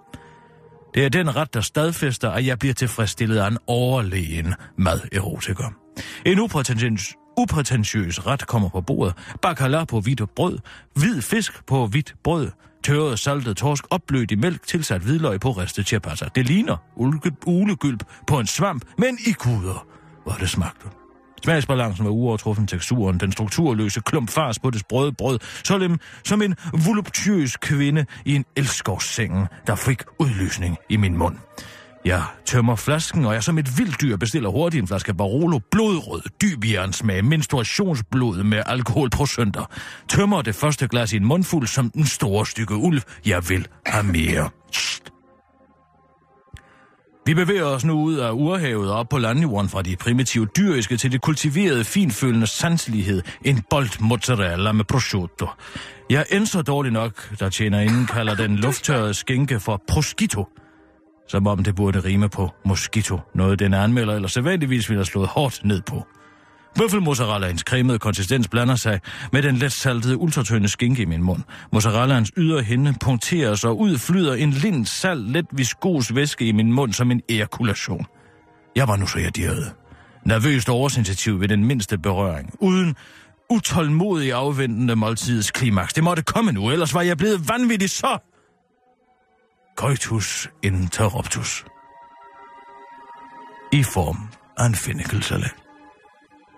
Det 0.94 1.06
er 1.06 1.10
den 1.10 1.36
ret, 1.36 1.54
der 1.54 1.62
stadfæster, 1.62 2.32
at 2.32 2.46
jeg 2.46 2.60
bliver 2.60 2.74
tilfredsstillet 2.74 3.38
af 3.38 3.48
en 3.48 3.58
overlegen 3.68 4.54
maderotiker. 4.78 5.85
En 6.26 6.40
uprætentiøs, 6.40 7.16
uprætentiøs 7.38 8.28
ret 8.28 8.48
kommer 8.48 8.70
på 8.70 8.82
bordet. 8.82 9.14
Bacala 9.42 9.86
på 9.86 10.00
hvidt 10.00 10.22
brød, 10.36 10.60
hvid 10.96 11.22
fisk 11.22 11.66
på 11.68 11.88
hvidt 11.88 12.16
brød, 12.24 12.52
tørret 12.84 13.20
saltet 13.20 13.58
torsk 13.58 13.84
opblødt 13.90 14.32
i 14.32 14.36
mælk, 14.36 14.68
tilsat 14.68 15.02
hvidløg 15.02 15.40
på 15.40 15.52
ristet 15.52 15.88
chapata. 15.88 16.26
Det 16.36 16.46
ligner 16.46 16.78
ulegylp 17.46 18.04
på 18.28 18.40
en 18.40 18.48
svamp, 18.48 18.86
men 18.98 19.18
i 19.28 19.32
kuder, 19.32 19.88
hvor 20.24 20.34
det 20.34 20.50
smagte. 20.50 20.88
Smagsbalancen 21.44 22.06
var 22.06 22.12
uovertruffen 22.12 22.68
teksturen, 22.68 23.20
den 23.20 23.32
strukturløse 23.32 24.02
klump 24.02 24.30
fars 24.30 24.60
på 24.60 24.70
det 24.70 24.80
sprøde 24.80 25.12
brød, 25.12 25.40
så 25.64 25.78
dem 25.78 26.00
som 26.24 26.42
en 26.42 26.56
voluptuøs 26.86 27.58
kvinde 27.58 28.06
i 28.26 28.36
en 28.36 28.46
elskovssengen, 28.56 29.48
der 29.68 29.76
fik 29.76 30.04
udløsning 30.20 30.78
i 30.90 30.98
min 30.98 31.18
mund. 31.18 31.38
Jeg 32.06 32.24
tømmer 32.46 32.76
flasken, 32.76 33.26
og 33.26 33.34
jeg 33.34 33.44
som 33.44 33.58
et 33.58 33.78
vildt 33.78 34.02
dyr 34.02 34.18
bestiller 34.18 34.50
hurtigt 34.50 34.82
en 34.82 34.88
flaske 34.88 35.14
Barolo 35.14 35.60
blodrød, 35.72 36.22
dyb 36.42 36.64
med 37.04 37.22
menstruationsblod 37.22 38.44
med 38.44 38.64
alkoholprocenter. 38.66 39.66
Tømmer 40.08 40.42
det 40.42 40.56
første 40.56 40.88
glas 40.88 41.14
i 41.14 41.16
en 41.16 41.26
mundfuld 41.26 41.68
som 41.68 41.90
den 41.90 42.06
store 42.06 42.46
stykke 42.46 42.76
ulv. 42.76 43.02
Jeg 43.26 43.50
vil 43.50 43.68
have 43.86 44.04
mere. 44.04 44.50
Vi 47.26 47.34
bevæger 47.34 47.66
os 47.66 47.86
nu 47.86 47.94
ud 47.94 48.16
af 48.16 48.32
urhavet 48.32 48.92
op 48.92 49.10
på 49.10 49.18
landjorden 49.18 49.70
fra 49.70 49.82
de 49.82 49.96
primitive 49.96 50.46
dyriske 50.46 50.98
til 50.98 51.12
det 51.12 51.22
kultiverede, 51.22 51.84
finfølende 51.84 52.48
sanselighed. 52.48 53.22
En 53.42 53.64
bold 53.70 54.00
mozzarella 54.00 54.72
med 54.72 54.86
prosciutto. 54.86 55.48
Jeg 56.10 56.26
enser 56.32 56.62
dårligt 56.62 56.94
nok, 56.94 57.40
der 57.40 57.50
tjener 57.50 57.80
inden 57.80 58.06
kalder 58.06 58.36
den 58.36 58.56
lufttørrede 58.66 59.14
skinke 59.14 59.60
for 59.60 59.82
prosciutto 59.88 60.48
som 61.28 61.48
om 61.48 61.64
det 61.64 61.76
burde 61.76 62.00
rime 62.00 62.30
på 62.30 62.52
mosquito, 62.66 63.20
noget 63.36 63.60
den 63.60 63.74
anmelder 63.74 64.16
eller 64.16 64.28
sædvanligvis 64.28 64.90
ville 64.90 65.00
have 65.00 65.06
slået 65.06 65.28
hårdt 65.28 65.62
ned 65.64 65.82
på. 65.82 66.08
Bøffelmozzarellaens 66.78 67.62
cremede 67.62 68.00
konsistens 68.00 68.48
blander 68.48 68.76
sig 68.76 69.02
med 69.32 69.42
den 69.42 69.56
let 69.56 69.72
saltede 69.72 70.18
ultratønde 70.18 70.68
skinke 70.68 71.02
i 71.02 71.06
min 71.06 71.24
mund. 71.24 71.44
Mozzarellaens 71.74 72.32
ydre 72.38 72.64
hende 72.64 72.94
punkteres 73.02 73.64
og 73.64 73.80
ud 73.80 73.98
flyder 73.98 74.34
en 74.34 74.52
lind, 74.52 74.86
salt, 74.86 75.32
let 75.32 75.46
viskos 75.52 76.16
væske 76.16 76.46
i 76.46 76.52
min 76.52 76.74
mund 76.74 76.94
som 76.94 77.12
en 77.12 77.22
ejakulation. 77.30 78.06
Jeg 78.76 78.88
var 78.88 78.96
nu 78.96 79.08
så 79.08 79.20
irriteret. 79.20 79.72
Nervøst 80.26 80.70
oversensitiv 80.70 81.42
ved 81.42 81.48
den 81.48 81.66
mindste 81.66 81.98
berøring. 81.98 82.54
Uden 82.60 82.96
utålmodig 83.50 84.34
afventende 84.34 84.96
måltidets 84.96 85.52
klimaks. 85.52 85.94
Det 85.94 86.04
måtte 86.04 86.24
komme 86.24 86.52
nu, 86.52 86.72
ellers 86.72 86.94
var 86.94 87.02
jeg 87.02 87.18
blevet 87.18 87.50
vanvittig 87.50 87.90
så 87.90 88.35
coitus 89.76 90.50
interruptus. 90.64 91.66
I 93.72 93.84
form 93.84 94.18
af 94.58 94.66
en 94.66 94.76
fennikelsalat. 94.76 95.56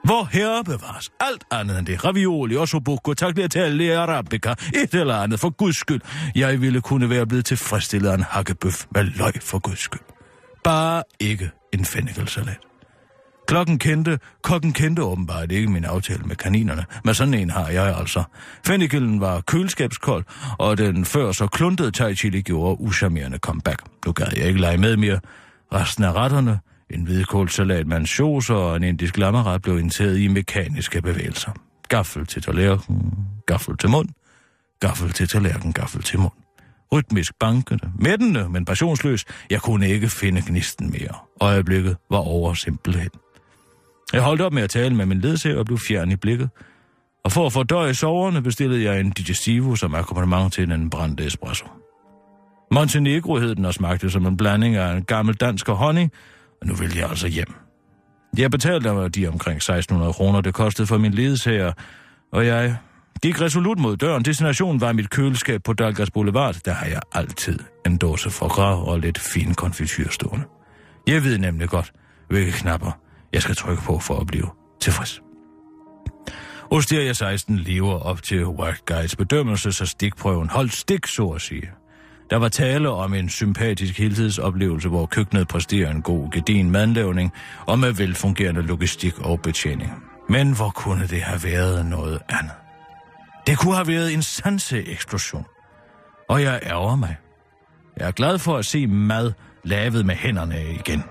Hvor 0.03 0.23
herre 0.31 0.63
bevares 0.63 1.11
alt 1.19 1.43
andet 1.51 1.79
end 1.79 1.87
det. 1.87 2.05
Ravioli, 2.05 2.55
ossobuco, 2.55 3.13
tagliatelle, 3.13 3.97
arabica, 3.97 4.51
et 4.51 4.93
eller 4.93 5.15
andet 5.15 5.39
for 5.39 5.49
guds 5.49 5.79
skyld. 5.79 6.01
Jeg 6.35 6.61
ville 6.61 6.81
kunne 6.81 7.09
være 7.09 7.27
blevet 7.27 7.45
tilfredsstillet 7.45 8.09
af 8.09 8.15
en 8.15 8.23
hakkebøf 8.23 8.85
med 8.91 9.03
løg 9.03 9.33
for 9.41 9.59
guds 9.59 9.79
skyld. 9.79 10.01
Bare 10.63 11.03
ikke 11.19 11.51
en 11.73 11.85
fennikelsalat. 11.85 12.66
Klokken 13.47 13.79
kendte, 13.79 14.19
kokken 14.41 14.73
kendte 14.73 15.03
åbenbart 15.03 15.51
ikke 15.51 15.71
min 15.71 15.85
aftale 15.85 16.23
med 16.23 16.35
kaninerne, 16.35 16.85
men 17.03 17.13
sådan 17.13 17.33
en 17.33 17.49
har 17.49 17.69
jeg 17.69 17.95
altså. 17.97 18.23
Fennikelen 18.65 19.21
var 19.21 19.41
køleskabskold, 19.41 20.25
og 20.57 20.77
den 20.77 21.05
før 21.05 21.31
så 21.31 21.47
kluntede 21.47 21.91
thai 21.91 22.15
chili 22.15 22.41
gjorde 22.41 22.81
uschammerende 22.81 23.37
comeback. 23.37 23.81
Nu 24.05 24.11
gad 24.11 24.27
jeg 24.35 24.45
ikke 24.45 24.61
lege 24.61 24.77
med 24.77 24.97
mere. 24.97 25.19
Resten 25.73 26.03
af 26.03 26.13
retterne, 26.13 26.59
en 26.89 27.03
hvidkålsalat 27.03 27.87
med 27.87 27.97
en 27.97 28.55
og 28.55 28.75
en 28.75 28.83
indisk 28.83 29.17
lammeret 29.17 29.61
blev 29.61 29.79
indtaget 29.79 30.19
i 30.19 30.27
mekaniske 30.27 31.01
bevægelser. 31.01 31.51
Gaffel 31.89 32.25
til 32.25 32.41
tallerken, 32.41 33.13
gaffel 33.47 33.77
til 33.77 33.89
mund, 33.89 34.09
gaffel 34.79 35.11
til 35.11 35.27
tallerken, 35.27 35.73
gaffel 35.73 36.03
til 36.03 36.19
mund. 36.19 36.33
Rytmisk 36.91 37.33
bankende, 37.39 37.91
mættende, 37.99 38.49
men 38.49 38.65
passionsløs. 38.65 39.25
Jeg 39.49 39.61
kunne 39.61 39.89
ikke 39.89 40.09
finde 40.09 40.41
gnisten 40.47 40.91
mere. 40.91 41.15
Øjeblikket 41.41 41.97
var 42.09 42.17
over 42.17 42.53
simpelthen. 42.53 43.09
Jeg 44.13 44.21
holdt 44.21 44.41
op 44.41 44.53
med 44.53 44.63
at 44.63 44.69
tale 44.69 44.95
med 44.95 45.05
min 45.05 45.19
ledsager 45.19 45.59
og 45.59 45.65
blev 45.65 45.77
fjern 45.77 46.11
i 46.11 46.15
blikket. 46.15 46.49
Og 47.23 47.31
for 47.31 47.45
at 47.45 47.53
fordøje 47.53 47.93
soverne 47.93 48.41
bestillede 48.41 48.83
jeg 48.83 48.99
en 48.99 49.09
digestivo 49.09 49.75
som 49.75 49.95
akkompagnement 49.95 50.53
til 50.53 50.71
en 50.71 50.89
brændt 50.89 51.21
espresso. 51.21 51.65
Montenegro 52.71 53.37
hed 53.37 53.55
den 53.55 53.65
og 53.65 53.73
smagte 53.73 54.09
som 54.09 54.25
en 54.25 54.37
blanding 54.37 54.75
af 54.75 54.93
en 54.93 55.03
gammel 55.03 55.35
dansk 55.35 55.69
og 55.69 55.77
honning, 55.77 56.11
og 56.61 56.67
nu 56.67 56.73
ville 56.73 56.97
jeg 56.97 57.09
altså 57.09 57.27
hjem. 57.27 57.53
Jeg 58.37 58.51
betalte 58.51 58.93
mig 58.93 59.15
de 59.15 59.27
omkring 59.27 59.57
1600 59.57 60.13
kroner, 60.13 60.41
det 60.41 60.53
kostede 60.53 60.87
for 60.87 60.97
min 60.97 61.13
ledsager, 61.13 61.73
og 62.31 62.45
jeg 62.45 62.77
gik 63.21 63.41
resolut 63.41 63.79
mod 63.79 63.97
døren. 63.97 64.25
Destinationen 64.25 64.81
var 64.81 64.93
mit 64.93 65.09
køleskab 65.09 65.63
på 65.63 65.73
Dalgas 65.73 66.11
Boulevard. 66.11 66.55
Der 66.65 66.71
har 66.73 66.85
jeg 66.85 67.01
altid 67.13 67.59
en 67.85 67.97
dåse 67.97 68.29
for 68.29 68.47
grav 68.47 68.87
og 68.87 68.99
lidt 68.99 69.19
fin 69.19 69.53
konfityr 69.53 70.09
stående. 70.09 70.45
Jeg 71.07 71.23
ved 71.23 71.37
nemlig 71.37 71.69
godt, 71.69 71.91
hvilke 72.29 72.51
knapper 72.51 72.91
jeg 73.33 73.41
skal 73.41 73.55
trykke 73.55 73.83
på 73.83 73.99
for 73.99 74.19
at 74.19 74.27
blive 74.27 74.49
tilfreds. 74.81 75.21
Osteria 76.71 77.13
16 77.13 77.57
lever 77.57 77.99
op 77.99 78.23
til 78.23 78.45
White 78.45 78.79
Guides 78.85 79.15
bedømmelse, 79.15 79.71
så 79.71 79.85
stikprøven 79.85 80.49
holdt 80.49 80.73
stik, 80.73 81.07
så 81.07 81.27
at 81.27 81.41
sige. 81.41 81.69
Der 82.29 82.37
var 82.37 82.49
tale 82.49 82.89
om 82.89 83.13
en 83.13 83.29
sympatisk 83.29 83.97
helhedsoplevelse, 83.97 84.89
hvor 84.89 85.05
køkkenet 85.05 85.47
præsterer 85.47 85.91
en 85.91 86.01
god, 86.01 86.31
gedin 86.31 86.71
madlavning 86.71 87.33
og 87.65 87.79
med 87.79 87.91
velfungerende 87.91 88.61
logistik 88.61 89.19
og 89.19 89.41
betjening. 89.41 89.91
Men 90.29 90.55
hvor 90.55 90.69
kunne 90.69 91.07
det 91.07 91.21
have 91.21 91.43
været 91.43 91.85
noget 91.85 92.19
andet? 92.29 92.51
Det 93.47 93.57
kunne 93.57 93.75
have 93.75 93.87
været 93.87 94.13
en 94.13 94.21
sanseeksplosion. 94.21 95.45
Og 96.29 96.41
jeg 96.41 96.59
ærger 96.63 96.95
mig. 96.95 97.15
Jeg 97.97 98.07
er 98.07 98.11
glad 98.11 98.39
for 98.39 98.57
at 98.57 98.65
se 98.65 98.87
mad 98.87 99.31
lavet 99.63 100.05
med 100.05 100.15
hænderne 100.15 100.73
igen. 100.73 101.03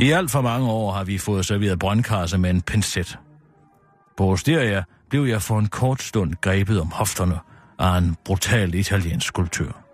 I 0.00 0.10
alt 0.10 0.30
for 0.30 0.40
mange 0.40 0.70
år 0.70 0.92
har 0.92 1.04
vi 1.04 1.18
fået 1.18 1.46
serveret 1.46 1.78
brøndkarse 1.78 2.38
med 2.38 2.50
en 2.50 2.62
pincet. 2.62 3.18
På 4.16 4.24
Osteria 4.24 4.82
blev 5.10 5.24
jeg 5.24 5.42
for 5.42 5.58
en 5.58 5.66
kort 5.66 6.02
stund 6.02 6.34
grebet 6.40 6.80
om 6.80 6.90
hofterne 6.90 7.38
af 7.78 7.98
en 7.98 8.16
brutal 8.24 8.74
italiensk 8.74 9.26
skulptør. 9.26 9.84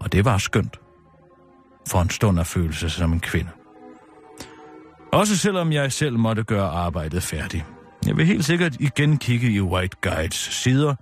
Og 0.00 0.12
det 0.12 0.24
var 0.24 0.38
skønt. 0.38 0.76
For 1.88 2.00
en 2.00 2.10
stund 2.10 2.38
af 2.38 2.46
følelse 2.46 2.90
som 2.90 3.12
en 3.12 3.20
kvinde. 3.20 3.50
Også 5.12 5.36
selvom 5.36 5.72
jeg 5.72 5.92
selv 5.92 6.18
måtte 6.18 6.44
gøre 6.44 6.68
arbejdet 6.68 7.22
færdigt. 7.22 7.64
Jeg 8.06 8.16
vil 8.16 8.26
helt 8.26 8.44
sikkert 8.44 8.76
igen 8.80 9.18
kigge 9.18 9.50
i 9.50 9.60
White 9.60 9.96
Guides 10.02 10.48
sider. 10.62 10.94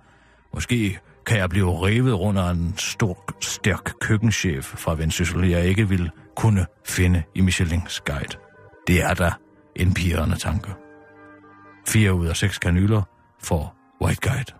Måske 0.53 0.99
kan 1.25 1.37
jeg 1.37 1.49
blive 1.49 1.85
revet 1.87 2.19
rundt 2.19 2.39
af 2.39 2.51
en 2.51 2.73
stor, 2.77 3.35
stærk 3.41 3.93
køkkenchef 4.01 4.65
fra 4.65 4.95
Vendsyssel, 4.95 5.49
jeg 5.49 5.65
ikke 5.65 5.89
vil 5.89 6.11
kunne 6.35 6.65
finde 6.85 7.23
i 7.35 7.41
Michelins 7.41 7.99
guide. 7.99 8.37
Det 8.87 9.03
er 9.03 9.13
der 9.13 9.31
en 9.75 9.93
pirrende 9.93 10.37
tanke. 10.37 10.69
Fire 11.87 12.13
ud 12.13 12.27
af 12.27 12.35
seks 12.37 12.57
kanyler 12.57 13.01
for 13.39 13.75
White 14.01 14.29
Guide. 14.29 14.51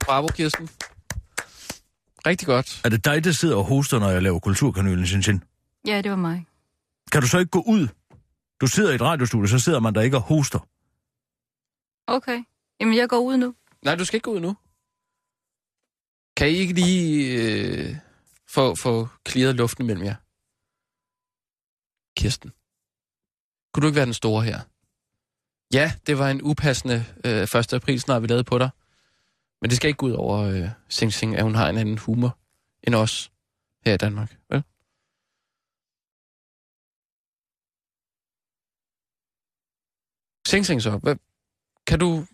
Bravo, 0.00 0.26
Kirsten. 0.26 0.68
Rigtig 2.26 2.46
godt. 2.46 2.80
Er 2.84 2.88
det 2.88 3.04
dig, 3.04 3.24
der 3.24 3.32
sidder 3.32 3.56
og 3.56 3.64
hoster, 3.64 3.98
når 3.98 4.10
jeg 4.10 4.22
laver 4.22 4.38
kulturkanylen, 4.38 5.06
sin 5.06 5.22
sin? 5.22 5.42
Ja, 5.86 6.00
det 6.00 6.10
var 6.10 6.16
mig. 6.16 6.46
Kan 7.12 7.20
du 7.22 7.28
så 7.28 7.38
ikke 7.38 7.50
gå 7.50 7.62
ud? 7.66 7.88
Du 8.60 8.66
sidder 8.66 8.92
i 8.92 8.94
et 8.94 9.00
radiostudie, 9.00 9.48
så 9.48 9.58
sidder 9.58 9.80
man 9.80 9.94
der 9.94 10.00
ikke 10.00 10.16
og 10.16 10.22
hoster. 10.22 10.58
Okay. 12.06 12.44
Jamen, 12.80 12.96
jeg 12.96 13.08
går 13.08 13.18
ud 13.18 13.36
nu. 13.36 13.54
Nej, 13.84 13.94
du 13.94 14.04
skal 14.04 14.16
ikke 14.16 14.24
gå 14.24 14.32
ud 14.32 14.40
nu. 14.40 14.56
Kan 16.36 16.48
I 16.48 16.52
ikke 16.52 16.72
lige 16.72 17.26
øh, 17.42 17.96
få, 18.46 18.74
få 18.74 19.08
clearet 19.28 19.54
luften 19.54 19.86
mellem 19.86 20.04
jer? 20.04 20.14
Kirsten. 22.16 22.50
Kunne 23.72 23.82
du 23.82 23.86
ikke 23.86 23.96
være 23.96 24.06
den 24.06 24.14
store 24.14 24.44
her? 24.44 24.60
Ja, 25.72 25.92
det 26.06 26.18
var 26.18 26.30
en 26.30 26.42
upassende 26.42 27.04
øh, 27.24 27.42
1. 27.42 27.72
april 27.72 28.00
snart, 28.00 28.22
vi 28.22 28.26
lavede 28.26 28.44
på 28.44 28.58
dig. 28.58 28.70
Men 29.60 29.70
det 29.70 29.76
skal 29.76 29.88
ikke 29.88 29.98
gå 29.98 30.06
ud 30.06 30.12
over 30.12 30.38
øh, 30.38 30.68
Sing 30.88 31.12
Sing, 31.12 31.36
at 31.36 31.42
hun 31.42 31.54
har 31.54 31.68
en 31.68 31.78
anden 31.78 31.98
humor 31.98 32.38
end 32.82 32.94
os 32.94 33.32
her 33.84 33.94
i 33.94 33.96
Danmark. 33.96 34.36
Vel? 34.50 34.62
Sing 40.48 40.66
Sing 40.66 40.82
så. 40.82 40.90
Hvad, 40.90 41.16
kan, 41.86 41.98
du, 41.98 42.24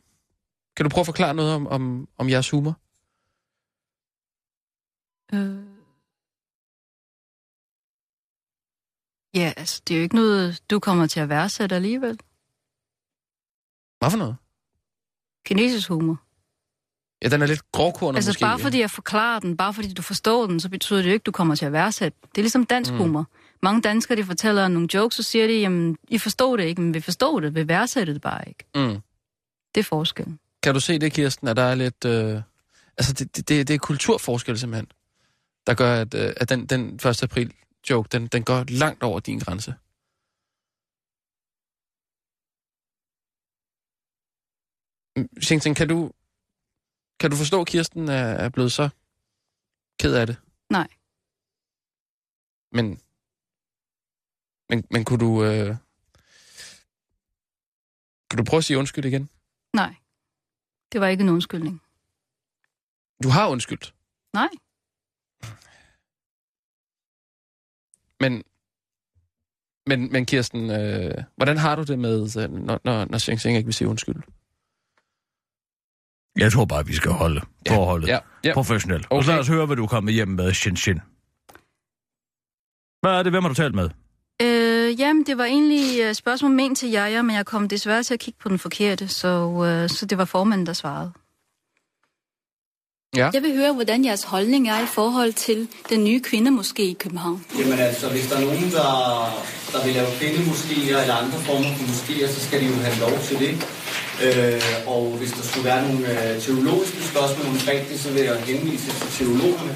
kan 0.76 0.84
du 0.84 0.90
prøve 0.90 1.02
at 1.02 1.06
forklare 1.06 1.34
noget 1.34 1.54
om, 1.54 1.66
om, 1.66 2.08
om 2.18 2.28
jeres 2.28 2.50
humor? 2.50 2.74
Øh... 5.34 5.64
Ja, 9.34 9.52
altså, 9.56 9.82
det 9.88 9.94
er 9.94 9.98
jo 9.98 10.02
ikke 10.02 10.14
noget, 10.14 10.62
du 10.70 10.80
kommer 10.80 11.06
til 11.06 11.20
at 11.20 11.28
værdsætte 11.28 11.74
alligevel. 11.76 12.18
Hvad 13.98 14.10
for 14.10 14.18
noget? 14.18 14.36
Kinesisk 15.46 15.88
humor. 15.88 16.20
Ja, 17.22 17.28
den 17.28 17.42
er 17.42 17.46
lidt 17.46 17.72
grovkornet 17.72 18.16
Altså, 18.16 18.30
måske. 18.30 18.40
bare 18.40 18.58
fordi 18.58 18.80
jeg 18.80 18.90
forklarer 18.90 19.40
den, 19.40 19.56
bare 19.56 19.74
fordi 19.74 19.92
du 19.92 20.02
forstår 20.02 20.46
den, 20.46 20.60
så 20.60 20.68
betyder 20.68 20.98
det 20.98 21.06
jo 21.06 21.12
ikke, 21.12 21.22
at 21.22 21.26
du 21.26 21.32
kommer 21.32 21.54
til 21.54 21.66
at 21.66 21.72
værdsætte. 21.72 22.18
Det 22.22 22.38
er 22.38 22.42
ligesom 22.42 22.66
dansk 22.66 22.92
mm. 22.92 22.98
humor. 22.98 23.26
Mange 23.64 23.82
danskere, 23.82 24.18
de 24.18 24.24
fortæller 24.24 24.68
nogle 24.68 24.88
jokes, 24.94 25.16
så 25.16 25.22
siger 25.22 25.46
de, 25.46 25.52
jamen, 25.52 25.98
I 26.08 26.18
forstår 26.18 26.56
det 26.56 26.64
ikke, 26.64 26.80
men 26.80 26.94
vi 26.94 27.00
forstår 27.00 27.40
det, 27.40 27.54
vi 27.54 27.68
værdsætter 27.68 28.12
det 28.12 28.22
bare 28.22 28.48
ikke. 28.48 28.64
Mm. 28.74 29.00
Det 29.74 29.80
er 29.80 29.84
forskellen. 29.84 30.38
Kan 30.62 30.74
du 30.74 30.80
se 30.80 30.98
det, 30.98 31.12
Kirsten, 31.12 31.48
at 31.48 31.56
der 31.56 31.62
er 31.62 31.74
lidt... 31.74 32.04
Øh... 32.04 32.42
Altså, 32.98 33.12
det, 33.12 33.48
det, 33.48 33.68
det, 33.68 33.74
er 33.74 33.78
kulturforskel 33.78 34.58
simpelthen, 34.58 34.86
der 35.66 35.74
gør, 35.74 36.00
at, 36.00 36.14
øh, 36.14 36.32
at 36.36 36.48
den, 36.48 36.66
den 36.66 36.94
1. 36.94 37.22
april 37.22 37.54
joke, 37.90 38.08
den, 38.12 38.26
den 38.26 38.42
går 38.42 38.64
langt 38.68 39.02
over 39.02 39.20
din 39.20 39.38
grænse. 39.38 39.74
Mm, 45.16 45.28
Xing 45.42 45.62
Ting, 45.62 45.76
kan 45.76 45.88
du, 45.88 46.12
kan 47.20 47.30
du 47.30 47.36
forstå, 47.36 47.60
at 47.60 47.66
Kirsten 47.66 48.08
er, 48.08 48.26
er 48.44 48.48
blevet 48.48 48.72
så 48.72 48.88
ked 50.00 50.14
af 50.14 50.26
det? 50.26 50.36
Nej. 50.70 50.88
Men, 52.72 53.00
men, 54.70 54.84
men 54.90 55.04
kunne 55.04 55.18
du... 55.18 55.44
Øh... 55.44 55.76
Kan 58.30 58.38
du 58.38 58.44
prøve 58.44 58.58
at 58.58 58.64
sige 58.64 58.78
undskyld 58.78 59.04
igen? 59.04 59.28
Nej. 59.72 59.94
Det 60.92 61.00
var 61.00 61.06
ikke 61.06 61.22
en 61.22 61.28
undskyldning. 61.28 61.82
Du 63.22 63.28
har 63.28 63.48
undskyldt. 63.48 63.94
Nej. 64.32 64.48
Men, 68.20 68.42
men, 69.86 70.12
men 70.12 70.26
Kirsten, 70.26 70.70
øh, 70.70 71.24
hvordan 71.36 71.56
har 71.58 71.76
du 71.76 71.82
det 71.82 71.98
med, 71.98 72.36
øh, 72.42 72.50
når, 72.52 72.80
når, 72.84 73.04
når 73.04 73.18
Xing 73.18 73.40
Xing 73.40 73.56
ikke 73.56 73.66
vil 73.66 73.74
sige 73.74 73.88
undskyld? 73.88 74.16
Jeg 76.38 76.52
tror 76.52 76.64
bare, 76.64 76.86
vi 76.86 76.94
skal 76.94 77.10
holde 77.10 77.40
forholdet 77.68 78.08
Ja, 78.08 78.18
ja. 78.44 78.54
professionelt. 78.54 79.06
Og 79.10 79.12
Okay. 79.16 79.24
så 79.26 79.32
lad 79.32 79.40
os 79.40 79.48
høre, 79.48 79.66
hvad 79.66 79.76
du 79.76 79.82
er 79.84 79.88
kommet 79.88 80.14
hjem 80.14 80.28
med, 80.28 80.52
Shin 80.54 80.76
Shin. 80.76 81.00
Hvad 83.00 83.10
er 83.18 83.22
det? 83.22 83.32
Hvem 83.32 83.42
har 83.42 83.48
du 83.48 83.54
talt 83.54 83.74
med? 83.74 83.90
Øh, 84.42 85.00
jamen, 85.00 85.26
det 85.26 85.38
var 85.38 85.44
egentlig 85.44 86.00
et 86.00 86.16
spørgsmål 86.16 86.50
ment 86.50 86.78
til 86.78 86.90
Jaja, 86.90 87.22
men 87.22 87.36
jeg 87.36 87.46
kom 87.46 87.68
desværre 87.68 88.02
til 88.02 88.14
at 88.14 88.20
kigge 88.20 88.38
på 88.42 88.48
den 88.48 88.58
forkerte, 88.58 89.08
så, 89.08 89.28
øh, 89.66 89.88
så 89.88 90.06
det 90.06 90.18
var 90.18 90.24
formanden, 90.24 90.66
der 90.66 90.72
svarede. 90.72 91.12
Ja. 93.16 93.30
Jeg 93.34 93.42
vil 93.42 93.56
høre, 93.56 93.72
hvordan 93.72 94.04
jeres 94.04 94.24
holdning 94.24 94.68
er 94.68 94.80
i 94.80 94.86
forhold 94.86 95.32
til 95.32 95.68
den 95.88 96.04
nye 96.04 96.20
kvindemoské 96.26 96.82
i 96.82 96.96
København. 97.00 97.44
Jamen 97.58 97.78
altså, 97.78 98.08
hvis 98.10 98.26
der 98.28 98.36
er 98.36 98.40
nogen, 98.40 98.70
der, 98.70 98.90
der 99.72 99.84
vil 99.84 99.94
lave 99.94 100.06
kvindemoskéer 100.06 101.00
eller 101.02 101.14
andre 101.14 101.38
former 101.38 101.70
for 101.76 101.84
moskéer, 101.84 102.28
så 102.34 102.40
skal 102.46 102.60
de 102.60 102.66
jo 102.66 102.74
have 102.74 102.98
lov 103.00 103.18
til 103.28 103.38
det. 103.38 103.52
Øh, 104.24 104.62
og 104.86 105.04
hvis 105.18 105.32
der 105.32 105.42
skulle 105.42 105.64
være 105.64 105.82
nogle 105.88 106.32
øh, 106.34 106.42
teologiske 106.42 107.02
spørgsmål 107.02 107.46
omkring 107.46 107.88
det, 107.88 108.00
så 108.00 108.10
vil 108.12 108.22
jeg 108.22 108.36
henvise 108.36 108.90
til 109.00 109.08
teologerne. 109.18 109.72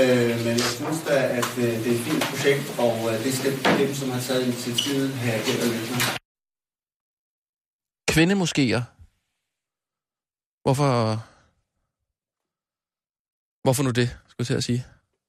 Øh, 0.00 0.32
men 0.44 0.54
jeg 0.62 0.70
synes 0.78 1.00
da, 1.08 1.16
at 1.40 1.50
øh, 1.58 1.64
det 1.82 1.88
er 1.92 1.96
et 1.98 2.04
fint 2.08 2.22
projekt, 2.30 2.66
og 2.84 2.94
øh, 3.08 3.24
det 3.24 3.32
skal 3.38 3.52
dem, 3.80 3.94
som 4.00 4.08
har 4.14 4.20
taget 4.20 4.42
initiativet, 4.46 5.08
have 5.24 5.40
held 5.46 5.60
og 5.64 5.68
med. 5.68 6.02
Kvindemoskéer. 8.12 8.82
Hvorfor... 10.64 10.90
Hvorfor 13.64 13.82
nu 13.82 13.90
det, 13.90 14.08
skulle 14.28 14.38
jeg 14.38 14.46
til 14.46 14.54
at 14.54 14.64
sige? 14.64 14.84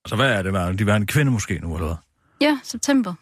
Altså, 0.06 0.16
hvad 0.16 0.32
er 0.32 0.42
det? 0.42 0.54
Det? 0.54 0.80
De 0.80 0.86
have 0.86 0.98
en 0.98 1.08
kvinde 1.08 1.32
måske 1.32 1.60
nu, 1.60 1.76
eller 1.76 1.88
hvad? 1.88 1.98
Ja, 2.42 2.60
september. 2.64 3.14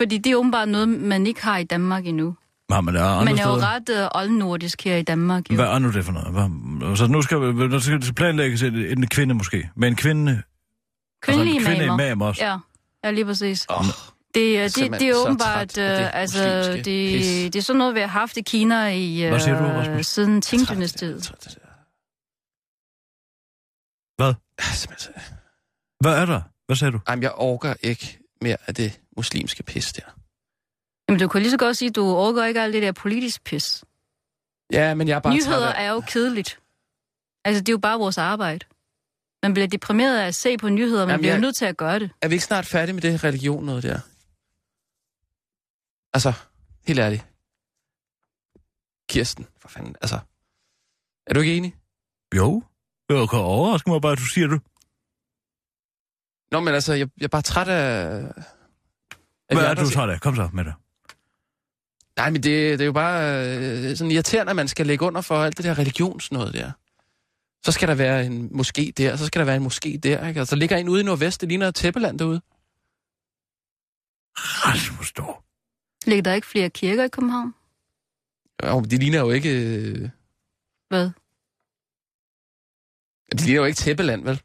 Fordi 0.00 0.18
det 0.18 0.32
er 0.32 0.36
åbenbart 0.36 0.68
noget, 0.68 0.88
man 0.88 1.26
ikke 1.26 1.42
har 1.42 1.58
i 1.58 1.64
Danmark 1.64 2.06
endnu. 2.06 2.36
Nej, 2.70 2.80
men 2.80 2.94
der 2.94 3.00
er 3.02 3.06
andre 3.08 3.24
Man 3.24 3.38
er 3.38 3.48
jo 3.48 3.54
ret 3.54 3.88
øh, 3.88 4.08
oldnordisk 4.14 4.84
her 4.84 4.96
i 4.96 5.02
Danmark. 5.02 5.50
Jo. 5.50 5.54
Hvad 5.54 5.66
er 5.66 5.78
nu 5.78 5.92
det 5.92 6.04
for 6.04 6.12
noget? 6.12 6.28
Hvad? 6.32 6.96
Så 6.96 7.06
nu 7.06 7.22
skal, 7.22 7.38
nu 7.38 7.80
skal 7.80 8.00
det 8.00 8.14
planlægges 8.14 8.62
en, 8.62 8.74
en 8.76 9.06
kvinde 9.06 9.34
måske. 9.34 9.70
Med 9.76 9.88
en 9.88 9.96
kvinde... 9.96 10.42
Kvindelige 11.22 11.54
altså 11.56 11.70
en 11.70 11.76
kvinde 11.76 11.84
imamer. 11.84 12.04
imam 12.06 12.20
også. 12.22 12.44
Ja, 12.44 12.58
ja 13.04 13.10
lige 13.10 13.24
præcis. 13.24 13.66
Oh, 13.68 13.84
Det, 14.34 14.58
er- 14.58 14.62
det, 14.62 14.72
Simpelthen 14.74 15.08
det 15.08 15.16
er 15.16 15.22
åbenbart, 15.26 15.76
det 15.76 16.00
øh, 16.00 16.16
altså, 16.20 16.72
det, 16.72 16.84
det 17.52 17.56
er 17.56 17.60
sådan 17.62 17.78
noget, 17.78 17.94
vi 17.94 18.00
har 18.00 18.06
haft 18.06 18.36
i 18.36 18.42
Kina 18.42 18.88
i, 18.88 19.22
Hvad 19.28 19.40
siger 19.40 19.58
du, 19.58 19.64
øh, 19.64 19.74
Rasmus? 19.76 20.06
siden 20.06 20.42
Qing-dynastiet. 20.46 21.30
Hvad? 24.16 24.34
Hvad 26.00 26.14
er 26.22 26.26
der? 26.26 26.40
Hvad 26.66 26.76
sagde 26.76 26.92
du? 26.92 27.00
Jamen, 27.08 27.22
jeg 27.22 27.32
orker 27.34 27.74
ikke 27.82 28.18
mere 28.42 28.56
af 28.66 28.74
det 28.74 29.00
muslimske 29.16 29.62
pis 29.62 29.92
der. 29.92 30.02
Jamen, 31.08 31.20
du 31.20 31.28
kan 31.28 31.42
lige 31.42 31.50
så 31.50 31.56
godt 31.58 31.76
sige, 31.76 31.88
at 31.88 31.94
du 31.96 32.02
overgår 32.04 32.44
ikke 32.44 32.60
alt 32.60 32.74
det 32.74 32.82
der 32.82 32.92
politisk 32.92 33.44
pis. 33.44 33.84
Ja, 34.72 34.94
men 34.94 35.08
jeg 35.08 35.14
er 35.16 35.20
bare 35.20 35.34
Nyheder 35.34 35.58
træt 35.66 35.74
af... 35.76 35.84
er 35.84 35.90
jo 35.90 36.00
kedeligt. 36.00 36.60
Altså, 37.44 37.60
det 37.60 37.68
er 37.68 37.72
jo 37.72 37.78
bare 37.78 37.98
vores 37.98 38.18
arbejde. 38.18 38.66
Man 39.42 39.54
bliver 39.54 39.66
deprimeret 39.68 40.18
af 40.18 40.26
at 40.26 40.34
se 40.34 40.56
på 40.58 40.68
nyheder, 40.68 41.00
man 41.06 41.08
Jamen, 41.12 41.20
bliver 41.20 41.32
jeg- 41.32 41.38
jo 41.38 41.40
nødt 41.40 41.56
til 41.56 41.64
at 41.64 41.76
gøre 41.76 41.98
det. 41.98 42.10
Er 42.22 42.28
vi 42.28 42.34
ikke 42.34 42.44
snart 42.44 42.66
færdige 42.66 42.94
med 42.94 43.02
det 43.02 43.24
religion 43.24 43.64
noget 43.64 43.82
der? 43.82 44.00
Altså, 46.14 46.32
helt 46.86 46.98
ærligt. 46.98 47.26
Kirsten, 49.10 49.46
for 49.60 49.68
fanden, 49.68 49.94
altså. 50.02 50.18
Er 51.26 51.34
du 51.34 51.40
ikke 51.40 51.56
enig? 51.56 51.76
Jo. 52.36 52.62
Jeg 53.08 53.28
kan 53.28 53.38
overraske 53.38 53.90
mig 53.90 54.00
bare, 54.02 54.12
at 54.12 54.18
du 54.18 54.24
siger 54.34 54.46
det. 54.46 54.60
Nå, 56.52 56.60
men 56.60 56.74
altså, 56.74 56.92
jeg, 56.92 57.08
jeg 57.18 57.24
er 57.24 57.28
bare 57.28 57.42
træt 57.42 57.68
af... 57.68 57.82
af 59.48 59.56
Hvad 59.56 59.64
er 59.64 59.74
du 59.74 59.90
træt 59.90 60.10
af? 60.10 60.20
Kom 60.20 60.36
så 60.36 60.48
med 60.52 60.64
det. 60.64 60.74
Nej, 62.18 62.30
men 62.30 62.42
det, 62.42 62.78
det 62.78 62.80
er 62.80 62.86
jo 62.86 62.92
bare 62.92 63.46
øh, 63.46 63.96
sådan 63.96 64.10
irriterende, 64.10 64.50
at 64.50 64.56
man 64.56 64.68
skal 64.68 64.86
lægge 64.86 65.04
under 65.04 65.20
for 65.20 65.34
alt 65.34 65.56
det 65.56 65.64
der 65.64 65.78
religionsnoget 65.78 66.54
der. 66.54 66.72
Så 67.64 67.72
skal 67.72 67.88
der 67.88 67.94
være 67.94 68.26
en 68.26 68.50
moské 68.54 68.90
der, 68.96 69.16
så 69.16 69.26
skal 69.26 69.38
der 69.38 69.44
være 69.44 69.56
en 69.56 69.66
moské 69.66 69.98
der, 69.98 70.28
ikke? 70.28 70.40
Altså, 70.40 70.54
der 70.54 70.60
ligger 70.60 70.76
en 70.76 70.88
ude 70.88 71.00
i 71.00 71.04
Nordvest, 71.04 71.40
det 71.40 71.48
ligner 71.48 71.68
et 71.68 71.74
tæppeland 71.74 72.18
derude. 72.18 72.40
Rasmus, 74.36 75.12
dog. 75.12 75.42
Ligger 76.06 76.22
der 76.22 76.34
ikke 76.34 76.46
flere 76.46 76.70
kirker 76.70 77.04
i 77.04 77.08
København? 77.08 77.54
Jo, 78.66 78.80
de 78.80 78.96
ligner 78.96 79.18
jo 79.18 79.30
ikke... 79.30 79.50
Øh, 79.50 80.08
Hvad? 80.88 81.10
de 83.32 83.44
ligner 83.44 83.60
jo 83.60 83.64
ikke 83.64 83.76
tæppeland, 83.76 84.24
vel? 84.24 84.42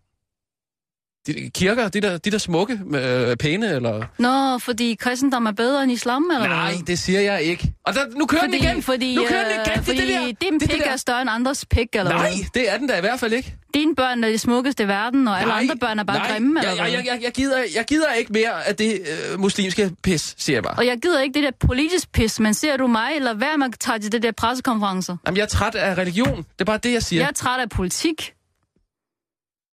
De, 1.28 1.50
kirker, 1.56 1.88
de 1.90 2.02
der, 2.02 2.18
de 2.18 2.32
der 2.32 2.38
smukke, 2.38 2.80
øh, 2.96 3.38
pæne, 3.38 3.70
eller... 3.76 4.04
Nå, 4.20 4.60
fordi 4.60 4.96
kristendom 5.00 5.46
er 5.46 5.52
bedre 5.52 5.84
end 5.84 5.92
islam, 5.92 6.24
eller 6.34 6.48
Nej, 6.48 6.72
hvad? 6.74 6.84
det 6.86 7.00
siger 7.00 7.20
jeg 7.22 7.42
ikke. 7.42 7.74
Og 7.86 7.94
der, 7.94 8.02
nu 8.16 8.26
kører 8.26 8.42
fordi, 8.42 8.58
den 8.58 8.64
igen! 8.64 8.84
Fordi, 8.84 9.16
nu 9.16 9.24
kører 9.30 9.44
den 9.50 9.60
øh, 9.60 9.66
igen! 9.68 9.74
Det 9.74 9.78
er 9.80 9.84
fordi 9.84 9.98
det 9.98 10.08
der! 10.08 10.20
din 10.26 10.36
det 10.60 10.64
er 10.64 10.68
pik 10.68 10.70
det 10.78 10.86
der. 10.86 10.92
er 10.92 10.98
større 10.98 11.22
end 11.22 11.30
andres 11.30 11.66
pik, 11.66 11.88
eller 11.94 12.12
Nej, 12.12 12.20
hvad? 12.30 12.46
det 12.54 12.72
er 12.74 12.78
den 12.78 12.88
da 12.88 12.98
i 12.98 13.02
hvert 13.02 13.20
fald 13.20 13.34
ikke. 13.34 13.56
Dine 13.74 13.96
børn 13.96 14.24
er 14.24 14.30
de 14.30 14.38
smukkeste 14.38 14.84
i 14.84 14.88
verden, 14.88 15.28
og 15.28 15.40
alle 15.40 15.50
Nej, 15.52 15.62
andre 15.62 15.76
børn 15.76 16.00
er 16.00 16.04
bare 16.04 16.18
nej, 16.18 16.32
grimme, 16.32 16.60
eller 16.60 16.86
jeg, 16.86 16.94
jeg, 16.94 17.06
jeg, 17.06 17.20
jeg, 17.24 17.32
gider, 17.32 17.58
jeg 17.76 17.86
gider 17.88 18.12
ikke 18.14 18.34
mere 18.34 18.68
af 18.68 18.76
det 18.76 19.02
øh, 19.34 19.40
muslimske 19.40 19.92
pis, 20.04 20.36
siger 20.38 20.56
jeg 20.56 20.64
bare. 20.64 20.74
Og 20.78 20.86
jeg 20.86 20.98
gider 21.02 21.22
ikke 21.22 21.34
det 21.34 21.44
der 21.44 21.68
politisk 21.68 22.12
pis, 22.12 22.40
men 22.40 22.54
ser 22.54 22.78
du 22.78 22.88
mig, 22.88 23.10
eller 23.16 23.34
hvad 23.34 23.58
man 23.58 23.72
tager 23.72 24.00
til 24.00 24.12
det 24.12 24.24
der 24.24 24.32
pressekonferencer? 24.32 25.18
Jamen, 25.26 25.38
jeg 25.38 25.44
er 25.44 25.48
træt 25.48 25.76
af 25.76 25.98
religion. 25.98 26.38
Det 26.38 26.46
er 26.60 26.66
bare 26.66 26.78
det, 26.84 26.94
jeg 26.94 27.04
siger. 27.04 27.22
Jeg 27.22 27.28
er 27.28 27.34
træt 27.34 27.60
af 27.60 27.70
politik. 27.70 28.34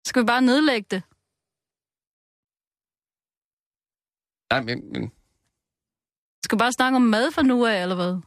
Skal 0.08 0.22
vi 0.22 0.26
bare 0.26 0.41
nedlægge 0.41 0.86
det? 0.91 1.02
Nej, 4.52 4.62
men, 4.62 4.91
men, 4.93 5.12
Skal 6.43 6.58
vi 6.58 6.60
bare 6.60 6.72
snakke 6.72 6.95
om 6.95 7.02
mad 7.02 7.32
fra 7.32 7.41
nu 7.41 7.66
af, 7.66 7.82
eller 7.82 7.95
hvad? 7.95 8.18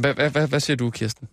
hvad, 0.00 0.14
hvad, 0.14 0.30
hvad, 0.30 0.48
hvad 0.48 0.60
siger 0.60 0.76
du, 0.76 0.90
Kirsten? 0.90 1.28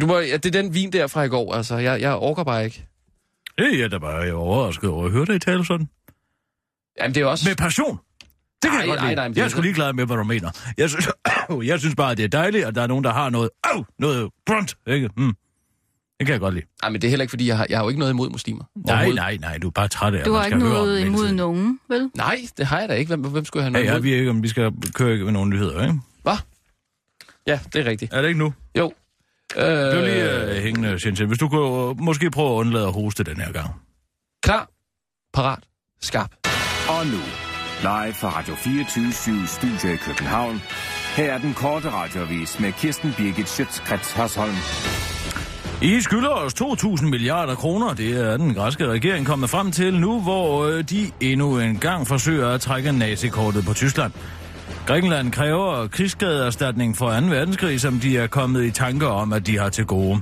Du 0.00 0.06
må, 0.06 0.18
ja, 0.18 0.36
det 0.36 0.46
er 0.56 0.62
den 0.62 0.74
vin 0.74 0.92
der 0.92 1.06
fra 1.06 1.22
i 1.22 1.28
går, 1.28 1.54
altså. 1.54 1.76
Jeg, 1.76 2.00
jeg 2.00 2.14
orker 2.14 2.44
bare 2.44 2.64
ikke. 2.64 2.88
Det 3.58 3.74
er 3.74 3.78
jeg 3.78 3.90
da 3.90 3.98
bare 3.98 4.32
overrasket 4.32 4.90
over 4.90 5.04
at 5.06 5.10
høre 5.12 5.26
dig 5.26 5.34
i 5.34 5.38
tale 5.38 5.64
sådan. 5.66 5.88
Jamen, 6.98 7.14
det 7.14 7.22
er 7.22 7.26
også... 7.26 7.48
Med 7.48 7.56
passion. 7.56 7.98
Det 8.62 8.70
kan 8.70 8.70
Nej, 8.70 8.78
jeg 8.78 8.88
godt 8.88 9.00
nej, 9.00 9.08
lide. 9.08 9.16
nej, 9.16 9.28
men 9.28 9.32
det 9.34 9.36
jeg 9.36 9.42
er 9.42 9.46
er 9.46 9.50
sgu 9.50 9.60
ligeglad 9.60 9.92
med, 9.92 10.06
hvad 10.06 10.16
du 10.16 10.24
mener. 10.24 10.72
Jeg 10.78 10.90
synes, 10.90 11.08
jeg 11.70 11.80
synes 11.80 11.94
bare, 11.94 12.10
at 12.10 12.16
det 12.16 12.24
er 12.24 12.28
dejligt, 12.28 12.64
at 12.64 12.74
der 12.74 12.82
er 12.82 12.86
nogen, 12.86 13.04
der 13.04 13.12
har 13.12 13.30
noget, 13.30 13.50
oh, 13.74 13.84
noget 13.98 14.30
grunt, 14.46 14.78
ikke? 14.86 15.10
Mm. 15.16 15.34
Det 16.18 16.26
kan 16.26 16.32
jeg 16.32 16.40
godt 16.40 16.54
lide. 16.54 16.66
Nej, 16.82 16.90
men 16.90 17.00
det 17.02 17.08
er 17.08 17.10
heller 17.10 17.22
ikke, 17.22 17.30
fordi 17.30 17.46
jeg 17.48 17.56
har, 17.56 17.66
jeg 17.68 17.78
har 17.78 17.84
jo 17.84 17.88
ikke 17.88 17.98
noget 17.98 18.12
imod 18.12 18.30
muslimer. 18.30 18.64
Nej, 18.86 19.10
nej, 19.10 19.36
nej, 19.40 19.58
du 19.58 19.66
er 19.66 19.70
bare 19.70 19.88
træt 19.88 20.14
af, 20.14 20.18
at 20.18 20.26
Du 20.26 20.32
har 20.32 20.44
ikke 20.44 20.58
noget 20.58 21.00
imod 21.06 21.22
tiden. 21.24 21.36
nogen, 21.36 21.80
vel? 21.88 22.10
Nej, 22.16 22.38
det 22.58 22.66
har 22.66 22.80
jeg 22.80 22.88
da 22.88 22.94
ikke. 22.94 23.08
Hvem, 23.08 23.20
hvem 23.20 23.44
skulle 23.44 23.64
jeg 23.64 23.72
have 23.72 23.78
Ja, 23.78 23.84
noget 23.84 23.86
jeg 23.86 23.94
imod? 23.98 24.10
ved 24.10 24.18
ikke, 24.18 24.30
om 24.30 24.42
vi 24.42 24.48
skal 24.48 24.72
køre 24.94 25.24
med 25.24 25.32
nogle 25.32 25.50
nyheder, 25.50 25.82
ikke? 25.82 25.98
Hvad? 26.22 26.36
Ja, 27.46 27.60
det 27.72 27.86
er 27.86 27.90
rigtigt. 27.90 28.12
Er 28.12 28.20
det 28.22 28.28
ikke 28.28 28.38
nu? 28.40 28.52
Jo. 28.78 28.92
Øh, 29.56 29.64
Det 29.64 29.72
er 29.94 30.46
lige 30.46 30.56
uh, 30.58 30.62
hængende, 30.62 30.98
Shenzhen. 30.98 31.28
Hvis 31.28 31.38
du 31.38 31.48
kunne 31.48 31.60
uh, 31.90 32.00
måske 32.00 32.30
prøve 32.30 32.48
at 32.50 32.54
undlade 32.54 32.86
at 32.86 32.92
hoste 32.92 33.24
den 33.24 33.36
her 33.36 33.52
gang. 33.52 33.70
Klar, 34.42 34.68
parat, 35.34 35.58
skarp. 36.00 36.30
Og 36.88 37.06
nu, 37.06 37.20
live 37.80 38.14
fra 38.14 38.38
Radio 38.38 38.54
24 38.54 39.12
Studio 39.46 39.94
i 39.94 39.96
København. 39.96 40.60
Her 41.16 41.32
er 41.32 41.38
den 41.38 41.54
korte 41.54 41.90
radiovis 41.90 42.60
med 42.60 42.72
Kirsten 42.72 43.12
Birgit 43.16 43.48
Schøtzgrads 43.48 44.12
Hasholm. 44.12 44.54
I 45.82 46.00
skylder 46.00 46.28
os 46.28 46.54
2.000 46.54 47.06
milliarder 47.06 47.54
kroner. 47.54 47.94
Det 47.94 48.10
er 48.10 48.36
den 48.36 48.54
græske 48.54 48.86
regering 48.86 49.26
kommet 49.26 49.50
frem 49.50 49.70
til 49.70 50.00
nu, 50.00 50.20
hvor 50.20 50.64
øh, 50.64 50.84
de 50.90 51.10
endnu 51.20 51.58
en 51.58 51.78
gang 51.78 52.06
forsøger 52.06 52.48
at 52.48 52.60
trække 52.60 52.92
nazikortet 52.92 53.64
på 53.64 53.74
Tyskland. 53.74 54.12
Grækenland 54.86 55.32
kræver 55.32 55.86
krigsskadeerstatning 55.86 56.96
for 56.96 57.20
2. 57.20 57.26
verdenskrig, 57.26 57.80
som 57.80 58.00
de 58.00 58.18
er 58.18 58.26
kommet 58.26 58.64
i 58.64 58.70
tanker 58.70 59.06
om, 59.06 59.32
at 59.32 59.46
de 59.46 59.58
har 59.58 59.68
til 59.68 59.86
gode. 59.86 60.20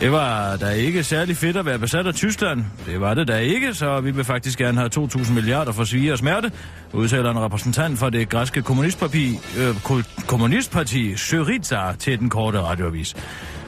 Det 0.00 0.12
var 0.12 0.56
da 0.56 0.70
ikke 0.70 1.04
særlig 1.04 1.36
fedt 1.36 1.56
at 1.56 1.66
være 1.66 1.78
besat 1.78 2.06
af 2.06 2.14
Tyskland. 2.14 2.64
Det 2.86 3.00
var 3.00 3.14
det 3.14 3.28
da 3.28 3.38
ikke, 3.38 3.74
så 3.74 4.00
vi 4.00 4.10
vil 4.10 4.24
faktisk 4.24 4.58
gerne 4.58 4.78
have 4.78 4.90
2.000 4.96 5.32
milliarder 5.32 5.72
for 5.72 5.84
svige 5.84 6.12
og 6.12 6.18
smerte, 6.18 6.52
udtaler 6.92 7.30
en 7.30 7.40
repræsentant 7.40 7.98
for 7.98 8.10
det 8.10 8.28
græske 8.28 8.62
kommunistparti, 8.62 9.38
øh, 9.58 9.74
kommunistparti 10.26 11.16
Syriza 11.16 11.80
til 11.98 12.18
den 12.18 12.30
korte 12.30 12.60
radioavis. 12.60 13.16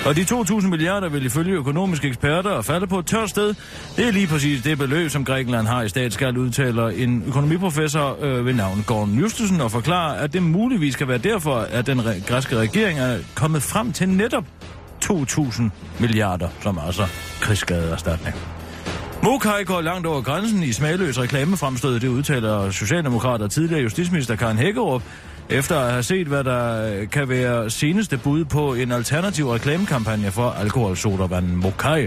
Og 0.06 0.16
de 0.16 0.20
2.000 0.22 0.66
milliarder 0.66 1.08
vil 1.08 1.26
ifølge 1.26 1.52
økonomiske 1.54 2.08
eksperter 2.08 2.62
falde 2.62 2.86
på 2.86 2.98
et 2.98 3.06
tørt 3.06 3.30
sted. 3.30 3.54
Det 3.96 4.06
er 4.08 4.10
lige 4.12 4.26
præcis 4.26 4.62
det 4.62 4.78
beløb, 4.78 5.10
som 5.10 5.24
Grækenland 5.24 5.66
har 5.66 5.82
i 5.82 5.88
statsskald, 5.88 6.36
udtaler 6.36 6.88
en 6.88 7.24
økonomiprofessor 7.26 8.18
øh, 8.24 8.46
ved 8.46 8.54
navn 8.54 8.84
Gordon 8.86 9.14
Justesen 9.18 9.60
og 9.60 9.70
forklarer, 9.70 10.14
at 10.14 10.32
det 10.32 10.42
muligvis 10.42 10.96
kan 10.96 11.08
være 11.08 11.18
derfor, 11.18 11.54
at 11.54 11.86
den 11.86 12.00
re- 12.00 12.24
græske 12.28 12.56
regering 12.56 12.98
er 12.98 13.18
kommet 13.34 13.62
frem 13.62 13.92
til 13.92 14.08
netop 14.08 14.44
2.000 15.04 15.62
milliarder, 15.98 16.48
som 16.62 16.78
altså 16.86 17.06
krigsskadeerstatning. 17.40 18.36
Mokai 19.22 19.64
går 19.64 19.80
langt 19.80 20.06
over 20.06 20.20
grænsen 20.22 20.62
i 20.62 20.72
smagløs 20.72 21.18
reklamefremstød, 21.20 22.00
det 22.00 22.08
udtaler 22.08 22.70
Socialdemokrat 22.70 23.42
og 23.42 23.50
tidligere 23.50 23.82
justitsminister 23.82 24.36
Karen 24.36 24.58
Hækkerup, 24.58 25.02
efter 25.50 25.78
at 25.78 25.90
have 25.90 26.02
set, 26.02 26.26
hvad 26.26 26.44
der 26.44 26.92
øh, 26.92 27.10
kan 27.10 27.28
være 27.28 27.70
seneste 27.70 28.18
bud 28.18 28.44
på 28.44 28.74
en 28.74 28.92
alternativ 28.92 29.48
reklamekampagne 29.48 30.30
for 30.30 30.50
alkoholsodavanden 30.50 31.56
Mokai. 31.56 32.06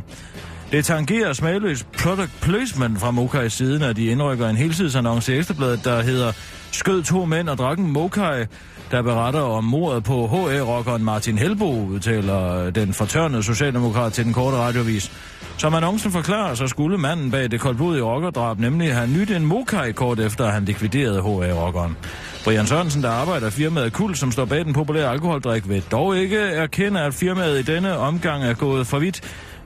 Det 0.71 0.85
tangerer 0.85 1.33
smagløs 1.33 1.83
product 1.83 2.31
placement 2.41 2.99
fra 2.99 3.11
Mokai 3.11 3.49
siden, 3.49 3.81
at 3.81 3.95
de 3.95 4.05
indrykker 4.05 4.49
en 4.49 4.55
helsidesannonce 4.55 5.35
i 5.35 5.37
Ekstrabladet, 5.37 5.85
der 5.85 6.01
hedder 6.01 6.31
Skød 6.71 7.03
to 7.03 7.25
mænd 7.25 7.49
og 7.49 7.57
drak 7.57 7.77
en 7.77 7.91
Mokai, 7.91 8.45
der 8.91 9.01
beretter 9.01 9.41
om 9.41 9.63
mordet 9.63 10.03
på 10.03 10.27
HA-rockeren 10.27 11.03
Martin 11.03 11.37
Helbo, 11.37 11.85
udtaler 11.85 12.69
den 12.69 12.93
fortørnede 12.93 13.43
socialdemokrat 13.43 14.13
til 14.13 14.25
den 14.25 14.33
korte 14.33 14.57
radiovis. 14.57 15.11
Som 15.57 15.73
annoncen 15.73 16.11
forklarer, 16.11 16.55
så 16.55 16.67
skulle 16.67 16.97
manden 16.97 17.31
bag 17.31 17.51
det 17.51 17.59
koldblodige 17.59 18.03
rockerdrab 18.03 18.59
nemlig 18.59 18.93
have 18.95 19.07
nyt 19.07 19.31
en 19.31 19.45
Mokai 19.45 19.91
kort 19.91 20.19
efter, 20.19 20.45
at 20.45 20.53
han 20.53 20.65
likviderede 20.65 21.21
HA-rockeren. 21.21 21.97
Brian 22.43 22.67
Sørensen, 22.67 23.03
der 23.03 23.09
arbejder 23.09 23.47
i 23.47 23.51
firmaet 23.51 23.93
Kul, 23.93 24.15
som 24.15 24.31
står 24.31 24.45
bag 24.45 24.65
den 24.65 24.73
populære 24.73 25.11
alkoholdrik, 25.11 25.69
vil 25.69 25.83
dog 25.91 26.17
ikke 26.17 26.39
erkende, 26.39 27.01
at 27.01 27.13
firmaet 27.13 27.59
i 27.59 27.73
denne 27.73 27.97
omgang 27.97 28.43
er 28.43 28.53
gået 28.53 28.87
for 28.87 28.99
vidt. 28.99 29.21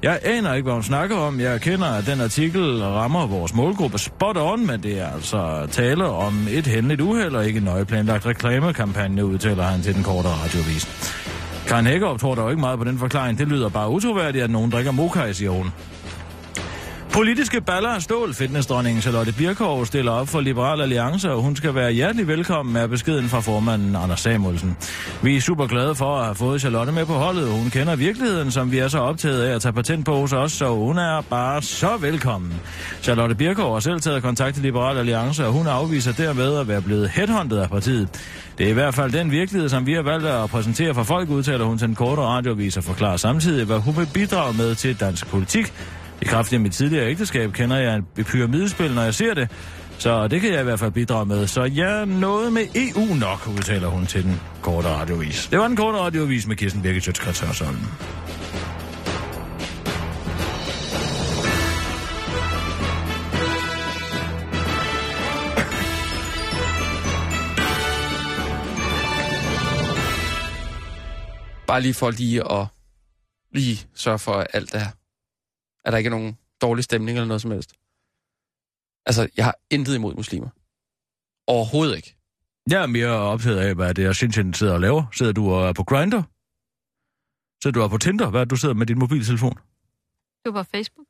Jeg 0.06 0.20
aner 0.24 0.54
ikke, 0.54 0.64
hvad 0.64 0.74
hun 0.74 0.84
snakker 0.84 1.18
om. 1.18 1.40
Jeg 1.40 1.62
kender, 1.62 1.86
at 1.86 2.06
den 2.06 2.22
artikel 2.22 2.84
rammer 2.84 3.28
vores 3.28 3.54
målgruppe 3.54 3.98
spot 3.98 4.38
on, 4.38 4.68
men 4.68 4.84
det 4.84 5.00
er 5.00 5.08
altså 5.14 5.68
tale 5.72 6.06
om 6.06 6.48
et 6.52 6.68
hændeligt 6.68 7.02
uheld 7.02 7.36
og 7.36 7.48
ikke 7.48 7.58
en 7.58 7.64
nøje 7.64 7.86
planlagt 7.86 8.26
reklamekampagne, 8.26 9.26
udtaler 9.26 9.64
han 9.64 9.82
til 9.82 9.96
den 9.96 10.04
korte 10.04 10.28
radiovis. 10.28 10.88
Karen 11.68 11.86
Hækkerup 11.86 12.20
tror 12.20 12.36
dog 12.36 12.52
ikke 12.52 12.60
meget 12.60 12.80
på 12.80 12.86
den 12.86 13.00
forklaring. 13.00 13.38
Det 13.38 13.48
lyder 13.48 13.70
bare 13.70 13.90
utroværdigt, 13.90 14.44
at 14.44 14.50
nogen 14.50 14.72
drikker 14.72 14.92
mokai, 14.92 15.34
siger 15.34 15.52
hun. 15.52 15.72
Politiske 17.16 17.62
baller 17.62 17.90
af 17.90 18.02
stål. 18.02 18.34
Fitnessdronningen 18.34 19.02
Charlotte 19.02 19.34
Birkov 19.34 19.86
stiller 19.86 20.12
op 20.12 20.28
for 20.28 20.42
Liberal 20.42 20.82
Alliance, 20.82 21.32
og 21.32 21.42
hun 21.42 21.56
skal 21.56 21.76
være 21.76 21.92
hjertelig 21.92 22.28
velkommen 22.28 22.74
med 22.74 22.88
beskeden 22.88 23.30
fra 23.30 23.40
formanden 23.40 23.96
Anders 23.96 24.20
Samuelsen. 24.20 24.78
Vi 25.24 25.36
er 25.36 25.42
super 25.42 25.68
glade 25.68 25.96
for 25.96 26.18
at 26.18 26.26
have 26.26 26.36
fået 26.36 26.62
Charlotte 26.62 26.92
med 26.92 27.06
på 27.06 27.14
holdet. 27.14 27.50
Hun 27.50 27.70
kender 27.70 27.96
virkeligheden, 27.96 28.52
som 28.52 28.72
vi 28.72 28.78
er 28.78 28.88
så 28.88 29.00
optaget 29.00 29.44
af 29.44 29.56
at 29.56 29.62
tage 29.62 29.74
patent 29.74 30.06
på 30.06 30.16
hos 30.16 30.34
os, 30.34 30.52
så 30.52 30.70
hun 30.70 30.98
er 30.98 31.22
bare 31.22 31.62
så 31.62 31.98
velkommen. 31.98 32.54
Charlotte 33.02 33.36
Birkov 33.36 33.74
har 33.74 33.80
selv 33.80 34.02
taget 34.02 34.24
kontakt 34.24 34.54
til 34.54 34.64
Liberal 34.64 34.98
Alliance, 34.98 35.46
og 35.46 35.52
hun 35.54 35.68
afviser 35.68 36.12
dermed 36.12 36.58
at 36.58 36.68
være 36.68 36.82
blevet 36.82 37.10
headhunted 37.10 37.58
af 37.58 37.70
partiet. 37.70 38.10
Det 38.58 38.66
er 38.66 38.70
i 38.70 38.74
hvert 38.74 38.96
fald 38.96 39.12
den 39.12 39.32
virkelighed, 39.32 39.70
som 39.70 39.86
vi 39.86 39.94
har 39.94 40.02
valgt 40.02 40.26
at 40.26 40.50
præsentere 40.50 40.94
for 40.94 41.04
folk, 41.04 41.30
udtaler 41.30 41.66
hun 41.66 41.78
til 41.78 41.88
en 41.88 41.96
korte 41.96 42.22
radiovis 42.22 42.78
og 42.78 42.84
forklarer 42.84 43.18
samtidig, 43.18 43.66
hvad 43.66 43.80
hun 43.80 43.98
vil 43.98 44.08
bidrage 44.14 44.54
med 44.58 44.76
til 44.76 45.00
dansk 45.00 45.28
politik. 45.28 45.74
I 46.22 46.26
kraft 46.26 46.54
af 46.54 46.60
mit 46.60 46.74
tidligere 46.74 47.10
ægteskab 47.10 47.54
kender 47.54 47.78
jeg 47.78 48.02
et 48.18 48.26
pyramidespil, 48.26 48.92
når 48.92 49.02
jeg 49.02 49.14
ser 49.14 49.34
det. 49.34 49.50
Så 49.98 50.28
det 50.28 50.42
kan 50.42 50.52
jeg 50.52 50.62
i 50.62 50.64
hvert 50.64 50.80
fald 50.80 50.92
bidrage 50.92 51.26
med. 51.26 51.48
Så 51.48 51.64
ja, 51.64 52.06
noget 52.06 52.54
med 52.54 52.64
EU 52.76 53.16
nok, 53.16 53.48
udtaler 53.48 53.88
hun 53.88 54.06
til 54.06 54.24
den 54.24 54.42
korte 54.62 54.88
radiovis. 54.88 55.48
Det 55.52 55.60
var 55.60 55.68
den 55.68 55.76
korte 55.76 55.98
radiovis 55.98 56.48
med 56.48 56.56
Kirsten 56.56 56.82
Birgit 56.82 57.04
Sjøtskrets 57.04 57.64
Bare 71.68 71.82
lige 71.82 71.94
for 71.94 72.12
lige 72.12 72.52
at 72.52 72.68
lige 73.52 73.88
sørge 73.96 74.20
for, 74.20 74.34
at 74.34 74.48
alt 74.54 74.74
er, 74.74 74.86
at 75.86 75.92
der 75.92 75.98
ikke 75.98 76.08
er 76.08 76.12
nogen 76.12 76.38
dårlig 76.62 76.84
stemning 76.84 77.18
eller 77.18 77.28
noget 77.28 77.42
som 77.42 77.52
helst. 77.52 77.74
Altså, 79.06 79.30
jeg 79.38 79.46
har 79.46 79.56
intet 79.70 79.96
imod 79.96 80.16
muslimer. 80.16 80.50
Overhovedet 81.48 81.96
ikke. 81.96 82.16
Jeg 82.70 82.82
er 82.82 82.88
mere 82.88 83.10
optaget 83.10 83.60
af, 83.60 83.76
hvad 83.76 83.94
det 83.94 84.06
er, 84.06 84.14
Sintin 84.14 84.54
sidder 84.54 84.74
og 84.74 84.82
laver. 84.82 85.04
Sidder 85.14 85.32
du 85.32 85.52
og 85.52 85.68
er 85.70 85.74
på 85.74 85.84
Grindr? 85.84 86.22
Sidder 87.64 87.74
du 87.74 87.80
og 87.80 87.86
er 87.86 87.90
på 87.90 87.98
Tinder? 87.98 88.30
Hvad 88.30 88.42
er 88.42 88.46
det, 88.46 88.52
du 88.52 88.56
sidder 88.56 88.76
med 88.76 88.86
din 88.86 89.00
mobiltelefon? 89.00 89.58
Det 90.46 90.54
var 90.54 90.64
på 90.64 90.70
Facebook. 90.72 91.08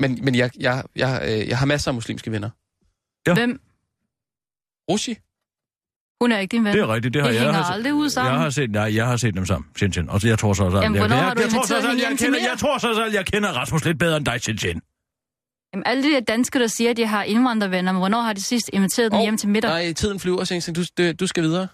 Men, 0.00 0.24
men 0.24 0.34
jeg, 0.34 0.50
jeg, 0.60 0.84
jeg, 0.96 1.20
øh, 1.24 1.48
jeg 1.48 1.58
har 1.58 1.66
masser 1.66 1.90
af 1.90 1.94
muslimske 1.94 2.32
venner. 2.32 2.50
Ja. 3.26 3.34
Hvem? 3.34 3.60
Rushi? 4.90 5.18
Hun 6.20 6.32
er 6.32 6.38
ikke 6.38 6.52
din 6.52 6.64
ven. 6.64 6.72
Det 6.72 6.80
er 6.80 6.94
rigtigt, 6.94 7.14
det 7.14 7.22
har 7.22 7.28
I 7.30 7.34
jeg. 7.34 7.42
hænger 7.42 7.62
har, 7.62 7.72
aldrig 7.72 7.94
ud 7.94 8.10
sammen. 8.10 8.32
Jeg 8.32 8.40
har 8.40 8.50
set, 8.50 8.70
nej, 8.70 8.94
jeg 8.94 9.06
har 9.06 9.16
set 9.16 9.34
dem 9.34 9.46
sammen, 9.46 9.70
Sintin. 9.76 10.08
Og 10.08 10.24
jeg 10.24 10.38
tror 10.38 10.52
så 10.52 10.64
også, 10.64 10.78
Jamen, 10.78 10.96
jeg, 10.96 11.10
jeg, 11.10 11.32
jeg, 11.36 11.50
tror 11.50 11.66
så 11.66 11.74
jeg, 11.76 12.18
til 12.18 12.26
kender, 12.26 12.38
jeg 12.50 12.58
tror 12.58 12.78
så 12.78 13.04
at 13.04 13.14
jeg 13.14 13.26
kender 13.26 13.48
Rasmus 13.48 13.84
lidt 13.84 13.98
bedre 13.98 14.16
end 14.16 14.26
dig, 14.26 14.40
Sintin. 14.40 14.80
Jamen, 15.72 15.82
alle 15.86 16.02
de 16.02 16.08
der 16.08 16.20
danskere, 16.20 16.62
der 16.62 16.66
siger, 16.68 16.90
at 16.90 16.96
de 16.96 17.06
har 17.06 17.22
indvandrervenner, 17.22 17.92
men 17.92 17.98
hvornår 17.98 18.20
har 18.20 18.32
de 18.32 18.42
sidst 18.42 18.70
inviteret 18.72 19.12
dem 19.12 19.20
hjem 19.20 19.36
til 19.36 19.48
middag? 19.48 19.70
Nej, 19.70 19.92
tiden 19.92 20.20
flyver, 20.20 20.44
Singsen. 20.44 20.74
Du, 20.74 20.82
du, 20.98 21.12
du 21.12 21.26
skal 21.26 21.42
videre. 21.42 21.68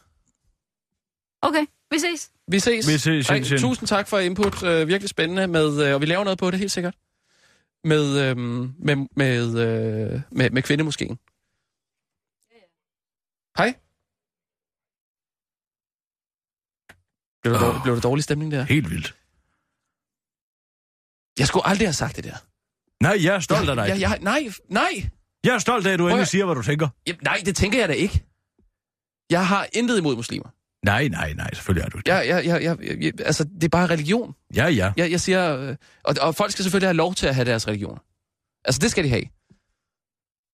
Okay, 1.42 1.64
vi 1.90 1.98
ses. 1.98 2.30
Vi 2.48 2.58
ses. 2.58 2.88
Vi 2.88 2.98
ses, 2.98 3.30
Ej, 3.30 3.36
Shin 3.36 3.44
Shin. 3.44 3.58
Tusind 3.58 3.88
tak 3.88 4.08
for 4.08 4.18
input. 4.18 4.62
Øh, 4.62 4.88
virkelig 4.88 5.08
spændende. 5.08 5.46
Med, 5.46 5.86
øh, 5.86 5.94
og 5.94 6.00
vi 6.00 6.06
laver 6.06 6.24
noget 6.24 6.38
på 6.38 6.50
det, 6.50 6.58
helt 6.58 6.72
sikkert. 6.72 6.94
Med, 7.84 8.30
øh, 8.30 8.36
med, 8.36 9.06
med, 9.16 9.46
øh, 9.46 10.20
med, 10.30 10.50
med 10.50 10.62
kvindemoskeen. 10.62 11.18
Hej. 13.58 13.74
Blev 17.48 17.54
der, 17.54 17.60
Åh. 17.60 17.66
dårlig, 17.66 17.82
blev 17.82 17.94
der 17.94 18.00
dårlig 18.00 18.24
stemning 18.24 18.52
der? 18.52 18.62
Helt 18.64 18.90
vildt. 18.90 19.14
Jeg 21.38 21.46
skulle 21.46 21.66
aldrig 21.66 21.88
have 21.88 21.92
sagt 21.92 22.16
det 22.16 22.24
der. 22.24 22.36
Nej, 23.02 23.24
jeg 23.24 23.34
er 23.34 23.40
stolt 23.40 23.68
af 23.70 23.76
dig. 23.76 23.88
Jeg, 23.88 24.00
jeg, 24.00 24.18
nej, 24.22 24.48
nej. 24.68 25.10
Jeg 25.44 25.54
er 25.54 25.58
stolt 25.58 25.86
af, 25.86 25.92
at 25.92 25.98
du 25.98 26.04
endelig 26.06 26.22
at- 26.22 26.28
siger, 26.28 26.44
hvad 26.44 26.54
du 26.54 26.62
tænker. 26.62 26.88
Jamen, 27.06 27.20
nej, 27.22 27.42
det 27.46 27.56
tænker 27.56 27.78
jeg 27.78 27.88
da 27.88 27.92
ikke. 27.94 28.24
Jeg 29.30 29.46
har 29.46 29.66
intet 29.72 29.98
imod 29.98 30.16
muslimer. 30.16 30.48
Nej, 30.84 31.08
nej, 31.08 31.32
nej, 31.32 31.54
selvfølgelig 31.54 31.84
er 31.84 31.88
du 31.88 31.98
ikke. 31.98 32.10
Jeg, 32.12 32.28
jeg, 32.28 32.44
jeg, 32.46 32.62
jeg, 32.62 33.02
jeg, 33.02 33.20
altså, 33.20 33.44
det 33.44 33.64
er 33.64 33.68
bare 33.68 33.86
religion. 33.86 34.34
Ja, 34.54 34.66
ja. 34.66 34.92
Jeg, 34.96 35.10
jeg 35.10 35.20
siger, 35.20 35.56
øh, 35.58 35.76
og, 36.04 36.14
og 36.20 36.34
folk 36.34 36.52
skal 36.52 36.62
selvfølgelig 36.62 36.88
have 36.88 36.96
lov 36.96 37.14
til 37.14 37.26
at 37.26 37.34
have 37.34 37.44
deres 37.44 37.68
religion. 37.68 37.98
Altså, 38.64 38.78
det 38.78 38.90
skal 38.90 39.04
de 39.04 39.08
have. 39.08 39.24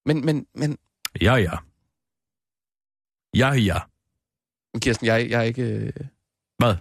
Men, 0.06 0.24
men, 0.26 0.46
men, 0.54 0.78
Ja, 1.20 1.34
ja. 1.34 1.56
Ja, 3.36 3.52
ja. 3.52 3.78
Kirsten, 4.80 5.06
jeg, 5.06 5.30
jeg 5.30 5.38
er 5.40 5.42
ikke... 5.44 5.92
Øh... 6.68 6.76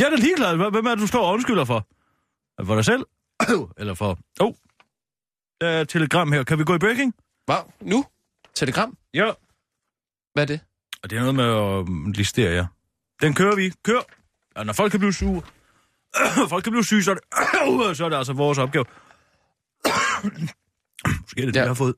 Jeg 0.00 0.06
er 0.06 0.10
da 0.10 0.16
ligeglad. 0.16 0.56
Hvad- 0.56 0.70
Hvem 0.70 0.86
er 0.86 0.90
det, 0.90 0.98
du 0.98 1.06
står 1.06 1.26
og 1.26 1.32
undskylder 1.32 1.64
for? 1.64 1.86
Det 2.58 2.66
For 2.66 2.74
dig 2.74 2.84
selv? 2.84 3.02
Eller 3.80 3.94
for... 3.94 4.10
Åh, 4.40 4.46
oh. 4.46 4.52
der 5.60 5.68
er 5.68 5.80
et 5.80 5.88
telegram 5.88 6.32
her. 6.32 6.44
Kan 6.44 6.58
vi 6.58 6.64
gå 6.64 6.74
i 6.74 6.78
breaking? 6.78 7.14
Hvad? 7.46 7.56
Nu? 7.80 8.04
telegram. 8.54 8.96
Ja. 9.14 9.30
Hvad 10.34 10.42
er 10.42 10.46
det? 10.46 10.60
Og 11.02 11.10
det 11.10 11.18
er 11.18 11.20
noget 11.20 11.34
med 11.34 11.44
at 12.10 12.16
listere, 12.16 12.52
ja. 12.52 12.66
Den 13.22 13.34
kører 13.34 13.56
vi. 13.56 13.72
Kør. 13.84 14.00
Og 14.56 14.66
når 14.66 14.72
folk 14.72 14.90
kan 14.90 15.00
blive 15.00 15.12
sure, 15.12 15.42
folk 16.52 16.64
kan 16.64 16.72
blive 16.72 16.84
syge, 16.84 17.02
så 17.02 17.10
er 17.10 17.14
det, 17.14 17.96
så 17.96 18.04
er 18.04 18.08
det 18.08 18.16
altså 18.16 18.32
vores 18.32 18.58
opgave. 18.58 18.84
Måske 21.20 21.40
er 21.40 21.44
det 21.46 21.54
det, 21.54 21.56
Ja. 21.56 21.60
jeg 21.60 21.68
har 21.68 21.74
fået. 21.74 21.94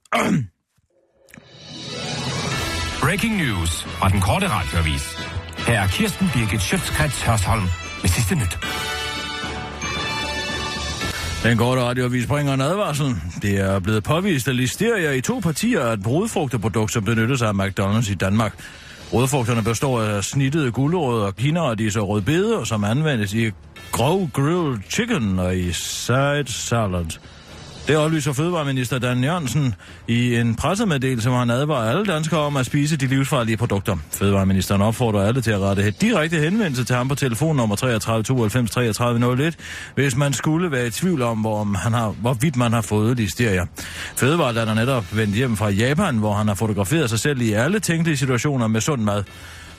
Breaking 3.01 3.37
news 3.37 3.85
fra 3.85 4.09
den 4.09 4.21
korte 4.21 4.49
radioavis. 4.49 5.38
Her 5.67 5.81
er 5.81 5.87
Kirsten 5.87 6.31
Birgit 6.35 6.63
Schøtzgrads 6.63 7.23
Hørsholm 7.23 7.63
med 8.03 8.09
sidste 8.09 8.35
nyt. 8.35 8.59
Den 11.43 11.59
korte 11.59 11.83
radioavis 11.83 12.27
bringer 12.27 12.55
en 12.55 12.61
advarsel. 12.61 13.17
Det 13.43 13.61
er 13.61 13.79
blevet 13.79 14.05
påvist 14.05 14.49
af 14.49 14.57
listeria 14.57 15.13
i 15.13 15.21
to 15.21 15.39
partier 15.39 15.81
af 15.81 15.93
et 15.93 16.03
brudfrugteprodukt, 16.03 16.93
som 16.93 17.05
benyttes 17.05 17.43
af 17.43 17.53
McDonald's 17.53 18.13
i 18.13 18.15
Danmark. 18.15 18.55
Rødfrugterne 19.13 19.63
består 19.63 20.03
af 20.03 20.25
snittede 20.25 20.73
gulerødder, 20.73 21.31
kinartis 21.31 21.97
og 21.97 22.09
rødbeder, 22.09 22.65
som 22.65 22.85
anvendes 22.85 23.35
i 23.35 23.51
grov 23.93 24.31
grilled 24.33 24.79
chicken 24.91 25.39
og 25.39 25.57
i 25.57 25.73
side 25.73 26.45
salad. 26.47 27.19
Det 27.89 27.97
oplyser 27.97 28.33
Fødevareminister 28.33 28.99
Dan 28.99 29.25
Jørgensen 29.25 29.75
i 30.09 30.37
en 30.37 30.55
pressemeddelelse, 30.55 31.29
hvor 31.29 31.39
han 31.39 31.51
advarer 31.51 31.91
alle 31.91 32.05
danskere 32.05 32.41
om 32.41 32.57
at 32.57 32.67
spise 32.67 32.97
de 32.97 33.07
livsfarlige 33.07 33.57
produkter. 33.57 33.97
Fødevareministeren 34.11 34.83
opfordrer 34.83 35.27
alle 35.27 35.41
til 35.41 35.51
at 35.51 35.61
rette 35.61 35.91
direkte 35.91 36.37
henvendelse 36.37 36.85
til 36.85 36.97
ham 36.97 37.09
på 37.09 37.15
telefonnummer 37.15 37.77
33 37.77 38.23
92 38.23 38.71
33 38.71 39.47
01, 39.47 39.57
hvis 39.95 40.17
man 40.17 40.33
skulle 40.33 40.71
være 40.71 40.87
i 40.87 40.91
tvivl 40.91 41.23
om, 41.23 41.39
hvor 41.39 41.65
han 41.65 41.93
har, 41.93 42.09
hvorvidt 42.09 42.57
man 42.57 42.73
har 42.73 42.81
fået 42.81 43.17
listeria. 43.17 43.67
Fødevare 44.17 44.61
er 44.61 44.75
netop 44.75 45.17
vendt 45.17 45.35
hjem 45.35 45.57
fra 45.57 45.69
Japan, 45.69 46.19
hvor 46.19 46.35
han 46.35 46.49
har 46.49 46.55
fotograferet 46.55 47.11
sig 47.11 47.19
selv 47.19 47.41
i 47.41 47.53
alle 47.53 47.81
tænkelige 47.81 48.17
situationer 48.17 48.67
med 48.67 48.81
sund 48.81 49.03
mad. 49.03 49.25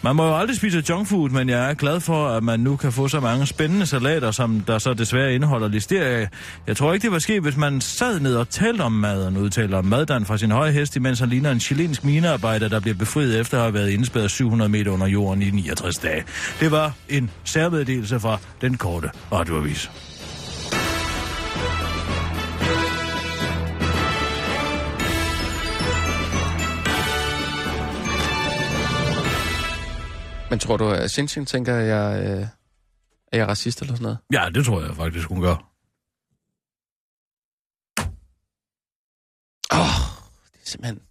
Man 0.02 0.16
må 0.16 0.28
jo 0.28 0.38
aldrig 0.38 0.58
spise 0.58 0.84
junkfood, 0.90 1.30
men 1.30 1.50
jeg 1.50 1.70
er 1.70 1.74
glad 1.74 2.00
for, 2.00 2.28
at 2.28 2.44
man 2.44 2.60
nu 2.60 2.76
kan 2.76 2.92
få 2.92 3.08
så 3.08 3.20
mange 3.20 3.46
spændende 3.46 3.86
salater, 3.86 4.32
som 4.32 4.60
der 4.60 4.78
så 4.78 4.94
desværre 4.94 5.36
indeholder 5.36 5.68
listeria. 5.68 6.28
Jeg 6.68 6.78
tror 6.78 6.94
ikke, 6.94 7.04
det 7.04 7.12
var 7.12 7.20
sket, 7.20 7.42
hvis 7.42 7.58
man 7.58 7.82
sad 7.82 8.20
ned 8.20 8.36
og 8.36 8.50
talte 8.50 8.82
om 8.82 8.92
maden, 8.92 9.38
udtaler 9.38 9.82
Maddan 9.82 10.26
fra 10.26 10.38
sin 10.38 10.52
høje 10.52 10.72
hest, 10.72 10.96
imens 10.96 11.20
han 11.20 11.30
ligner 11.30 11.52
en 11.52 11.60
chilensk 11.60 12.04
minearbejder, 12.04 12.68
der 12.68 12.80
bliver 12.80 12.96
befriet 12.96 13.40
efter 13.40 13.58
at 13.58 13.64
have 13.64 13.74
været 13.74 13.90
indspærret 13.90 14.32
700 14.32 14.70
meter 14.70 14.92
under 14.92 15.08
jorden 15.08 15.42
i 15.42 15.52
69 15.52 15.98
dage. 15.98 16.24
Det 16.60 16.72
var 16.72 16.94
en 17.10 17.30
særmeddelelse 17.44 18.20
fra 18.20 18.38
den 18.62 18.78
korte 18.78 19.10
radioavis. 19.32 19.92
Men 30.50 30.60
tror 30.60 30.78
du, 30.78 30.90
at 30.90 31.12
Xinjiang 31.12 31.48
tænker, 31.48 31.76
at 31.76 31.88
jeg, 31.88 32.24
øh, 32.24 32.48
er 33.32 33.38
jeg 33.38 33.48
racist 33.48 33.82
eller 33.82 33.94
sådan 33.96 34.04
noget? 34.04 34.18
Ja, 34.34 34.50
det 34.56 34.66
tror 34.66 34.82
jeg 34.82 34.96
faktisk, 34.96 35.28
hun 35.28 35.42
gør. 35.42 35.56
Åh, 39.74 39.80
oh, 39.80 39.96
det 40.54 40.60
er 40.62 40.70
simpelthen... 40.70 41.02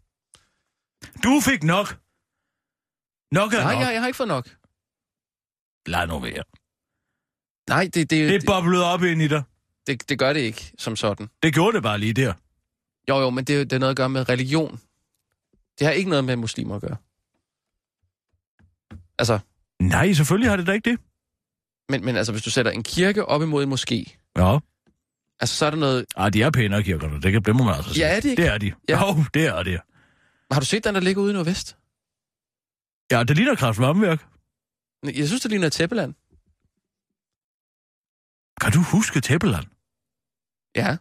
Du 1.24 1.40
fik 1.40 1.62
nok. 1.62 1.86
Nok 3.32 3.52
er 3.52 3.58
Nej, 3.62 3.74
nok. 3.74 3.82
jeg, 3.82 3.92
jeg 3.92 4.00
har 4.00 4.06
ikke 4.06 4.16
fået 4.16 4.28
nok. 4.28 4.48
Lad 5.86 6.06
nu 6.06 6.18
være. 6.18 6.42
Nej, 7.68 7.84
det, 7.84 7.94
det, 7.94 8.10
Det 8.10 8.34
er 8.42 8.46
boblet 8.46 8.84
op 8.84 9.02
ind 9.02 9.22
i 9.22 9.28
dig. 9.28 9.42
det, 9.86 10.08
det 10.08 10.18
gør 10.18 10.32
det 10.32 10.40
ikke 10.40 10.72
som 10.78 10.96
sådan. 10.96 11.28
Det 11.42 11.54
gjorde 11.54 11.74
det 11.74 11.82
bare 11.82 11.98
lige 11.98 12.12
der. 12.12 12.34
Jo, 13.08 13.20
jo, 13.20 13.30
men 13.30 13.44
det, 13.44 13.70
det 13.70 13.76
er 13.76 13.80
noget 13.80 13.90
at 13.90 13.96
gøre 13.96 14.08
med 14.08 14.28
religion. 14.28 14.80
Det 15.78 15.86
har 15.86 15.92
ikke 15.94 16.10
noget 16.10 16.24
med 16.24 16.36
muslimer 16.36 16.74
at 16.74 16.80
gøre. 16.80 16.96
Altså, 19.18 19.38
Nej, 19.82 20.12
selvfølgelig 20.12 20.50
har 20.50 20.56
det 20.56 20.66
da 20.66 20.72
ikke 20.72 20.90
det. 20.90 21.00
men, 21.88 22.04
men 22.04 22.16
altså, 22.16 22.32
hvis 22.32 22.42
du 22.42 22.50
sætter 22.50 22.70
en 22.72 22.82
kirke 22.82 23.24
op 23.24 23.42
imod 23.42 23.62
en 23.64 23.72
moské, 23.72 24.14
Ja. 24.36 24.58
altså, 25.40 25.56
så 25.56 25.66
er 25.66 25.70
der 25.70 25.76
noget... 25.78 26.06
Ah, 26.16 26.32
de 26.32 26.42
er 26.42 26.50
pænere 26.50 26.82
kirkerne. 26.82 27.20
Det, 27.22 27.44
kan, 27.44 27.56
må 27.56 27.64
man 27.64 27.74
altså 27.74 27.94
sige. 27.94 28.06
Ja, 28.06 28.16
er 28.16 28.20
det 28.20 28.30
ikke? 28.30 28.42
Det 28.42 28.50
er 28.50 28.58
de. 28.58 28.72
Ja. 28.88 29.06
Jo, 29.08 29.24
det 29.34 29.46
er 29.46 29.62
det. 29.62 29.80
Har 30.50 30.60
du 30.60 30.66
set 30.66 30.84
den, 30.84 30.94
der 30.94 31.00
ligger 31.00 31.22
ude 31.22 31.30
i 31.30 31.34
Nordvest? 31.34 31.76
Ja, 33.10 33.24
det 33.24 33.36
ligner 33.36 33.54
kraftvarmeværk. 33.54 34.26
Jeg 35.16 35.26
synes, 35.26 35.42
det 35.42 35.50
ligner 35.50 35.68
tæppeland. 35.68 36.14
Kan 38.60 38.72
du 38.72 38.80
huske 38.82 39.20
Tæppeland? 39.20 39.66
Ja. 40.76 40.96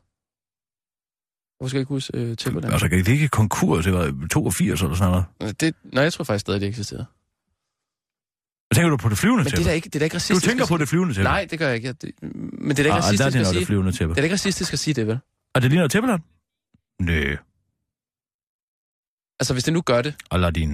Hvorfor 1.58 1.70
skal 1.70 1.78
jeg 1.78 1.82
ikke 1.82 1.90
huske 1.90 2.18
øh, 2.18 2.38
tæppeland? 2.38 2.74
Altså, 2.74 2.88
det 2.88 3.08
ikke 3.08 3.28
konkurs? 3.28 3.86
Det 3.86 3.94
var 3.94 4.28
82 4.32 4.82
eller 4.82 4.96
sådan 4.96 5.24
noget. 5.40 5.60
Det, 5.62 5.76
nej, 5.84 6.04
jeg 6.04 6.14
tror 6.14 6.24
faktisk 6.24 6.42
stadig, 6.42 6.62
det 6.62 6.68
eksisterer. 8.72 8.84
Tænker 8.84 8.90
du 8.90 8.98
på 8.98 9.10
det 9.10 9.18
flyvende 9.18 9.44
Men 9.44 9.46
det 9.46 9.54
er 9.54 9.58
tæppe? 9.58 9.70
da 9.70 9.74
ikke, 9.76 9.86
det 9.90 9.96
er 9.96 10.00
da 10.00 10.06
ikke 10.06 10.14
Du 10.14 10.18
racistisk. 10.18 10.46
tænker 10.50 10.64
at 10.64 10.70
på 10.70 10.78
det 10.78 10.90
flyvende 10.90 11.14
tæppe? 11.14 11.24
Nej, 11.24 11.46
det 11.52 11.60
gør 11.60 11.68
jeg 11.68 11.76
ikke. 11.76 11.88
Jeg- 11.88 12.02
Det, 12.02 12.12
men 12.22 12.70
det 12.70 12.80
er 12.80 12.84
da 12.84 12.84
ikke 12.84 12.94
Ah, 12.94 13.02
der 13.02 13.08
er 13.08 13.08
racistisk 13.08 13.34
det 13.34 13.40
at 13.40 13.48
sige. 13.48 13.60
det 13.60 13.68
flyvende 13.68 13.92
tæppe. 13.92 14.14
Det 14.14 14.18
er 14.20 14.22
da 14.22 14.26
ikke 14.26 14.34
racistisk 14.34 14.74
at 14.74 14.80
sige 14.80 14.94
det, 14.94 15.08
vel? 15.08 15.20
Og 15.56 15.62
det 15.62 15.70
ligner 15.72 15.88
Tæppeland? 15.88 16.22
Næ, 17.00 17.36
Altså, 19.40 19.54
hvis 19.54 19.64
det 19.64 19.74
nu 19.74 19.82
gør 19.82 20.02
det. 20.02 20.16
Aladdin. 20.32 20.70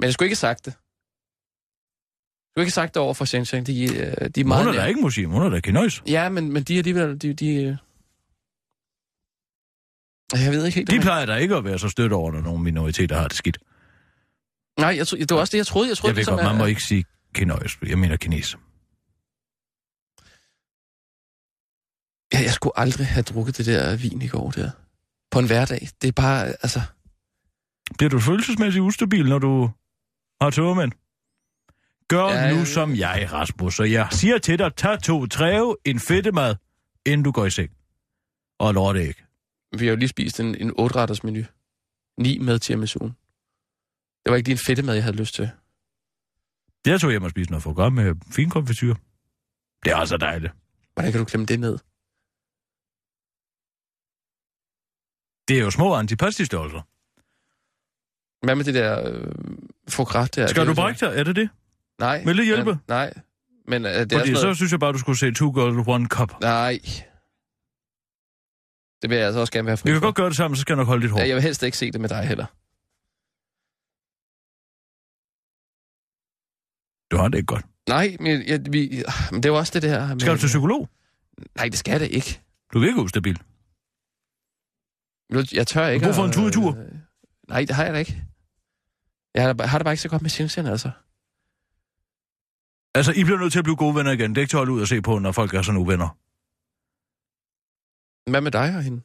Men 0.00 0.04
jeg 0.06 0.12
skulle 0.12 0.26
ikke 0.26 0.32
have 0.40 0.46
sagt 0.50 0.64
det. 0.66 0.70
Jeg 0.70 2.50
skulle 2.52 2.64
ikke 2.64 2.72
sagt 2.74 2.94
det 2.94 3.02
over 3.02 3.14
for 3.14 3.24
Shenzhen. 3.24 3.66
De, 3.66 3.82
øh, 3.84 3.88
de 3.90 4.00
er 4.04 4.30
Hun 4.36 4.48
meget... 4.48 4.66
er 4.68 4.72
da 4.72 4.84
ikke 4.84 5.00
muslim, 5.00 5.30
hun 5.30 5.42
er 5.42 5.48
da 5.48 5.60
kinøjs. 5.60 6.02
Ja, 6.06 6.28
men, 6.28 6.52
men 6.52 6.62
de 6.62 6.74
er 6.74 6.78
alligevel... 6.78 7.22
De, 7.22 7.34
de, 7.34 7.48
øh... 7.54 7.76
Jeg 10.44 10.52
ved 10.52 10.64
ikke 10.66 10.76
helt, 10.76 10.90
De 10.90 11.00
plejer 11.00 11.26
da 11.26 11.34
ikke 11.36 11.56
at 11.56 11.64
være 11.64 11.78
så 11.78 11.88
stødt 11.88 12.12
over, 12.12 12.32
når 12.32 12.40
nogle 12.40 12.62
minoriteter 12.62 13.16
har 13.18 13.28
det 13.28 13.36
skidt. 13.36 13.58
Nej, 14.78 14.94
jeg, 14.96 15.06
det 15.06 15.30
var 15.30 15.36
også 15.40 15.50
det, 15.52 15.58
jeg 15.58 15.66
troede. 15.66 15.88
Jeg 15.88 15.96
troede 15.96 16.10
Jeg 16.10 16.16
ved 16.16 16.24
godt, 16.24 16.42
man 16.42 16.52
at- 16.52 16.58
må 16.58 16.64
ikke 16.64 16.82
sige 16.82 17.04
kinøjs. 17.34 17.78
Jeg 17.82 17.98
mener 17.98 18.16
kines. 18.16 18.56
Jeg, 22.32 22.42
jeg 22.44 22.52
skulle 22.52 22.78
aldrig 22.78 23.06
have 23.06 23.22
drukket 23.22 23.56
det 23.58 23.66
der 23.66 23.96
vin 23.96 24.22
i 24.22 24.28
går 24.28 24.50
der. 24.50 24.70
På 25.30 25.38
en 25.38 25.46
hverdag. 25.46 25.88
Det 26.02 26.08
er 26.08 26.12
bare, 26.12 26.46
altså... 26.48 26.80
Bliver 27.98 28.10
du 28.10 28.20
følelsesmæssigt 28.20 28.82
ustabil, 28.82 29.28
når 29.28 29.38
du 29.38 29.70
har 30.40 30.50
tømmermænd? 30.50 30.92
Gør 32.08 32.24
Ja, 32.28 32.44
ja, 32.44 32.50
nu 32.52 32.58
ja. 32.58 32.64
som 32.64 32.96
jeg, 32.96 33.28
Rasmus, 33.32 33.80
og 33.80 33.92
jeg 33.92 34.08
siger 34.10 34.38
til 34.38 34.58
dig, 34.58 34.74
tag 34.76 35.02
to 35.02 35.26
træve, 35.26 35.76
en 35.84 36.00
fedtemad, 36.00 36.54
inden 37.06 37.22
du 37.24 37.30
går 37.30 37.46
i 37.46 37.50
seng. 37.50 37.70
Og 38.58 38.74
lorteæg. 38.74 39.14
Vi 39.78 39.86
har 39.86 39.90
jo 39.90 39.96
lige 39.96 40.08
spist 40.08 40.40
en, 40.40 40.54
en 40.54 40.70
8-retters 40.70 41.20
menu. 41.22 41.42
Ni 42.20 42.38
med 42.38 42.58
tiramisuen. 42.58 43.16
Det 44.24 44.30
var 44.30 44.36
ikke 44.36 44.48
lige 44.48 44.54
en 44.54 44.64
fedtemad, 44.66 44.94
jeg 44.94 45.02
havde 45.04 45.16
lyst 45.16 45.34
til. 45.34 45.50
Det 46.84 46.90
jeg 46.90 47.00
tog 47.00 47.10
hjem 47.10 47.22
og 47.22 47.30
spise 47.30 47.50
noget 47.50 47.62
for 47.62 47.72
godt 47.72 47.94
med 47.94 48.14
finkonfetyr. 48.30 48.94
Det 49.84 49.92
er 49.92 49.96
altså 49.96 50.16
dejligt. 50.16 50.52
Hvordan 50.94 51.12
kan 51.12 51.18
du 51.18 51.24
klemme 51.24 51.46
det 51.46 51.60
ned? 51.60 51.78
Det 55.48 55.58
er 55.58 55.62
jo 55.64 55.70
små 55.70 55.94
antipasti-størrelser. 55.94 56.82
Hvad 58.46 58.54
med 58.56 58.64
det 58.64 58.74
der 58.74 59.08
øh, 59.12 59.32
fokrat 59.88 60.34
der? 60.34 60.46
Skal 60.46 60.60
Det 60.60 60.66
du 60.66 60.72
er 60.72 60.74
brække 60.84 61.06
dig? 61.06 61.18
Er 61.18 61.24
det 61.24 61.36
det? 61.36 61.48
så- 61.52 62.04
Nej. 62.04 62.24
Vil 62.24 62.36
det 62.38 62.44
hjælpe? 62.46 62.70
Men, 62.70 62.80
nej. 62.88 63.12
Men 63.66 63.84
øh, 63.84 63.92
det 63.92 64.12
er 64.12 64.18
Fordi 64.18 64.34
så 64.34 64.42
noget... 64.42 64.56
synes 64.56 64.72
jeg 64.72 64.80
bare, 64.80 64.92
du 64.92 64.98
skulle 64.98 65.18
se 65.18 65.32
Two 65.34 65.50
Girls, 65.52 65.88
One 65.88 66.06
Cup. 66.06 66.40
Nej. 66.40 66.80
Det 69.02 69.10
vil 69.10 69.16
jeg 69.16 69.26
altså 69.26 69.40
også 69.40 69.52
gerne 69.52 69.66
være 69.66 69.76
fri 69.76 69.88
Vi 69.90 69.92
kan 69.94 70.00
for. 70.00 70.06
godt 70.06 70.14
gøre 70.16 70.28
det 70.28 70.36
sammen, 70.36 70.56
så 70.56 70.60
skal 70.60 70.72
jeg 70.72 70.76
nok 70.76 70.86
holde 70.86 71.02
dit 71.02 71.10
hår. 71.10 71.18
Ja, 71.18 71.26
jeg 71.26 71.34
vil 71.34 71.42
helst 71.42 71.62
ikke 71.62 71.76
se 71.76 71.90
det 71.90 72.00
med 72.00 72.08
dig 72.08 72.22
heller. 72.28 72.46
Du 77.10 77.16
har 77.16 77.28
det 77.28 77.38
ikke 77.38 77.46
godt. 77.46 77.64
Nej, 77.88 78.16
men, 78.20 78.42
jeg, 78.46 78.60
vi, 78.70 79.02
men 79.30 79.42
det 79.42 79.48
er 79.48 79.52
jo 79.52 79.58
også 79.58 79.72
det 79.74 79.82
der... 79.82 80.08
Med, 80.08 80.20
Skal 80.20 80.32
du 80.32 80.38
til 80.38 80.46
psykolog? 80.46 80.88
Nej, 81.56 81.68
det 81.68 81.78
skal 81.78 82.00
det 82.00 82.10
ikke. 82.10 82.40
Du 82.72 82.82
er 82.82 82.86
ikke 82.86 83.00
ustabil. 83.02 83.42
Jeg 85.52 85.66
tør 85.66 85.86
ikke... 85.86 86.04
brug 86.06 86.14
for 86.14 86.24
en 86.24 86.32
tur 86.32 86.48
i 86.48 86.50
tur. 86.50 86.76
Nej, 87.48 87.60
det 87.64 87.70
har 87.70 87.84
jeg 87.84 87.94
da 87.94 87.98
ikke. 87.98 88.24
Jeg 89.34 89.42
har, 89.42 89.66
har 89.66 89.78
det 89.78 89.84
bare 89.84 89.92
ikke 89.92 90.02
så 90.02 90.08
godt 90.08 90.22
med 90.22 90.30
Xinjiang, 90.30 90.68
altså. 90.68 90.90
Altså, 92.94 93.12
I 93.12 93.24
bliver 93.24 93.38
nødt 93.38 93.52
til 93.52 93.58
at 93.58 93.64
blive 93.64 93.76
gode 93.76 93.94
venner 93.94 94.12
igen. 94.12 94.30
Det 94.30 94.38
er 94.38 94.42
ikke 94.42 94.50
til 94.50 94.56
at 94.56 94.60
holde 94.60 94.72
ud 94.72 94.80
og 94.80 94.88
se 94.88 95.02
på, 95.02 95.18
når 95.18 95.32
folk 95.32 95.54
er 95.54 95.62
sådan 95.62 95.80
uvenner. 95.80 96.08
Hvad 98.30 98.40
med 98.40 98.50
dig 98.50 98.76
og 98.76 98.82
hende? 98.82 99.02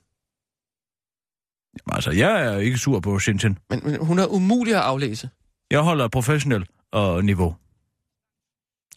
Jamen, 1.73 1.95
altså, 1.95 2.11
jeg 2.11 2.45
er 2.45 2.57
ikke 2.57 2.77
sur 2.77 2.99
på 2.99 3.19
Shenzhen. 3.19 3.57
Men, 3.69 3.81
men 3.83 4.05
hun 4.05 4.19
er 4.19 4.27
umulig 4.27 4.75
at 4.75 4.81
aflæse. 4.81 5.29
Jeg 5.71 5.79
holder 5.79 6.07
professionel 6.07 6.67
og 6.91 7.25
niveau. 7.25 7.55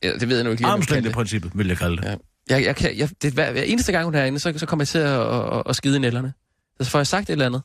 Ja, 0.02 0.12
det 0.12 0.28
ved 0.28 0.36
jeg 0.36 0.44
nu 0.44 0.50
ikke 0.50 0.62
lige, 0.62 0.68
jeg 0.68 0.76
det. 0.76 0.82
Armslængdeprincippet, 0.82 1.52
vil 1.54 1.66
jeg 1.68 1.78
kalde 1.78 1.96
det. 1.96 2.04
Ja. 2.04 2.14
Jeg, 2.48 2.64
jeg 2.64 2.76
kan, 2.76 2.98
jeg, 2.98 3.08
det 3.22 3.28
er 3.28 3.32
hver, 3.32 3.52
hver 3.52 3.62
eneste 3.62 3.92
gang, 3.92 4.04
hun 4.04 4.14
er 4.14 4.24
inde, 4.24 4.38
så, 4.38 4.52
så 4.56 4.66
kommer 4.66 4.82
jeg 4.82 4.88
til 4.88 4.98
at, 4.98 5.56
at, 5.56 5.62
at 5.68 5.76
skide 5.76 5.96
i 5.96 5.98
nælderne. 5.98 6.34
Så 6.80 6.90
får 6.90 6.98
jeg 6.98 7.06
sagt 7.06 7.22
et 7.22 7.32
eller 7.32 7.46
andet. 7.46 7.62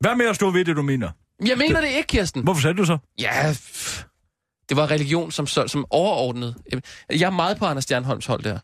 Hvad 0.00 0.16
med 0.16 0.26
at 0.26 0.36
stå 0.36 0.50
ved 0.50 0.64
det, 0.64 0.76
du 0.76 0.82
mener? 0.82 1.10
Jeg 1.46 1.58
mener 1.58 1.80
det 1.80 1.88
ikke, 1.88 2.06
Kirsten. 2.06 2.42
Hvorfor 2.42 2.60
sagde 2.60 2.76
du 2.76 2.84
så? 2.84 2.98
Ja, 3.20 3.52
pff. 3.52 4.04
det 4.68 4.76
var 4.76 4.90
religion 4.90 5.30
som, 5.30 5.46
som 5.46 5.86
overordnet. 5.90 6.56
Jeg 7.10 7.26
er 7.26 7.30
meget 7.30 7.58
på 7.58 7.66
Anders 7.66 7.84
Stjernholms 7.84 8.26
hold 8.26 8.42
der. 8.42 8.58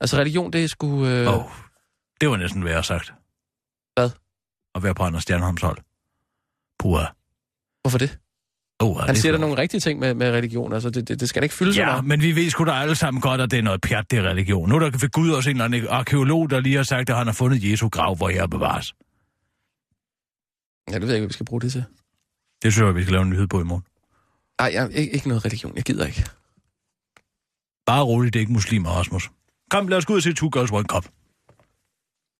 Altså 0.00 0.16
religion, 0.16 0.52
det 0.52 0.70
sgu... 0.70 1.06
Øh... 1.06 1.36
Oh, 1.36 1.44
det 2.20 2.30
var 2.30 2.36
næsten 2.36 2.64
værre 2.64 2.84
sagt. 2.84 3.12
Hvad? 3.94 4.10
At 4.74 4.82
være 4.82 4.94
på 4.94 5.02
Anders 5.02 5.22
Stjernholms 5.22 5.60
hold. 5.62 5.78
Puha. 6.78 7.04
Hvorfor 7.82 7.98
det? 7.98 8.18
Oh, 8.82 8.96
Han 9.00 9.16
siger 9.16 9.32
der 9.32 9.38
nogle 9.38 9.56
rigtige 9.58 9.80
ting 9.80 9.98
med, 9.98 10.14
med 10.14 10.30
religion. 10.30 10.72
Altså, 10.72 10.90
det, 10.90 11.08
det, 11.08 11.20
det 11.20 11.28
skal 11.28 11.42
da 11.42 11.44
ikke 11.44 11.54
fylde 11.54 11.74
så 11.74 11.80
Ja, 11.80 11.86
meget. 11.86 12.04
men 12.04 12.22
vi 12.22 12.36
ved 12.36 12.50
sgu 12.50 12.64
da 12.64 12.70
alle 12.70 12.94
sammen 12.94 13.20
godt, 13.20 13.40
at 13.40 13.50
det 13.50 13.58
er 13.58 13.62
noget 13.62 13.80
pjat, 13.80 14.10
det 14.10 14.18
er 14.18 14.22
religion. 14.22 14.68
Nu 14.68 14.74
er 14.74 14.78
der 14.78 14.90
ved 14.90 15.10
Gud 15.10 15.30
også 15.30 15.50
en 15.50 15.56
eller 15.56 15.64
anden 15.64 15.86
arkeolog, 15.90 16.50
der 16.50 16.60
lige 16.60 16.76
har 16.76 16.82
sagt, 16.82 17.10
at 17.10 17.16
han 17.16 17.26
har 17.26 17.34
fundet 17.34 17.70
Jesu 17.70 17.88
grav, 17.88 18.14
hvor 18.16 18.28
jeg 18.28 18.50
bevares. 18.50 18.92
Ja, 20.90 20.94
det 20.94 21.02
ved 21.02 21.08
jeg 21.08 21.16
ikke, 21.16 21.22
hvad 21.22 21.28
vi 21.28 21.32
skal 21.32 21.46
bruge 21.46 21.60
det 21.60 21.72
til. 21.72 21.84
Det 22.62 22.72
synes 22.72 22.86
jeg, 22.86 22.94
vi 22.96 23.02
skal 23.02 23.12
lave 23.12 23.22
en 23.22 23.30
nyhed 23.30 23.46
på 23.46 23.60
i 23.60 23.64
morgen. 23.64 23.84
Nej, 24.60 24.70
jeg, 24.74 24.90
ikke, 24.92 25.12
ikke 25.12 25.28
noget 25.28 25.44
religion. 25.44 25.72
Jeg 25.76 25.84
gider 25.84 26.06
ikke. 26.06 26.24
Bare 27.86 28.02
roligt, 28.04 28.32
det 28.34 28.38
er 28.38 28.40
ikke 28.40 28.52
muslimer, 28.52 28.90
Rasmus. 28.90 29.30
Kom, 29.70 29.88
lad 29.88 29.98
os 29.98 30.06
gå 30.06 30.12
ud 30.12 30.18
og 30.18 30.22
se 30.22 30.32
Two 30.34 30.48
Girls 30.52 30.70
One 30.72 30.84
Cup. 30.84 31.06